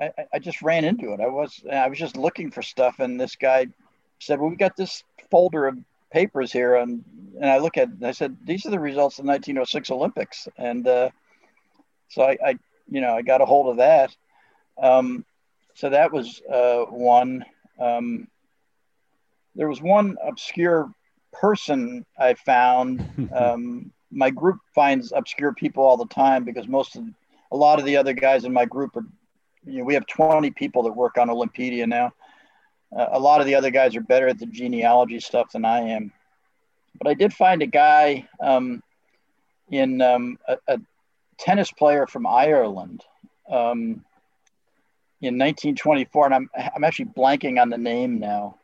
I, 0.00 0.12
I 0.32 0.38
just 0.38 0.62
ran 0.62 0.84
into 0.84 1.12
it. 1.12 1.20
I 1.20 1.26
was 1.26 1.62
I 1.70 1.88
was 1.88 1.98
just 1.98 2.16
looking 2.16 2.50
for 2.50 2.62
stuff, 2.62 3.00
and 3.00 3.20
this 3.20 3.36
guy 3.36 3.66
said, 4.20 4.40
"Well, 4.40 4.48
we 4.48 4.56
got 4.56 4.76
this 4.76 5.04
folder 5.30 5.66
of 5.66 5.76
papers 6.10 6.52
here," 6.52 6.76
and 6.76 7.04
and 7.40 7.50
I 7.50 7.58
look 7.58 7.76
at, 7.76 7.88
I 8.02 8.12
said, 8.12 8.36
"These 8.44 8.66
are 8.66 8.70
the 8.70 8.78
results 8.78 9.18
of 9.18 9.24
the 9.24 9.28
1906 9.28 9.90
Olympics," 9.90 10.48
and 10.56 10.86
uh, 10.86 11.10
so 12.08 12.22
I, 12.22 12.36
I, 12.44 12.58
you 12.90 13.00
know, 13.00 13.14
I 13.14 13.22
got 13.22 13.40
a 13.40 13.46
hold 13.46 13.68
of 13.68 13.76
that. 13.78 14.14
Um, 14.80 15.24
so 15.74 15.90
that 15.90 16.12
was 16.12 16.42
uh, 16.50 16.84
one. 16.84 17.44
Um, 17.78 18.28
there 19.54 19.68
was 19.68 19.80
one 19.82 20.16
obscure 20.22 20.92
person 21.32 22.04
I 22.18 22.34
found. 22.34 23.08
Um, 23.34 23.92
my 24.10 24.30
group 24.30 24.58
finds 24.74 25.12
obscure 25.12 25.52
people 25.54 25.84
all 25.84 25.96
the 25.96 26.06
time 26.06 26.44
because 26.44 26.66
most 26.66 26.96
of 26.96 27.04
a 27.52 27.56
lot 27.56 27.78
of 27.78 27.84
the 27.84 27.96
other 27.96 28.12
guys 28.12 28.44
in 28.44 28.52
my 28.52 28.64
group 28.64 28.96
are, 28.96 29.04
you 29.64 29.78
know, 29.78 29.84
we 29.84 29.94
have 29.94 30.06
20 30.06 30.50
people 30.50 30.82
that 30.82 30.92
work 30.92 31.16
on 31.16 31.28
Olympedia 31.28 31.86
now. 31.86 32.12
Uh, 32.96 33.08
a 33.12 33.18
lot 33.18 33.40
of 33.40 33.46
the 33.46 33.54
other 33.54 33.70
guys 33.70 33.94
are 33.94 34.00
better 34.00 34.28
at 34.28 34.38
the 34.38 34.46
genealogy 34.46 35.20
stuff 35.20 35.52
than 35.52 35.64
I 35.64 35.80
am. 35.80 36.12
But 36.98 37.08
I 37.08 37.14
did 37.14 37.32
find 37.32 37.62
a 37.62 37.66
guy 37.66 38.28
um, 38.40 38.82
in 39.70 40.02
um, 40.02 40.38
a, 40.46 40.58
a, 40.68 40.78
tennis 41.38 41.72
player 41.72 42.06
from 42.06 42.26
Ireland 42.26 43.02
um, 43.48 44.04
in 45.22 45.38
1924, 45.38 46.26
and 46.26 46.34
I'm, 46.34 46.50
I'm 46.74 46.84
actually 46.84 47.06
blanking 47.06 47.58
on 47.58 47.70
the 47.70 47.78
name 47.78 48.18
now, 48.18 48.58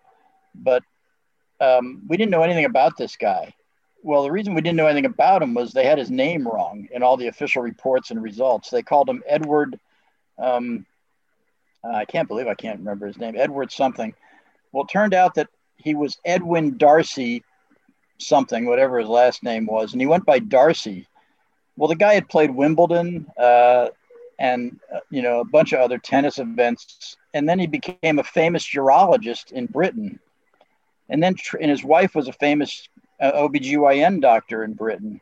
but 0.55 0.83
um, 1.59 2.03
we 2.07 2.19
didn't 2.19 2.33
know 2.33 2.43
anything 2.43 2.67
about 2.67 2.99
this 2.99 3.17
guy. 3.17 3.55
Well, 4.03 4.25
the 4.25 4.31
reason 4.31 4.55
we 4.55 4.61
didn't 4.61 4.77
know 4.77 4.87
anything 4.87 5.07
about 5.07 5.43
him 5.43 5.55
was 5.55 5.73
they 5.73 5.87
had 5.87 5.99
his 5.99 6.11
name 6.11 6.47
wrong 6.47 6.87
in 6.93 7.03
all 7.03 7.17
the 7.17 7.29
official 7.29 7.63
reports 7.63 8.11
and 8.11 8.23
results. 8.23 8.69
They 8.69 8.83
called 8.83 9.09
him 9.09 9.23
Edward. 9.27 9.81
Um, 10.39 10.85
I 11.95 12.05
can't 12.05 12.29
believe 12.29 12.47
I 12.47 12.55
can't 12.55 12.79
remember 12.79 13.07
his 13.07 13.19
name. 13.19 13.35
Edward 13.37 13.73
something. 13.73 14.15
Well, 14.73 14.85
it 14.85 14.91
turned 14.91 15.15
out 15.15 15.35
that 15.35 15.49
he 15.77 15.95
was 15.95 16.19
Edwin 16.25 16.77
Darcy 16.77 17.43
something, 18.19 18.67
whatever 18.67 18.99
his 18.99 19.09
last 19.09 19.43
name 19.43 19.67
was, 19.67 19.93
and 19.93 20.01
he 20.01 20.07
went 20.07 20.25
by 20.25 20.39
Darcy. 20.39 21.07
Well, 21.77 21.89
the 21.89 21.97
guy 21.97 22.15
had 22.15 22.29
played 22.29 22.51
Wimbledon 22.51 23.27
uh, 23.39 23.89
and 24.39 24.81
uh, 24.95 25.01
you 25.11 25.23
know 25.23 25.41
a 25.41 25.45
bunch 25.45 25.73
of 25.73 25.81
other 25.81 25.99
tennis 25.99 26.39
events, 26.39 27.17
and 27.35 27.49
then 27.49 27.59
he 27.59 27.67
became 27.67 28.19
a 28.19 28.25
famous 28.25 28.67
urologist 28.75 29.53
in 29.53 29.67
Britain 29.67 30.19
and 31.09 31.23
then 31.23 31.37
and 31.61 31.71
his 31.71 31.85
wife 31.85 32.15
was 32.15 32.29
a 32.29 32.33
famous 32.33 32.89
uh, 33.21 33.33
OBGYN 33.33 34.21
doctor 34.21 34.65
in 34.65 34.75
Britain. 34.75 35.21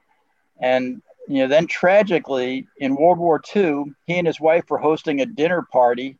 And 0.58 1.02
you 1.28 1.42
know, 1.42 1.48
then 1.48 1.66
tragically 1.66 2.66
in 2.78 2.96
World 2.96 3.18
War 3.18 3.40
II, 3.54 3.84
he 4.06 4.18
and 4.18 4.26
his 4.26 4.40
wife 4.40 4.68
were 4.68 4.78
hosting 4.78 5.20
a 5.20 5.26
dinner 5.26 5.62
party 5.62 6.16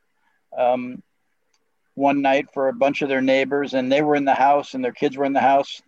um, 0.57 1.03
one 1.95 2.23
night 2.23 2.47
for 2.53 2.69
a 2.69 2.73
bunch 2.73 3.03
of 3.03 3.09
their 3.09 3.23
neighbors, 3.23 3.75
and 3.75 3.91
they 3.91 4.03
were 4.03 4.17
in 4.17 4.25
the 4.25 4.35
house, 4.35 4.75
and 4.75 4.85
their 4.85 4.93
kids 4.93 5.17
were 5.17 5.25
in 5.25 5.33
the 5.33 5.41
house. 5.41 5.81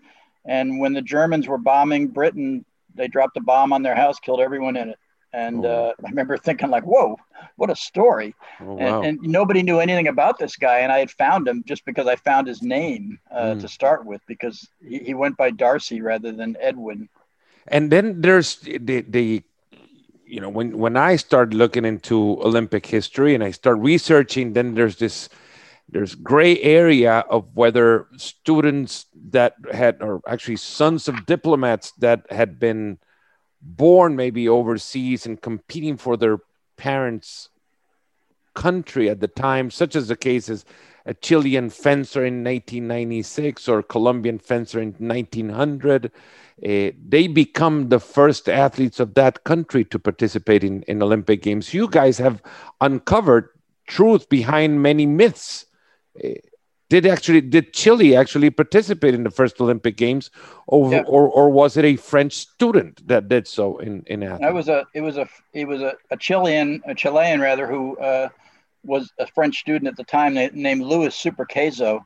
And 0.45 0.79
when 0.79 0.93
the 0.93 1.03
Germans 1.03 1.49
were 1.49 1.59
bombing 1.59 2.09
Britain, 2.09 2.65
they 2.95 3.09
dropped 3.09 3.37
a 3.37 3.41
bomb 3.41 3.73
on 3.73 3.83
their 3.83 3.97
house, 3.97 4.19
killed 4.21 4.41
everyone 4.41 4.77
in 4.77 4.91
it. 4.91 4.99
And 5.33 5.67
oh. 5.67 5.89
uh, 5.89 5.93
I 6.05 6.09
remember 6.09 6.39
thinking, 6.39 6.71
like, 6.71 6.85
whoa, 6.85 7.19
what 7.57 7.69
a 7.69 7.77
story. 7.77 8.35
Oh, 8.61 8.75
wow. 8.75 9.03
and, 9.03 9.21
and, 9.21 9.21
nobody 9.23 9.63
knew 9.63 9.81
anything 9.81 10.09
about 10.09 10.39
this 10.39 10.57
guy. 10.57 10.79
And 10.79 10.91
I 10.91 11.01
had 11.01 11.11
found 11.11 11.47
him 11.47 11.63
just 11.67 11.85
because 11.85 12.07
I 12.07 12.17
found 12.17 12.47
his 12.47 12.63
name 12.63 13.19
uh, 13.31 13.55
mm. 13.55 13.61
to 13.61 13.69
start 13.69 14.07
with, 14.07 14.23
because 14.27 14.67
he, 14.83 15.01
he, 15.01 15.15
went 15.15 15.37
by 15.37 15.51
Darcy 15.51 16.01
rather 16.01 16.33
than 16.33 16.57
Edwin. 16.59 17.09
And 17.69 17.91
then 17.91 18.23
there's 18.23 18.57
the, 18.57 19.03
the 19.03 19.43
you 20.27 20.41
know, 20.41 20.49
when, 20.49 20.77
when 20.79 20.97
I 20.97 21.17
started 21.17 21.55
looking 21.55 21.85
into 21.85 22.41
Olympic 22.43 22.85
history 22.85 23.35
and 23.35 23.45
I 23.45 23.53
start 23.53 23.79
researching, 23.79 24.53
then 24.53 24.75
there's 24.75 24.97
this 24.97 25.29
there's 25.89 26.17
gray 26.17 26.61
area 26.63 27.19
of 27.31 27.55
whether 27.55 28.09
students 28.17 29.07
that 29.31 29.55
had 29.73 30.03
or 30.03 30.21
actually 30.27 30.57
sons 30.57 31.07
of 31.07 31.27
diplomats 31.27 31.93
that 31.99 32.27
had 32.29 32.59
been 32.59 32.99
born 33.63 34.17
maybe 34.17 34.49
overseas 34.49 35.27
and 35.27 35.41
competing 35.41 35.97
for 35.97 36.17
their 36.17 36.39
parents' 36.77 37.51
country 38.55 39.09
at 39.09 39.21
the 39.21 39.29
time, 39.29 39.71
such 39.71 39.95
as 39.95 40.09
the 40.09 40.17
case 40.17 40.49
as 40.49 40.65
a 41.05 41.15
Chilean 41.15 41.71
fencer 41.71 42.25
in 42.25 42.43
1996 42.43 43.69
or 43.69 43.83
Colombian 43.83 44.41
fencer 44.41 44.81
in 44.81 44.93
1900. 44.99 46.11
Uh, 46.65 46.91
they 47.07 47.27
become 47.27 47.91
the 47.91 48.01
first 48.01 48.49
athletes 48.49 48.99
of 48.99 49.13
that 49.15 49.45
country 49.45 49.85
to 49.85 49.99
participate 49.99 50.65
in, 50.65 50.83
in 50.85 51.03
Olympic 51.03 51.43
Games. 51.43 51.75
You 51.75 51.87
guys 51.89 52.17
have 52.19 52.43
uncovered 52.81 53.51
truth 53.87 54.29
behind 54.29 54.83
many 54.83 55.05
myths. 55.05 55.67
Uh, 56.23 56.31
did 56.89 57.05
actually 57.05 57.41
did 57.41 57.73
Chile 57.73 58.15
actually 58.15 58.49
participate 58.51 59.13
in 59.13 59.25
the 59.25 59.31
first 59.31 59.61
Olympic 59.61 59.97
Games, 59.97 60.31
over, 60.69 60.97
yeah. 60.97 61.03
or 61.03 61.29
or 61.29 61.51
was 61.51 61.77
it 61.77 61.85
a 61.85 61.97
French 61.97 62.35
student 62.35 63.07
that 63.09 63.29
did 63.29 63.49
so 63.49 63.79
in 63.79 64.05
in 64.07 64.23
Athens? 64.23 64.41
That 64.41 64.55
was 64.55 64.69
a 64.69 64.87
it 64.95 65.01
was 65.01 65.17
a 65.17 65.29
it 65.53 65.67
was 65.67 65.83
a, 65.83 65.95
a 66.13 66.17
Chilean 66.17 66.81
a 66.87 66.95
Chilean 66.95 67.41
rather 67.41 67.67
who 67.67 67.99
uh, 67.99 68.29
was 68.85 69.13
a 69.19 69.27
French 69.27 69.59
student 69.59 69.89
at 69.89 69.97
the 69.97 70.05
time 70.05 70.35
named 70.35 70.83
Louis 70.83 71.09
Subercaseaux. 71.09 72.05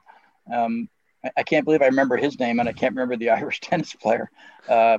Um, 0.53 0.89
I, 1.25 1.31
I, 1.39 1.43
can't 1.43 1.65
believe 1.65 1.83
I 1.83 1.87
remember 1.87 2.17
his 2.17 2.39
name 2.39 2.61
and 2.61 2.69
I 2.69 2.73
can't 2.73 2.95
remember 2.95 3.17
the 3.17 3.31
Irish 3.41 3.61
tennis 3.61 3.95
player. 3.95 4.31
Uh, 4.69 4.99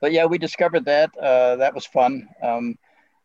but 0.00 0.12
yeah, 0.12 0.26
we 0.26 0.38
discovered 0.38 0.86
that. 0.86 1.16
Uh, 1.16 1.56
that 1.56 1.74
was 1.74 1.86
fun. 1.86 2.28
Um, 2.42 2.78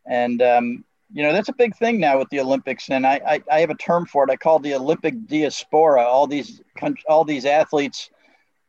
and 0.05 0.41
um, 0.41 0.85
you 1.13 1.23
know 1.23 1.31
that's 1.31 1.49
a 1.49 1.53
big 1.53 1.75
thing 1.77 1.99
now 1.99 2.17
with 2.17 2.29
the 2.29 2.39
olympics 2.39 2.89
and 2.89 3.05
I, 3.05 3.21
I, 3.25 3.43
I 3.51 3.59
have 3.61 3.69
a 3.69 3.75
term 3.75 4.05
for 4.05 4.23
it 4.23 4.29
i 4.29 4.35
call 4.35 4.59
the 4.59 4.73
olympic 4.73 5.15
diaspora 5.27 6.03
all 6.03 6.27
these 6.27 6.61
all 7.07 7.23
these 7.23 7.45
athletes 7.45 8.09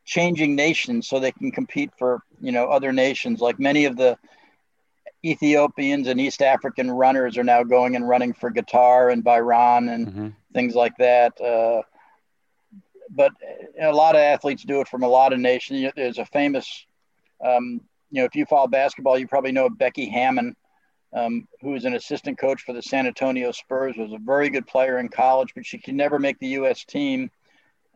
changing 0.04 0.54
nations 0.54 1.08
so 1.08 1.18
they 1.18 1.32
can 1.32 1.50
compete 1.50 1.90
for 1.98 2.22
you 2.40 2.52
know 2.52 2.66
other 2.66 2.92
nations 2.92 3.40
like 3.40 3.58
many 3.58 3.84
of 3.84 3.96
the 3.96 4.16
ethiopians 5.24 6.06
and 6.06 6.20
east 6.20 6.42
african 6.42 6.90
runners 6.90 7.36
are 7.36 7.44
now 7.44 7.62
going 7.62 7.96
and 7.96 8.08
running 8.08 8.32
for 8.32 8.50
qatar 8.50 9.12
and 9.12 9.24
bahrain 9.24 9.92
and 9.92 10.06
mm-hmm. 10.06 10.28
things 10.52 10.74
like 10.74 10.96
that 10.98 11.38
uh, 11.40 11.82
but 13.10 13.32
a 13.80 13.92
lot 13.92 14.14
of 14.14 14.20
athletes 14.20 14.64
do 14.64 14.80
it 14.80 14.88
from 14.88 15.02
a 15.02 15.08
lot 15.08 15.32
of 15.32 15.38
nations 15.38 15.90
there's 15.96 16.18
a 16.18 16.24
famous 16.26 16.86
um, 17.44 17.80
you 18.10 18.20
know 18.20 18.24
if 18.24 18.34
you 18.34 18.44
follow 18.46 18.66
basketball 18.66 19.18
you 19.18 19.26
probably 19.26 19.52
know 19.52 19.68
becky 19.68 20.08
hammon 20.08 20.54
um, 21.12 21.48
who 21.62 21.70
was 21.70 21.84
an 21.84 21.94
assistant 21.94 22.38
coach 22.38 22.62
for 22.62 22.72
the 22.72 22.82
San 22.82 23.06
Antonio 23.06 23.50
Spurs, 23.50 23.96
was 23.96 24.12
a 24.12 24.18
very 24.18 24.50
good 24.50 24.66
player 24.66 24.98
in 24.98 25.08
college, 25.08 25.52
but 25.54 25.64
she 25.64 25.78
could 25.78 25.94
never 25.94 26.18
make 26.18 26.38
the 26.38 26.48
U.S. 26.48 26.84
team. 26.84 27.30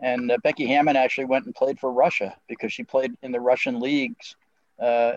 And 0.01 0.31
uh, 0.31 0.39
Becky 0.43 0.67
Hammon 0.67 0.97
actually 0.97 1.27
went 1.27 1.45
and 1.47 1.55
played 1.55 1.79
for 1.79 1.93
Russia 1.93 2.37
because 2.49 2.73
she 2.73 2.83
played 2.83 3.13
in 3.23 3.31
the 3.31 3.41
Russian 3.41 3.81
leagues 3.81 4.35
uh, 4.81 5.15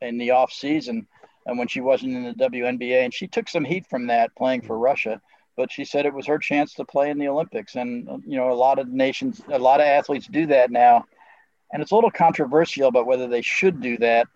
in 0.00 0.18
the 0.18 0.30
off 0.32 0.52
season 0.52 1.06
and 1.46 1.58
when 1.58 1.66
she 1.66 1.80
wasn't 1.80 2.14
in 2.14 2.24
the 2.24 2.34
WNBA. 2.34 3.04
And 3.04 3.14
she 3.14 3.26
took 3.26 3.48
some 3.48 3.64
heat 3.64 3.86
from 3.86 4.06
that 4.08 4.34
playing 4.36 4.62
for 4.62 4.78
Russia, 4.78 5.20
but 5.60 5.70
she 5.70 5.84
said 5.84 6.06
it 6.06 6.14
was 6.14 6.26
her 6.26 6.38
chance 6.38 6.72
to 6.72 6.86
play 6.86 7.10
in 7.10 7.18
the 7.18 7.28
Olympics. 7.28 7.76
And, 7.76 8.22
you 8.26 8.38
know, 8.38 8.50
a 8.50 8.54
lot 8.54 8.78
of 8.78 8.88
nations, 8.88 9.42
a 9.52 9.58
lot 9.58 9.78
of 9.78 9.86
athletes 9.86 10.26
do 10.26 10.46
that 10.46 10.70
now. 10.70 11.04
and 11.70 11.82
it's 11.82 11.90
a 11.90 11.94
little 11.94 12.10
controversial 12.10 12.88
about 12.88 13.04
whether 13.04 13.28
they 13.28 13.42
should 13.42 13.82
do 13.82 13.98
that, 13.98 14.26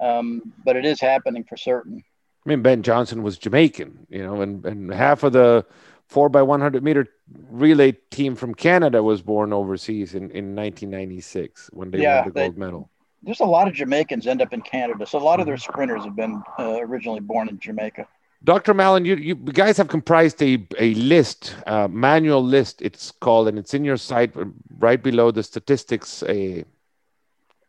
um, 0.00 0.52
but 0.64 0.74
it 0.74 0.84
is 0.84 1.00
happening 1.00 1.44
for 1.44 1.56
certain. 1.56 2.02
I 2.44 2.48
mean, 2.48 2.60
Ben 2.60 2.82
Johnson 2.82 3.22
was 3.22 3.38
Jamaican, 3.38 4.08
you 4.10 4.26
know, 4.26 4.40
and, 4.40 4.66
and 4.66 4.92
half 4.92 5.22
of 5.22 5.32
the 5.32 5.64
four 6.08 6.28
by 6.28 6.42
100 6.42 6.82
meter 6.82 7.06
relay 7.50 7.92
team 8.10 8.34
from 8.34 8.52
Canada 8.52 9.00
was 9.00 9.22
born 9.22 9.52
overseas 9.52 10.14
in, 10.14 10.24
in 10.32 10.56
1996 10.56 11.70
when 11.72 11.92
they 11.92 12.02
yeah, 12.02 12.16
won 12.16 12.24
the 12.26 12.32
they, 12.32 12.46
gold 12.46 12.58
medal. 12.58 12.90
There's 13.22 13.40
a 13.40 13.44
lot 13.44 13.68
of 13.68 13.74
Jamaicans 13.74 14.26
end 14.26 14.42
up 14.42 14.52
in 14.52 14.62
Canada, 14.62 15.06
so 15.06 15.20
a 15.20 15.22
lot 15.22 15.38
of 15.38 15.46
their 15.46 15.54
mm-hmm. 15.54 15.72
sprinters 15.72 16.04
have 16.04 16.16
been 16.16 16.42
uh, 16.58 16.80
originally 16.80 17.20
born 17.20 17.48
in 17.48 17.60
Jamaica. 17.60 18.08
Dr. 18.44 18.72
Mallon, 18.72 19.04
you, 19.04 19.16
you 19.16 19.34
guys 19.34 19.76
have 19.78 19.88
comprised 19.88 20.40
a, 20.42 20.64
a 20.78 20.94
list, 20.94 21.56
uh, 21.66 21.88
manual 21.88 22.42
list, 22.42 22.80
it's 22.80 23.10
called, 23.10 23.48
and 23.48 23.58
it's 23.58 23.74
in 23.74 23.84
your 23.84 23.96
site 23.96 24.32
right 24.78 25.02
below 25.02 25.30
the 25.30 25.42
statistics, 25.42 26.22
a 26.22 26.64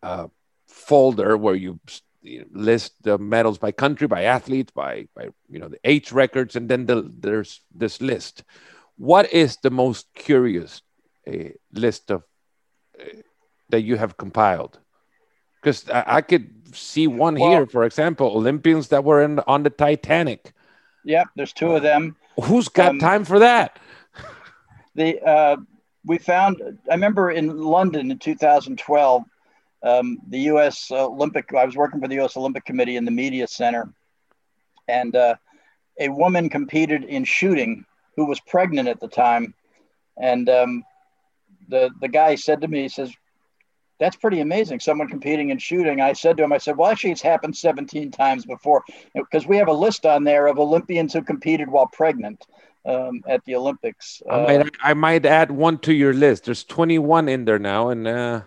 uh, 0.04 0.28
folder 0.68 1.36
where 1.38 1.56
you 1.56 1.80
list 2.52 2.94
the 3.04 3.18
medals 3.18 3.58
by 3.58 3.72
country, 3.72 4.08
by 4.08 4.24
athlete, 4.24 4.72
by, 4.76 5.08
by 5.16 5.30
you 5.50 5.58
know 5.58 5.70
the 5.70 5.80
age 5.84 6.12
records, 6.12 6.56
and 6.56 6.70
then 6.70 6.86
the, 6.86 7.12
there's 7.20 7.62
this 7.74 8.00
list. 8.00 8.44
What 8.98 9.32
is 9.34 9.58
the 9.58 9.72
most 9.72 10.14
curious 10.14 10.82
uh, 11.28 11.50
list 11.72 12.12
of 12.12 12.24
uh, 13.00 13.06
that 13.70 13.82
you 13.82 13.96
have 13.96 14.18
compiled? 14.18 14.78
Because 15.62 15.90
I, 15.90 16.04
I, 16.08 16.22
could 16.22 16.76
see 16.76 17.08
one 17.08 17.36
well, 17.36 17.50
here, 17.50 17.66
for 17.66 17.86
example, 17.86 18.28
Olympians 18.28 18.90
that 18.90 19.04
were 19.04 19.24
in 19.24 19.40
on 19.40 19.64
the 19.64 19.70
Titanic 19.70 20.54
Yep, 21.06 21.28
there's 21.36 21.54
two 21.54 21.76
of 21.76 21.84
them. 21.84 22.16
Who's 22.44 22.68
got 22.68 22.90
um, 22.90 23.00
time 23.00 23.26
for 23.26 23.40
that? 23.40 23.80
The 24.96 25.20
uh, 25.22 25.58
we 26.06 26.18
found. 26.18 26.62
I 26.90 26.94
remember 26.94 27.32
in 27.32 27.60
London 27.60 28.12
in 28.12 28.20
2012, 28.20 29.24
um, 29.84 30.18
the 30.28 30.40
U.S. 30.40 30.92
Olympic. 30.92 31.54
I 31.54 31.66
was 31.66 31.76
working 31.76 32.02
for 32.02 32.08
the 32.08 32.16
U.S. 32.16 32.36
Olympic 32.38 32.66
Committee 32.66 32.96
in 32.96 33.06
the 33.06 33.12
media 33.12 33.48
center, 33.48 33.94
and 34.88 35.16
uh, 35.16 35.36
a 36.00 36.10
woman 36.10 36.50
competed 36.50 37.04
in 37.04 37.24
shooting 37.24 37.86
who 38.16 38.26
was 38.26 38.40
pregnant 38.42 38.90
at 38.90 39.00
the 39.00 39.08
time, 39.08 39.54
and 40.18 40.50
um, 40.50 40.84
the 41.70 41.90
the 42.02 42.08
guy 42.10 42.36
said 42.36 42.62
to 42.62 42.68
me, 42.68 42.84
he 42.84 42.90
says, 42.90 43.14
that's 44.00 44.16
pretty 44.16 44.40
amazing. 44.40 44.80
Someone 44.80 45.08
competing 45.08 45.50
in 45.50 45.58
shooting. 45.58 46.02
I 46.02 46.14
said 46.14 46.38
to 46.38 46.44
him, 46.44 46.54
I 46.54 46.58
said, 46.58 46.78
well, 46.78 46.90
actually, 46.90 47.12
it's 47.12 47.22
happened 47.22 47.56
17 47.56 48.12
times 48.12 48.46
before 48.46 48.84
because 49.14 49.46
we 49.46 49.58
have 49.58 49.68
a 49.68 49.74
list 49.74 50.06
on 50.06 50.24
there 50.24 50.48
of 50.48 50.58
Olympians 50.58 51.14
who 51.14 51.22
competed 51.22 51.70
while 51.70 51.88
pregnant 51.88 52.46
um, 52.86 53.22
at 53.28 53.44
the 53.46 53.56
Olympics. 53.56 54.22
Uh, 54.28 54.46
I, 54.46 54.58
might, 54.58 54.76
I 54.82 54.94
might 54.94 55.26
add 55.26 55.52
one 55.52 55.78
to 55.80 55.94
your 55.94 56.14
list. 56.14 56.46
There's 56.46 56.64
21 56.64 57.28
in 57.28 57.46
there 57.46 57.60
now, 57.60 57.90
and 57.90 58.08
uh, 58.08 58.42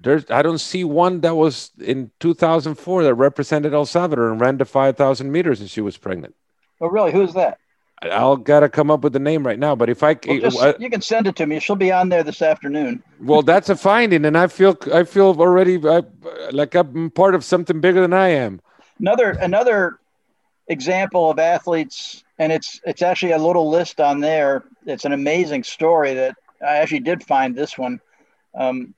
there's 0.00 0.30
I 0.30 0.42
don't 0.42 0.58
see 0.58 0.84
one 0.84 1.20
that 1.20 1.34
was 1.34 1.70
in 1.78 2.10
2004 2.20 3.04
that 3.04 3.14
represented 3.14 3.74
El 3.74 3.86
Salvador 3.86 4.30
and 4.30 4.40
ran 4.40 4.58
to 4.58 4.64
5,000 4.64 5.30
meters, 5.30 5.60
and 5.60 5.70
she 5.70 5.80
was 5.80 5.96
pregnant. 5.96 6.34
Oh, 6.80 6.88
really? 6.88 7.12
Who's 7.12 7.34
that? 7.34 7.58
I'll 8.12 8.36
gotta 8.36 8.68
come 8.68 8.90
up 8.90 9.02
with 9.02 9.12
the 9.12 9.18
name 9.18 9.46
right 9.46 9.58
now. 9.58 9.74
But 9.74 9.88
if 9.90 10.02
I, 10.02 10.16
well, 10.26 10.40
just, 10.40 10.60
uh, 10.60 10.74
you 10.78 10.90
can 10.90 11.00
send 11.00 11.26
it 11.26 11.36
to 11.36 11.46
me. 11.46 11.60
She'll 11.60 11.76
be 11.76 11.92
on 11.92 12.08
there 12.08 12.22
this 12.22 12.42
afternoon. 12.42 13.02
well, 13.20 13.42
that's 13.42 13.68
a 13.68 13.76
finding, 13.76 14.24
and 14.24 14.36
I 14.36 14.46
feel 14.46 14.76
I 14.92 15.04
feel 15.04 15.36
already 15.38 15.80
I, 15.86 16.02
like 16.50 16.74
I'm 16.74 17.10
part 17.10 17.34
of 17.34 17.44
something 17.44 17.80
bigger 17.80 18.00
than 18.00 18.12
I 18.12 18.28
am. 18.28 18.60
Another 18.98 19.30
another 19.30 19.98
example 20.68 21.30
of 21.30 21.38
athletes, 21.38 22.24
and 22.38 22.52
it's 22.52 22.80
it's 22.84 23.02
actually 23.02 23.32
a 23.32 23.38
little 23.38 23.70
list 23.70 24.00
on 24.00 24.20
there. 24.20 24.64
It's 24.86 25.04
an 25.04 25.12
amazing 25.12 25.64
story 25.64 26.14
that 26.14 26.36
I 26.62 26.76
actually 26.76 27.00
did 27.00 27.22
find 27.22 27.54
this 27.54 27.76
one. 27.76 28.00
Um, 28.54 28.94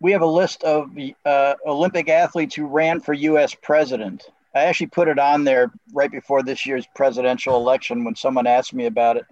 we 0.00 0.12
have 0.12 0.22
a 0.22 0.26
list 0.26 0.64
of 0.64 0.90
uh, 1.24 1.54
Olympic 1.64 2.08
athletes 2.08 2.54
who 2.56 2.66
ran 2.66 3.00
for 3.00 3.12
U.S. 3.12 3.54
president. 3.54 4.24
I 4.54 4.64
actually 4.64 4.88
put 4.88 5.08
it 5.08 5.18
on 5.18 5.44
there 5.44 5.72
right 5.92 6.10
before 6.10 6.42
this 6.42 6.66
year's 6.66 6.86
presidential 6.94 7.56
election 7.56 8.04
when 8.04 8.14
someone 8.14 8.46
asked 8.46 8.74
me 8.74 8.86
about 8.86 9.16
it. 9.16 9.24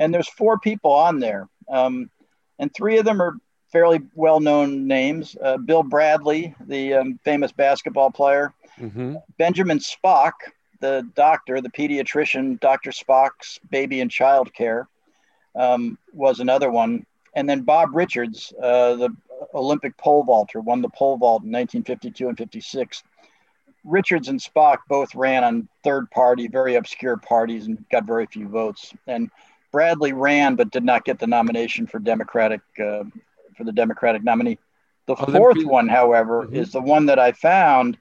And 0.00 0.12
there's 0.12 0.28
four 0.28 0.58
people 0.58 0.92
on 0.92 1.18
there. 1.18 1.48
Um, 1.68 2.10
and 2.58 2.72
three 2.74 2.98
of 2.98 3.04
them 3.04 3.22
are 3.22 3.36
fairly 3.70 4.00
well 4.14 4.40
known 4.40 4.86
names 4.86 5.36
uh, 5.42 5.58
Bill 5.58 5.82
Bradley, 5.82 6.54
the 6.66 6.94
um, 6.94 7.20
famous 7.24 7.52
basketball 7.52 8.10
player, 8.10 8.52
mm-hmm. 8.80 9.16
Benjamin 9.36 9.78
Spock, 9.78 10.32
the 10.80 11.08
doctor, 11.14 11.60
the 11.60 11.70
pediatrician, 11.70 12.58
Dr. 12.60 12.90
Spock's 12.90 13.58
baby 13.70 14.00
and 14.00 14.10
child 14.10 14.52
care, 14.54 14.88
um, 15.54 15.98
was 16.12 16.40
another 16.40 16.70
one. 16.70 17.04
And 17.34 17.48
then 17.48 17.62
Bob 17.62 17.90
Richards, 17.94 18.52
uh, 18.60 18.94
the 18.94 19.10
Olympic 19.54 19.96
pole 19.96 20.24
vaulter, 20.24 20.60
won 20.60 20.82
the 20.82 20.88
pole 20.88 21.16
vault 21.16 21.42
in 21.42 21.52
1952 21.52 22.28
and 22.28 22.38
56. 22.38 23.02
Richards 23.88 24.28
and 24.28 24.38
Spock 24.38 24.78
both 24.88 25.14
ran 25.14 25.44
on 25.44 25.68
third 25.82 26.10
party, 26.10 26.46
very 26.46 26.76
obscure 26.76 27.16
parties 27.16 27.66
and 27.66 27.84
got 27.90 28.04
very 28.04 28.26
few 28.26 28.48
votes. 28.48 28.92
And 29.06 29.30
Bradley 29.72 30.12
ran 30.12 30.54
but 30.54 30.70
did 30.70 30.84
not 30.84 31.04
get 31.04 31.18
the 31.18 31.26
nomination 31.26 31.86
for 31.86 31.98
Democratic 31.98 32.60
uh, 32.78 33.04
for 33.56 33.64
the 33.64 33.72
Democratic 33.72 34.22
nominee. 34.22 34.58
The 35.06 35.16
fourth 35.16 35.64
one, 35.64 35.88
however, 35.88 36.44
mm-hmm. 36.44 36.54
is 36.54 36.70
the 36.70 36.82
one 36.82 37.06
that 37.06 37.18
I 37.18 37.32
found 37.32 37.96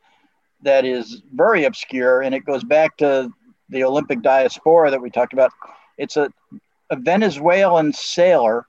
that 0.61 0.85
is 0.85 1.21
very 1.33 1.63
obscure, 1.65 2.21
and 2.21 2.35
it 2.35 2.45
goes 2.45 2.63
back 2.63 2.97
to 2.97 3.31
the 3.69 3.83
Olympic 3.83 4.21
diaspora 4.21 4.91
that 4.91 5.01
we 5.01 5.09
talked 5.09 5.33
about. 5.33 5.51
It's 5.97 6.17
a, 6.17 6.31
a 6.89 6.95
Venezuelan 6.95 7.93
sailor 7.93 8.65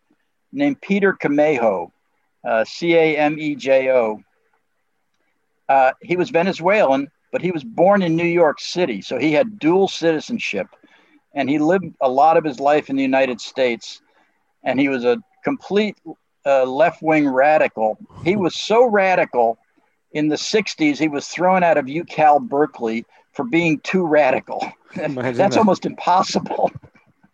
named 0.53 0.81
Peter 0.81 1.13
Camejo, 1.13 1.91
uh, 2.47 2.65
C 2.65 2.95
A 2.95 3.17
M 3.17 3.39
E 3.39 3.55
J 3.55 3.91
O. 3.91 4.23
Uh, 5.69 5.93
he 6.01 6.17
was 6.17 6.31
Venezuelan, 6.31 7.09
but 7.33 7.43
he 7.43 7.51
was 7.51 7.63
born 7.63 8.03
in 8.03 8.17
New 8.17 8.25
York 8.25 8.61
City, 8.61 9.03
so 9.03 9.19
he 9.19 9.33
had 9.33 9.59
dual 9.59 9.89
citizenship, 9.89 10.67
and 11.35 11.49
he 11.49 11.59
lived 11.59 11.87
a 12.01 12.09
lot 12.09 12.37
of 12.37 12.45
his 12.45 12.59
life 12.59 12.89
in 12.89 12.97
the 12.97 13.03
United 13.03 13.41
States. 13.41 14.01
And 14.65 14.81
he 14.81 14.89
was 14.89 15.05
a 15.05 15.19
complete 15.45 15.97
uh, 16.45 16.65
left-wing 16.65 17.29
radical. 17.29 17.99
He 18.25 18.35
was 18.35 18.55
so 18.55 18.87
radical 18.87 19.59
in 20.13 20.29
the 20.29 20.37
'60s, 20.37 20.99
he 20.99 21.09
was 21.09 21.29
thrown 21.29 21.63
out 21.63 21.77
of 21.77 21.87
UCal 21.87 22.41
Berkeley 22.41 23.05
for 23.33 23.45
being 23.45 23.79
too 23.81 24.07
radical. 24.07 24.67
That's 24.97 25.37
that. 25.37 25.57
almost 25.57 25.85
impossible. 25.85 26.71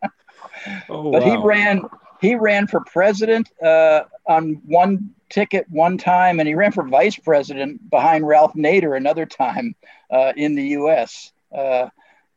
oh, 0.88 1.12
but 1.12 1.22
wow. 1.22 1.30
he 1.30 1.36
ran 1.46 1.82
he 2.24 2.34
ran 2.34 2.66
for 2.66 2.80
president 2.80 3.50
uh, 3.62 4.04
on 4.26 4.62
one 4.64 5.10
ticket 5.28 5.66
one 5.68 5.98
time, 5.98 6.40
and 6.40 6.48
he 6.48 6.54
ran 6.54 6.72
for 6.72 6.82
vice 6.88 7.16
president 7.16 7.90
behind 7.90 8.26
Ralph 8.26 8.54
Nader 8.54 8.96
another 8.96 9.26
time 9.26 9.74
uh, 10.10 10.32
in 10.36 10.54
the 10.54 10.62
U.S. 10.68 11.32
Uh, 11.52 11.88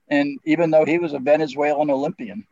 and 0.09 0.39
even 0.43 0.71
though 0.71 0.83
he 0.83 0.97
was 0.97 1.13
a 1.13 1.19
Venezuelan 1.19 1.89
Olympian, 1.89 2.45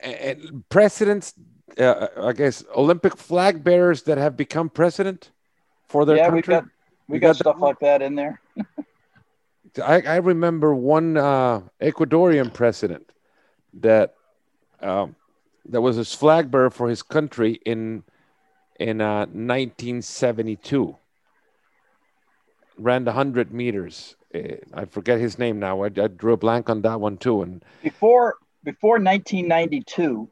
and 0.00 0.62
presidents, 0.68 1.34
uh, 1.78 2.06
I 2.16 2.32
guess, 2.32 2.64
Olympic 2.76 3.16
flag 3.16 3.64
bearers 3.64 4.04
that 4.04 4.18
have 4.18 4.36
become 4.36 4.70
president 4.70 5.32
for 5.88 6.04
their 6.04 6.16
yeah, 6.16 6.30
country. 6.30 6.36
we 6.36 6.42
got 6.42 6.64
we 7.08 7.18
got, 7.18 7.26
got 7.28 7.36
stuff 7.36 7.56
that? 7.56 7.64
like 7.64 7.78
that 7.80 8.02
in 8.02 8.14
there. 8.14 8.40
I, 9.82 10.02
I 10.02 10.16
remember 10.16 10.74
one 10.74 11.16
uh, 11.16 11.62
Ecuadorian 11.80 12.52
president 12.52 13.10
that 13.74 14.14
um, 14.80 15.16
that 15.68 15.80
was 15.80 15.96
his 15.96 16.14
flag 16.14 16.50
bearer 16.50 16.70
for 16.70 16.88
his 16.88 17.02
country 17.02 17.60
in 17.64 18.04
in 18.78 19.00
uh, 19.00 19.26
1972. 19.26 20.96
Ran 22.78 23.04
the 23.04 23.10
100 23.10 23.52
meters. 23.52 24.14
Uh, 24.32 24.38
I 24.72 24.84
forget 24.84 25.18
his 25.18 25.38
name 25.38 25.58
now. 25.58 25.82
I, 25.82 25.86
I, 25.86 26.06
drew 26.06 26.34
a 26.34 26.36
blank 26.36 26.70
on 26.70 26.82
that 26.82 27.00
one 27.00 27.16
too. 27.16 27.42
And 27.42 27.64
before 27.82 28.36
before 28.64 28.94
1992, 28.94 30.28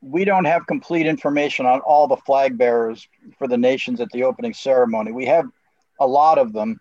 we 0.00 0.24
don't 0.24 0.44
have 0.44 0.66
complete 0.66 1.06
information 1.06 1.66
on 1.66 1.80
all 1.80 2.06
the 2.06 2.16
flag 2.16 2.56
bearers 2.58 3.08
for 3.38 3.48
the 3.48 3.56
nations 3.56 4.00
at 4.00 4.10
the 4.10 4.24
opening 4.24 4.54
ceremony. 4.54 5.12
We 5.12 5.26
have 5.26 5.46
a 6.00 6.06
lot 6.06 6.38
of 6.38 6.52
them, 6.52 6.80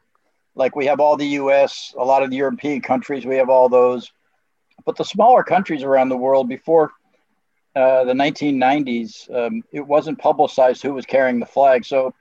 like 0.56 0.76
we 0.76 0.86
have 0.88 1.00
all 1.00 1.18
the 1.18 1.28
U.S., 1.28 1.94
a 1.98 2.04
lot 2.04 2.24
of 2.24 2.30
the 2.30 2.38
European 2.38 2.82
countries. 2.82 3.26
We 3.26 3.36
have 3.36 3.50
all 3.50 3.70
those, 3.70 4.12
but 4.86 4.96
the 4.96 5.06
smaller 5.06 5.44
countries 5.44 5.84
around 5.84 6.10
the 6.10 6.18
world 6.18 6.50
before 6.50 6.92
uh, 7.76 8.04
the 8.04 8.14
1990s, 8.14 9.34
um, 9.34 9.64
it 9.72 9.86
wasn't 9.86 10.20
publicized 10.20 10.82
who 10.82 10.94
was 10.94 11.06
carrying 11.06 11.40
the 11.40 11.46
flag. 11.46 11.86
So 11.86 12.14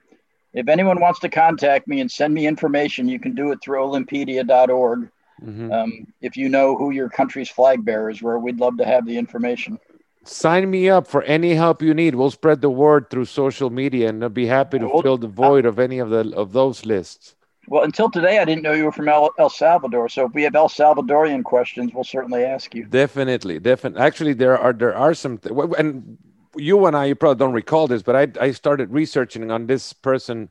if 0.53 0.67
anyone 0.67 0.99
wants 0.99 1.19
to 1.21 1.29
contact 1.29 1.87
me 1.87 2.01
and 2.01 2.11
send 2.11 2.33
me 2.33 2.47
information, 2.47 3.07
you 3.07 3.19
can 3.19 3.35
do 3.35 3.51
it 3.51 3.59
through 3.61 3.79
olympedia.org. 3.79 5.09
Mm-hmm. 5.43 5.71
Um, 5.71 6.13
if 6.21 6.37
you 6.37 6.49
know 6.49 6.75
who 6.75 6.91
your 6.91 7.09
country's 7.09 7.49
flag 7.49 7.83
bearers 7.83 8.21
were, 8.21 8.37
we'd 8.37 8.59
love 8.59 8.77
to 8.77 8.85
have 8.85 9.05
the 9.05 9.17
information. 9.17 9.79
Sign 10.23 10.69
me 10.69 10.87
up 10.87 11.07
for 11.07 11.23
any 11.23 11.55
help 11.55 11.81
you 11.81 11.95
need. 11.95 12.13
We'll 12.13 12.29
spread 12.29 12.61
the 12.61 12.69
word 12.69 13.09
through 13.09 13.25
social 13.25 13.71
media, 13.71 14.09
and 14.09 14.21
I'll 14.21 14.29
be 14.29 14.45
happy 14.45 14.77
to 14.77 15.01
fill 15.01 15.17
the 15.17 15.27
void 15.27 15.65
of 15.65 15.79
any 15.79 15.97
of 15.97 16.11
the 16.11 16.31
of 16.35 16.53
those 16.53 16.85
lists. 16.85 17.35
Well, 17.67 17.83
until 17.83 18.09
today, 18.09 18.39
I 18.39 18.45
didn't 18.45 18.63
know 18.63 18.73
you 18.73 18.85
were 18.85 18.91
from 18.91 19.07
El, 19.07 19.29
El, 19.37 19.49
Salvador. 19.49 20.09
So 20.09 20.25
if 20.25 20.33
we 20.33 20.43
have 20.43 20.55
El 20.55 20.67
Salvadorian 20.67 21.43
questions, 21.43 21.93
we'll 21.93 22.03
certainly 22.03 22.43
ask 22.43 22.73
you. 22.73 22.85
Definitely, 22.85 23.59
definitely. 23.59 24.01
Actually, 24.01 24.33
there 24.33 24.57
are 24.57 24.73
there 24.73 24.95
are 24.95 25.13
some, 25.13 25.37
th- 25.37 25.55
and 25.77 26.17
you 26.55 26.85
and 26.85 26.97
I, 26.97 27.05
you 27.05 27.15
probably 27.15 27.39
don't 27.39 27.53
recall 27.53 27.87
this, 27.87 28.01
but 28.01 28.15
I, 28.15 28.27
I 28.43 28.51
started 28.51 28.91
researching 28.91 29.51
on 29.51 29.67
this 29.67 29.93
person 29.93 30.49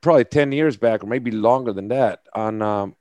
probably 0.00 0.24
10 0.24 0.52
years 0.52 0.76
back, 0.76 1.04
or 1.04 1.06
maybe 1.06 1.30
longer 1.30 1.72
than 1.72 1.88
that, 1.88 2.22
on 2.34 2.62
um, 2.62 2.96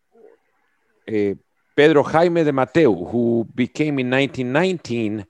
a 1.07 1.35
Pedro 1.75 2.03
Jaime 2.03 2.43
de 2.43 2.51
Matheu, 2.51 3.09
who 3.11 3.47
became 3.55 3.99
in 3.99 4.09
1919 4.09 5.25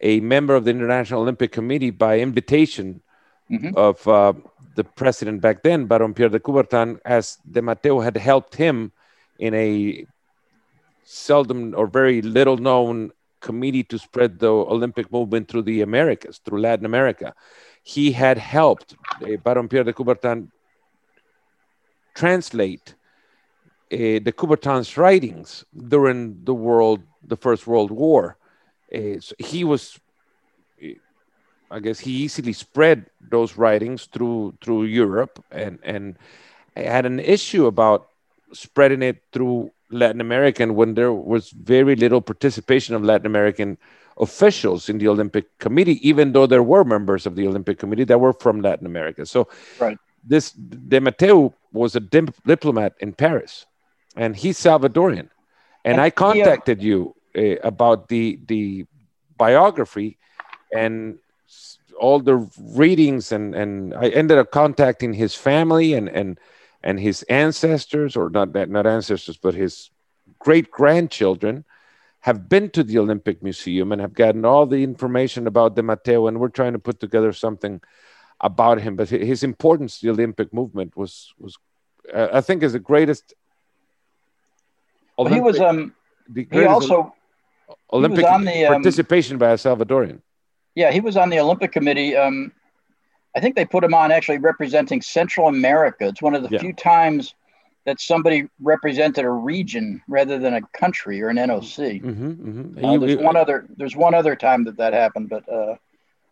a 0.00 0.20
member 0.20 0.54
of 0.54 0.64
the 0.64 0.70
International 0.70 1.22
Olympic 1.22 1.52
Committee 1.52 1.90
by 1.90 2.18
invitation 2.18 3.02
mm-hmm. 3.50 3.76
of 3.76 4.06
uh, 4.08 4.32
the 4.74 4.84
president 4.84 5.40
back 5.40 5.62
then, 5.62 5.86
Baron 5.86 6.14
Pierre 6.14 6.28
de 6.28 6.38
Coubertin, 6.38 6.98
as 7.04 7.38
de 7.50 7.60
Matheu 7.60 8.02
had 8.02 8.16
helped 8.16 8.54
him 8.54 8.92
in 9.38 9.54
a 9.54 10.06
seldom 11.04 11.74
or 11.76 11.86
very 11.86 12.22
little 12.22 12.56
known 12.56 13.12
committee 13.40 13.82
to 13.82 13.98
spread 13.98 14.38
the 14.38 14.50
Olympic 14.50 15.10
movement 15.12 15.48
through 15.48 15.62
the 15.62 15.82
Americas, 15.82 16.38
through 16.38 16.60
Latin 16.60 16.86
America. 16.86 17.34
He 17.82 18.12
had 18.12 18.38
helped 18.38 18.94
uh, 19.20 19.36
Baron 19.42 19.68
Pierre 19.68 19.84
de 19.84 19.92
Coubertin 19.92 20.50
translate 22.14 22.94
uh, 23.92 23.96
de 23.96 24.32
Coubertin's 24.32 24.96
writings 24.96 25.64
during 25.88 26.44
the 26.44 26.54
world, 26.54 27.02
the 27.26 27.36
First 27.36 27.66
World 27.66 27.90
War. 27.90 28.36
Uh, 28.94 29.18
so 29.20 29.34
he 29.38 29.64
was 29.64 29.98
I 31.72 31.80
guess 31.80 31.98
he 31.98 32.12
easily 32.12 32.52
spread 32.52 33.06
those 33.20 33.56
writings 33.56 34.04
through 34.12 34.54
through 34.60 34.84
Europe 34.84 35.42
and 35.50 35.78
and 35.82 36.16
had 36.76 37.06
an 37.06 37.18
issue 37.18 37.66
about 37.66 38.08
spreading 38.52 39.02
it 39.02 39.22
through 39.32 39.72
Latin 39.90 40.20
America 40.20 40.70
when 40.72 40.94
there 40.94 41.12
was 41.12 41.50
very 41.50 41.96
little 41.96 42.20
participation 42.20 42.94
of 42.94 43.02
Latin 43.02 43.26
American 43.26 43.78
officials 44.18 44.88
in 44.88 44.98
the 44.98 45.08
Olympic 45.08 45.58
Committee, 45.58 46.06
even 46.06 46.32
though 46.32 46.46
there 46.46 46.62
were 46.62 46.84
members 46.84 47.26
of 47.26 47.36
the 47.36 47.46
Olympic 47.46 47.78
Committee 47.78 48.04
that 48.04 48.20
were 48.20 48.32
from 48.34 48.60
Latin 48.60 48.86
America. 48.86 49.24
So 49.24 49.48
right. 49.78 49.98
this 50.24 50.52
De 50.52 51.00
Matheu 51.00 51.52
was 51.72 51.96
a 51.96 52.00
dip- 52.00 52.34
diplomat 52.44 52.94
in 53.00 53.12
Paris, 53.14 53.64
and 54.16 54.36
he's 54.36 54.58
Salvadorian. 54.58 55.28
And, 55.84 55.94
and 55.94 56.00
I 56.00 56.10
contacted 56.10 56.82
you 56.82 57.14
uh, 57.36 57.56
about 57.64 58.08
the 58.08 58.38
the 58.46 58.84
biography, 59.36 60.18
and 60.72 61.18
all 61.98 62.20
the 62.20 62.48
readings 62.58 63.32
and 63.32 63.54
and 63.54 63.94
I 63.94 64.08
ended 64.08 64.38
up 64.38 64.50
contacting 64.50 65.12
his 65.12 65.34
family 65.34 65.94
and 65.94 66.08
and 66.08 66.38
and 66.82 66.98
his 66.98 67.22
ancestors 67.24 68.16
or 68.16 68.30
not 68.30 68.54
not 68.68 68.86
ancestors 68.86 69.36
but 69.36 69.54
his 69.54 69.90
great 70.38 70.70
grandchildren 70.70 71.64
have 72.20 72.48
been 72.48 72.70
to 72.70 72.84
the 72.84 72.98
Olympic 72.98 73.42
Museum 73.42 73.90
and 73.90 74.00
have 74.00 74.14
gotten 74.14 74.44
all 74.44 74.64
the 74.64 74.84
information 74.84 75.46
about 75.46 75.74
De 75.74 75.82
Matheu 75.82 76.28
and 76.28 76.38
we're 76.38 76.48
trying 76.48 76.72
to 76.72 76.78
put 76.78 77.00
together 77.00 77.32
something 77.32 77.80
about 78.40 78.80
him. 78.80 78.94
But 78.94 79.08
his 79.08 79.42
importance 79.42 79.98
to 79.98 80.06
the 80.06 80.12
Olympic 80.12 80.52
movement 80.52 80.96
was 80.96 81.34
was 81.38 81.58
uh, 82.12 82.28
I 82.32 82.40
think 82.40 82.62
is 82.62 82.72
the 82.72 82.78
greatest 82.78 83.34
Olympic, 85.18 85.36
he 85.36 85.40
was 85.40 85.60
um 85.60 85.94
he 86.34 86.64
also 86.64 87.14
Olympic 87.92 88.26
he 88.26 88.44
the, 88.44 88.66
um, 88.66 88.74
participation 88.74 89.38
by 89.38 89.50
a 89.50 89.56
Salvadorian 89.56 90.20
yeah, 90.74 90.90
he 90.90 91.00
was 91.00 91.16
on 91.16 91.30
the 91.30 91.38
Olympic 91.38 91.72
Committee. 91.72 92.16
Um, 92.16 92.52
I 93.34 93.40
think 93.40 93.56
they 93.56 93.64
put 93.64 93.84
him 93.84 93.94
on 93.94 94.12
actually 94.12 94.38
representing 94.38 95.00
Central 95.02 95.48
America. 95.48 96.06
It's 96.06 96.22
one 96.22 96.34
of 96.34 96.42
the 96.42 96.50
yeah. 96.50 96.58
few 96.58 96.72
times 96.72 97.34
that 97.84 98.00
somebody 98.00 98.48
represented 98.60 99.24
a 99.24 99.30
region 99.30 100.02
rather 100.06 100.38
than 100.38 100.54
a 100.54 100.62
country 100.72 101.20
or 101.20 101.28
an 101.28 101.36
NOC. 101.36 102.02
Mm-hmm, 102.02 102.30
mm-hmm. 102.30 102.84
Uh, 102.84 102.98
there's 102.98 103.16
one 103.16 103.36
other. 103.36 103.66
There's 103.76 103.96
one 103.96 104.14
other 104.14 104.36
time 104.36 104.64
that 104.64 104.76
that 104.76 104.92
happened, 104.92 105.28
but 105.28 105.48
uh, 105.48 105.76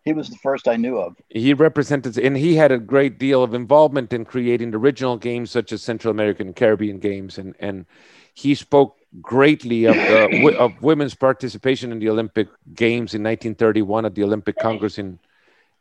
he 0.05 0.13
was 0.13 0.29
the 0.29 0.37
first 0.37 0.69
I 0.69 0.77
knew 0.77 0.99
of. 0.99 1.17
He 1.29 1.53
represented, 1.55 2.17
and 2.19 2.37
he 2.37 2.55
had 2.55 2.71
a 2.71 2.79
great 2.79 3.19
deal 3.19 3.43
of 3.43 3.53
involvement 3.53 4.13
in 4.13 4.25
creating 4.25 4.71
the 4.71 4.79
original 4.79 5.17
games, 5.17 5.51
such 5.51 5.73
as 5.73 5.83
Central 5.83 6.13
American 6.13 6.49
and 6.49 6.57
Caribbean 6.57 6.99
games, 6.99 7.37
and 7.39 7.55
and 7.59 7.87
he 8.33 8.55
spoke 8.55 8.97
greatly 9.21 9.85
of, 9.85 9.97
uh, 9.97 10.29
of 10.59 10.83
women's 10.83 11.15
participation 11.15 11.93
in 11.93 11.99
the 11.99 12.09
Olympic 12.09 12.49
Games 12.75 13.15
in 13.15 13.23
1931 13.23 14.07
at 14.07 14.15
the 14.15 14.23
Olympic 14.23 14.57
Congress 14.59 14.99
in 14.99 15.19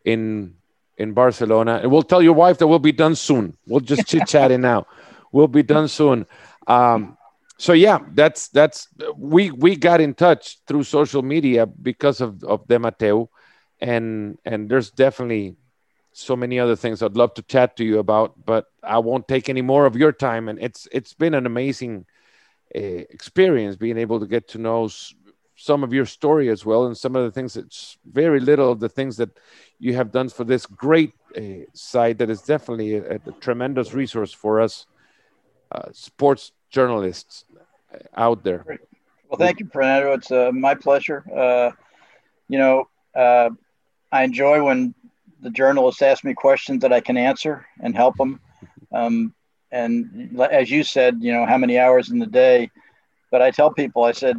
in 0.06 0.56
in 0.98 1.14
Barcelona. 1.14 1.80
And 1.82 1.92
we'll 1.92 2.04
tell 2.04 2.22
your 2.22 2.34
wife 2.34 2.58
that 2.58 2.68
we'll 2.68 2.80
be 2.80 2.92
done 2.92 3.16
soon. 3.16 3.58
We'll 3.68 3.80
just 3.80 4.08
chit 4.08 4.28
chatting 4.34 4.62
now. 4.62 4.88
We'll 5.32 5.48
be 5.48 5.64
done 5.64 5.88
soon. 5.88 6.26
Um, 6.68 7.18
so 7.58 7.74
yeah, 7.74 8.00
that's 8.14 8.48
that's 8.50 8.88
we 9.16 9.52
we 9.52 9.76
got 9.76 10.02
in 10.02 10.14
touch 10.14 10.60
through 10.66 10.84
social 10.84 11.22
media 11.22 11.66
because 11.66 12.22
of 12.22 12.44
of 12.44 12.68
De 12.68 12.80
Matheu, 12.80 13.28
and 13.82 14.38
and 14.46 14.70
there's 14.70 14.92
definitely 14.92 15.56
so 16.12 16.36
many 16.36 16.60
other 16.60 16.76
things 16.76 17.02
I'd 17.02 17.16
love 17.16 17.34
to 17.36 17.42
chat 17.44 17.78
to 17.78 17.84
you 17.84 18.00
about, 18.00 18.46
but 18.46 18.66
I 18.84 19.00
won't 19.00 19.28
take 19.28 19.50
any 19.50 19.62
more 19.62 19.86
of 19.86 19.96
your 19.96 20.12
time. 20.12 20.50
And 20.50 20.60
it's 20.60 20.88
it's 20.92 21.14
been 21.14 21.34
an 21.34 21.46
amazing 21.46 22.06
experience, 22.74 23.76
being 23.76 23.98
able 23.98 24.20
to 24.20 24.28
get 24.28 24.48
to 24.50 24.58
know 24.58 24.90
some 25.56 25.84
of 25.84 25.94
your 25.94 26.06
story 26.06 26.50
as 26.50 26.66
well, 26.66 26.86
and 26.86 26.98
some 26.98 27.16
of 27.16 27.24
the 27.24 27.32
things 27.32 27.54
that's 27.54 27.98
very 28.06 28.40
little 28.40 28.72
of 28.72 28.80
the 28.80 28.90
things 28.90 29.18
that 29.18 29.30
you 29.80 29.96
have 29.96 30.12
done 30.12 30.30
for 30.30 30.44
this 30.44 30.66
great 30.66 31.14
uh, 31.38 31.42
site 31.74 32.18
that 32.18 32.30
is 32.30 32.42
definitely 32.42 32.96
a, 32.96 33.16
a 33.16 33.32
tremendous 33.42 33.94
resource 33.94 34.32
for 34.34 34.62
us 34.62 34.86
uh, 35.72 35.90
sports 35.92 36.52
journalists 36.70 37.46
uh, 37.94 37.98
out 38.16 38.44
there. 38.44 38.66
Well, 39.30 39.38
thank 39.38 39.60
you, 39.60 39.70
Fernando. 39.72 40.14
It's 40.14 40.32
uh, 40.32 40.52
my 40.52 40.76
pleasure. 40.76 41.24
Uh, 41.36 41.72
you 42.48 42.58
know, 42.58 42.88
uh, 43.16 43.50
I 44.12 44.24
enjoy 44.24 44.64
when 44.64 44.96
the 45.42 45.52
journalists 45.52 46.02
ask 46.02 46.24
me 46.24 46.34
questions 46.34 46.82
that 46.82 46.92
I 46.92 47.00
can 47.00 47.18
answer 47.18 47.66
and 47.80 47.96
help 47.96 48.18
them. 48.18 48.40
Um, 48.92 49.34
and 49.72 50.40
as 50.52 50.70
you 50.70 50.84
said, 50.84 51.18
you 51.22 51.32
know, 51.32 51.46
how 51.46 51.58
many 51.58 51.78
hours 51.78 52.10
in 52.10 52.20
the 52.20 52.26
day? 52.26 52.72
But 53.32 53.42
I 53.42 53.52
tell 53.52 53.72
people, 53.72 54.04
I 54.04 54.12
said, 54.12 54.38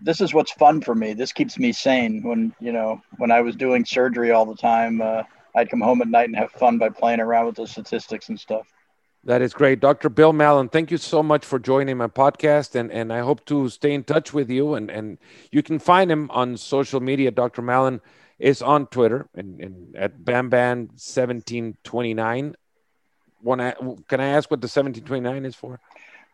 this 0.00 0.20
is 0.20 0.32
what's 0.32 0.52
fun 0.52 0.80
for 0.80 0.94
me. 0.94 1.12
This 1.12 1.32
keeps 1.32 1.58
me 1.58 1.72
sane. 1.72 2.22
When 2.22 2.54
you 2.60 2.72
know, 2.72 3.02
when 3.18 3.30
I 3.30 3.42
was 3.42 3.56
doing 3.56 3.84
surgery 3.84 4.30
all 4.30 4.46
the 4.46 4.56
time, 4.56 5.02
uh, 5.02 5.22
I'd 5.54 5.70
come 5.70 5.80
home 5.80 6.00
at 6.00 6.08
night 6.08 6.28
and 6.28 6.36
have 6.36 6.52
fun 6.52 6.78
by 6.78 6.88
playing 6.88 7.20
around 7.20 7.46
with 7.46 7.56
the 7.56 7.66
statistics 7.66 8.28
and 8.28 8.40
stuff. 8.40 8.66
That 9.24 9.42
is 9.42 9.52
great. 9.52 9.80
Dr. 9.80 10.08
Bill 10.08 10.32
Mallon, 10.32 10.70
thank 10.70 10.90
you 10.90 10.96
so 10.96 11.22
much 11.22 11.44
for 11.44 11.58
joining 11.58 11.98
my 11.98 12.06
podcast. 12.06 12.74
And, 12.74 12.90
and 12.90 13.12
I 13.12 13.18
hope 13.18 13.44
to 13.46 13.68
stay 13.68 13.92
in 13.92 14.04
touch 14.04 14.32
with 14.32 14.48
you. 14.48 14.72
And, 14.74 14.90
and 14.90 15.18
you 15.52 15.62
can 15.62 15.78
find 15.78 16.10
him 16.10 16.30
on 16.30 16.56
social 16.56 17.00
media. 17.00 17.30
Dr. 17.30 17.60
Mallon 17.60 18.00
is 18.38 18.62
on 18.62 18.86
Twitter 18.86 19.28
and, 19.34 19.60
and 19.60 19.94
at 19.94 20.20
BamBam1729 20.20 22.54
want 23.42 23.60
can 24.08 24.20
I 24.20 24.26
ask 24.26 24.50
what 24.50 24.60
the 24.60 24.66
1729 24.66 25.44
is 25.44 25.54
for? 25.54 25.80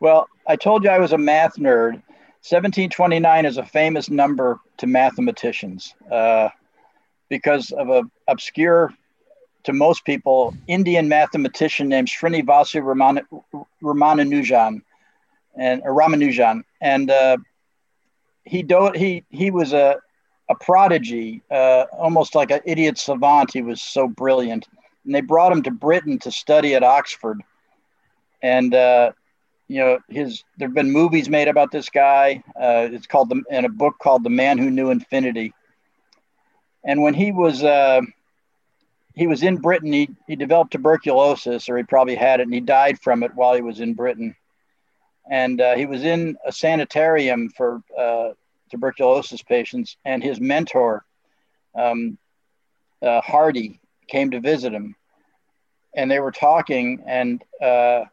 Well, 0.00 0.28
I 0.46 0.56
told 0.56 0.84
you 0.84 0.90
I 0.90 0.98
was 0.98 1.12
a 1.12 1.18
math 1.18 1.56
nerd. 1.56 2.02
1729 2.42 3.46
is 3.46 3.56
a 3.56 3.64
famous 3.64 4.08
number 4.10 4.60
to 4.78 4.86
mathematicians 4.86 5.94
uh, 6.12 6.48
because 7.28 7.72
of 7.72 7.88
a 7.88 8.02
obscure, 8.28 8.92
to 9.64 9.72
most 9.72 10.04
people, 10.04 10.54
Indian 10.68 11.08
mathematician 11.08 11.88
named 11.88 12.08
Srinivasa 12.08 12.84
Raman, 12.84 13.20
Ramanujan, 13.82 14.82
and 15.56 15.82
Ramanujan, 15.82 16.62
and 16.80 17.10
uh, 17.10 17.36
he 18.44 18.62
do, 18.62 18.92
he 18.94 19.24
he 19.30 19.50
was 19.50 19.72
a 19.72 19.96
a 20.48 20.54
prodigy, 20.54 21.42
uh, 21.50 21.86
almost 21.92 22.34
like 22.36 22.52
an 22.52 22.60
idiot 22.64 22.98
savant. 22.98 23.52
He 23.52 23.62
was 23.62 23.82
so 23.82 24.06
brilliant 24.06 24.68
and 25.06 25.14
they 25.14 25.20
brought 25.20 25.52
him 25.52 25.62
to 25.62 25.70
Britain 25.70 26.18
to 26.20 26.30
study 26.30 26.74
at 26.74 26.82
Oxford. 26.82 27.40
And 28.42 28.74
uh, 28.74 29.12
you 29.68 29.80
know, 29.80 29.98
his 30.08 30.44
there've 30.58 30.74
been 30.74 30.90
movies 30.90 31.28
made 31.28 31.48
about 31.48 31.72
this 31.72 31.88
guy. 31.88 32.42
Uh, 32.60 32.88
it's 32.92 33.06
called 33.06 33.30
the 33.30 33.42
in 33.50 33.64
a 33.64 33.70
book 33.70 33.94
called 33.98 34.24
The 34.24 34.30
Man 34.30 34.58
Who 34.58 34.70
Knew 34.70 34.90
Infinity. 34.90 35.52
And 36.84 37.02
when 37.02 37.14
he 37.14 37.32
was 37.32 37.64
uh, 37.64 38.02
he 39.16 39.26
was 39.26 39.42
in 39.42 39.56
Britain, 39.56 39.92
he, 39.92 40.10
he 40.26 40.36
developed 40.36 40.72
tuberculosis, 40.72 41.68
or 41.68 41.78
he 41.78 41.82
probably 41.82 42.14
had 42.14 42.40
it, 42.40 42.44
and 42.44 42.54
he 42.54 42.60
died 42.60 43.00
from 43.00 43.22
it 43.22 43.34
while 43.34 43.54
he 43.54 43.62
was 43.62 43.80
in 43.80 43.94
Britain. 43.94 44.36
And 45.28 45.60
uh, 45.60 45.74
he 45.74 45.86
was 45.86 46.04
in 46.04 46.36
a 46.46 46.52
sanitarium 46.52 47.48
for 47.48 47.82
uh, 47.98 48.30
tuberculosis 48.70 49.42
patients, 49.42 49.96
and 50.04 50.22
his 50.22 50.38
mentor, 50.38 51.04
um, 51.74 52.18
uh, 53.02 53.22
Hardy, 53.22 53.80
came 54.08 54.30
to 54.30 54.40
visit 54.40 54.72
him. 54.72 54.96
And 55.94 56.10
they 56.10 56.20
were 56.20 56.32
talking 56.32 57.02
and 57.06 57.42
uh, 57.62 58.04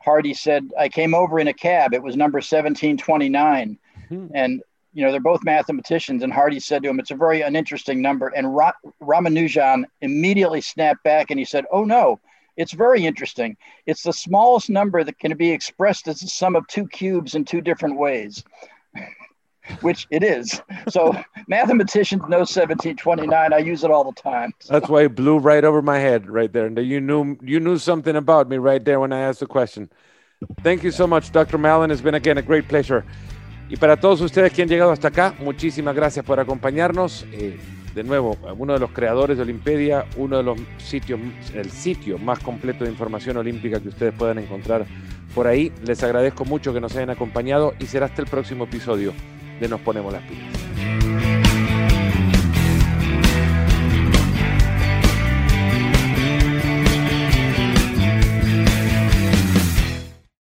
hardy 0.00 0.34
said 0.34 0.68
i 0.78 0.88
came 0.88 1.14
over 1.14 1.38
in 1.38 1.48
a 1.48 1.54
cab. 1.54 1.94
It 1.94 2.02
was 2.02 2.16
number 2.16 2.38
1729 2.38 3.78
mm-hmm. 4.10 4.26
and 4.34 4.62
you 4.94 5.04
know 5.04 5.10
they're 5.10 5.20
both 5.20 5.44
mathematicians 5.44 6.22
and 6.22 6.32
hardy 6.32 6.60
said 6.60 6.82
to 6.82 6.88
him 6.88 7.00
it's 7.00 7.10
a 7.10 7.16
very 7.16 7.42
uninteresting 7.42 8.00
number. 8.00 8.28
And 8.28 8.54
Ra- 8.54 8.72
ramanujan 9.00 9.84
immediately 10.00 10.60
snapped 10.60 11.02
back 11.04 11.30
and 11.30 11.38
he 11.38 11.44
said 11.44 11.66
oh 11.70 11.84
no 11.84 12.20
it's 12.54 12.72
very 12.72 13.06
interesting. 13.06 13.56
It's 13.86 14.02
the 14.02 14.12
smallest 14.12 14.68
number 14.68 15.02
that 15.02 15.18
can 15.18 15.34
be 15.38 15.50
expressed 15.50 16.06
as 16.06 16.20
the 16.20 16.26
sum 16.26 16.54
of 16.54 16.66
two 16.66 16.86
cubes 16.86 17.34
in 17.34 17.46
two 17.46 17.62
different 17.62 17.96
ways 17.96 18.44
which 19.80 20.06
it 20.10 20.22
is. 20.22 20.60
So 20.88 21.14
mathematicians 21.46 22.22
know 22.22 22.38
1729. 22.38 23.52
I 23.52 23.58
use 23.58 23.84
it 23.84 23.90
all 23.90 24.04
the 24.04 24.20
time. 24.20 24.52
So. 24.58 24.72
That's 24.72 24.88
why 24.88 25.04
it 25.04 25.14
blew 25.14 25.38
right 25.38 25.64
over 25.64 25.82
my 25.82 25.98
head 25.98 26.28
right 26.28 26.52
there. 26.52 26.66
And 26.66 26.78
you 26.78 27.00
knew 27.00 27.36
you 27.42 27.60
knew 27.60 27.78
something 27.78 28.16
about 28.16 28.48
me 28.48 28.58
right 28.58 28.84
there 28.84 29.00
when 29.00 29.12
I 29.12 29.20
asked 29.20 29.40
the 29.40 29.46
question. 29.46 29.90
Thank 30.62 30.82
you 30.82 30.90
so 30.90 31.06
much, 31.06 31.30
Dr. 31.30 31.58
Mallon. 31.58 31.90
It's 31.90 32.00
been 32.00 32.14
again 32.14 32.38
a 32.38 32.42
great 32.42 32.68
pleasure. 32.68 33.04
Y 33.68 33.76
para 33.76 33.96
todos 33.96 34.20
ustedes 34.20 34.52
que 34.52 34.62
han 34.62 34.68
llegado 34.68 34.90
hasta 34.90 35.08
acá, 35.08 35.34
muchísimas 35.38 35.94
gracias 35.94 36.24
por 36.24 36.38
acompañarnos. 36.38 37.24
Eh, 37.32 37.58
de 37.94 38.04
nuevo, 38.04 38.36
uno 38.58 38.72
de 38.72 38.78
los 38.78 38.90
creadores 38.90 39.36
de 39.36 39.42
Olimpedia, 39.42 40.06
uno 40.16 40.38
de 40.38 40.42
los 40.42 40.58
sitios, 40.78 41.20
el 41.54 41.70
sitio 41.70 42.18
más 42.18 42.38
completo 42.38 42.84
de 42.84 42.90
información 42.90 43.36
olímpica 43.36 43.80
que 43.80 43.88
ustedes 43.88 44.14
puedan 44.14 44.38
encontrar 44.38 44.86
por 45.34 45.46
ahí. 45.46 45.72
Les 45.84 46.02
agradezco 46.02 46.44
mucho 46.44 46.72
que 46.72 46.80
nos 46.80 46.94
hayan 46.96 47.10
acompañado 47.10 47.74
y 47.78 47.86
será 47.86 48.06
hasta 48.06 48.22
el 48.22 48.28
próximo 48.28 48.64
episodio 48.64 49.12
Nos 49.68 49.80
Ponemos 49.80 50.12
las 50.12 50.22
Pilas. 50.22 50.46
Mm. 50.76 51.11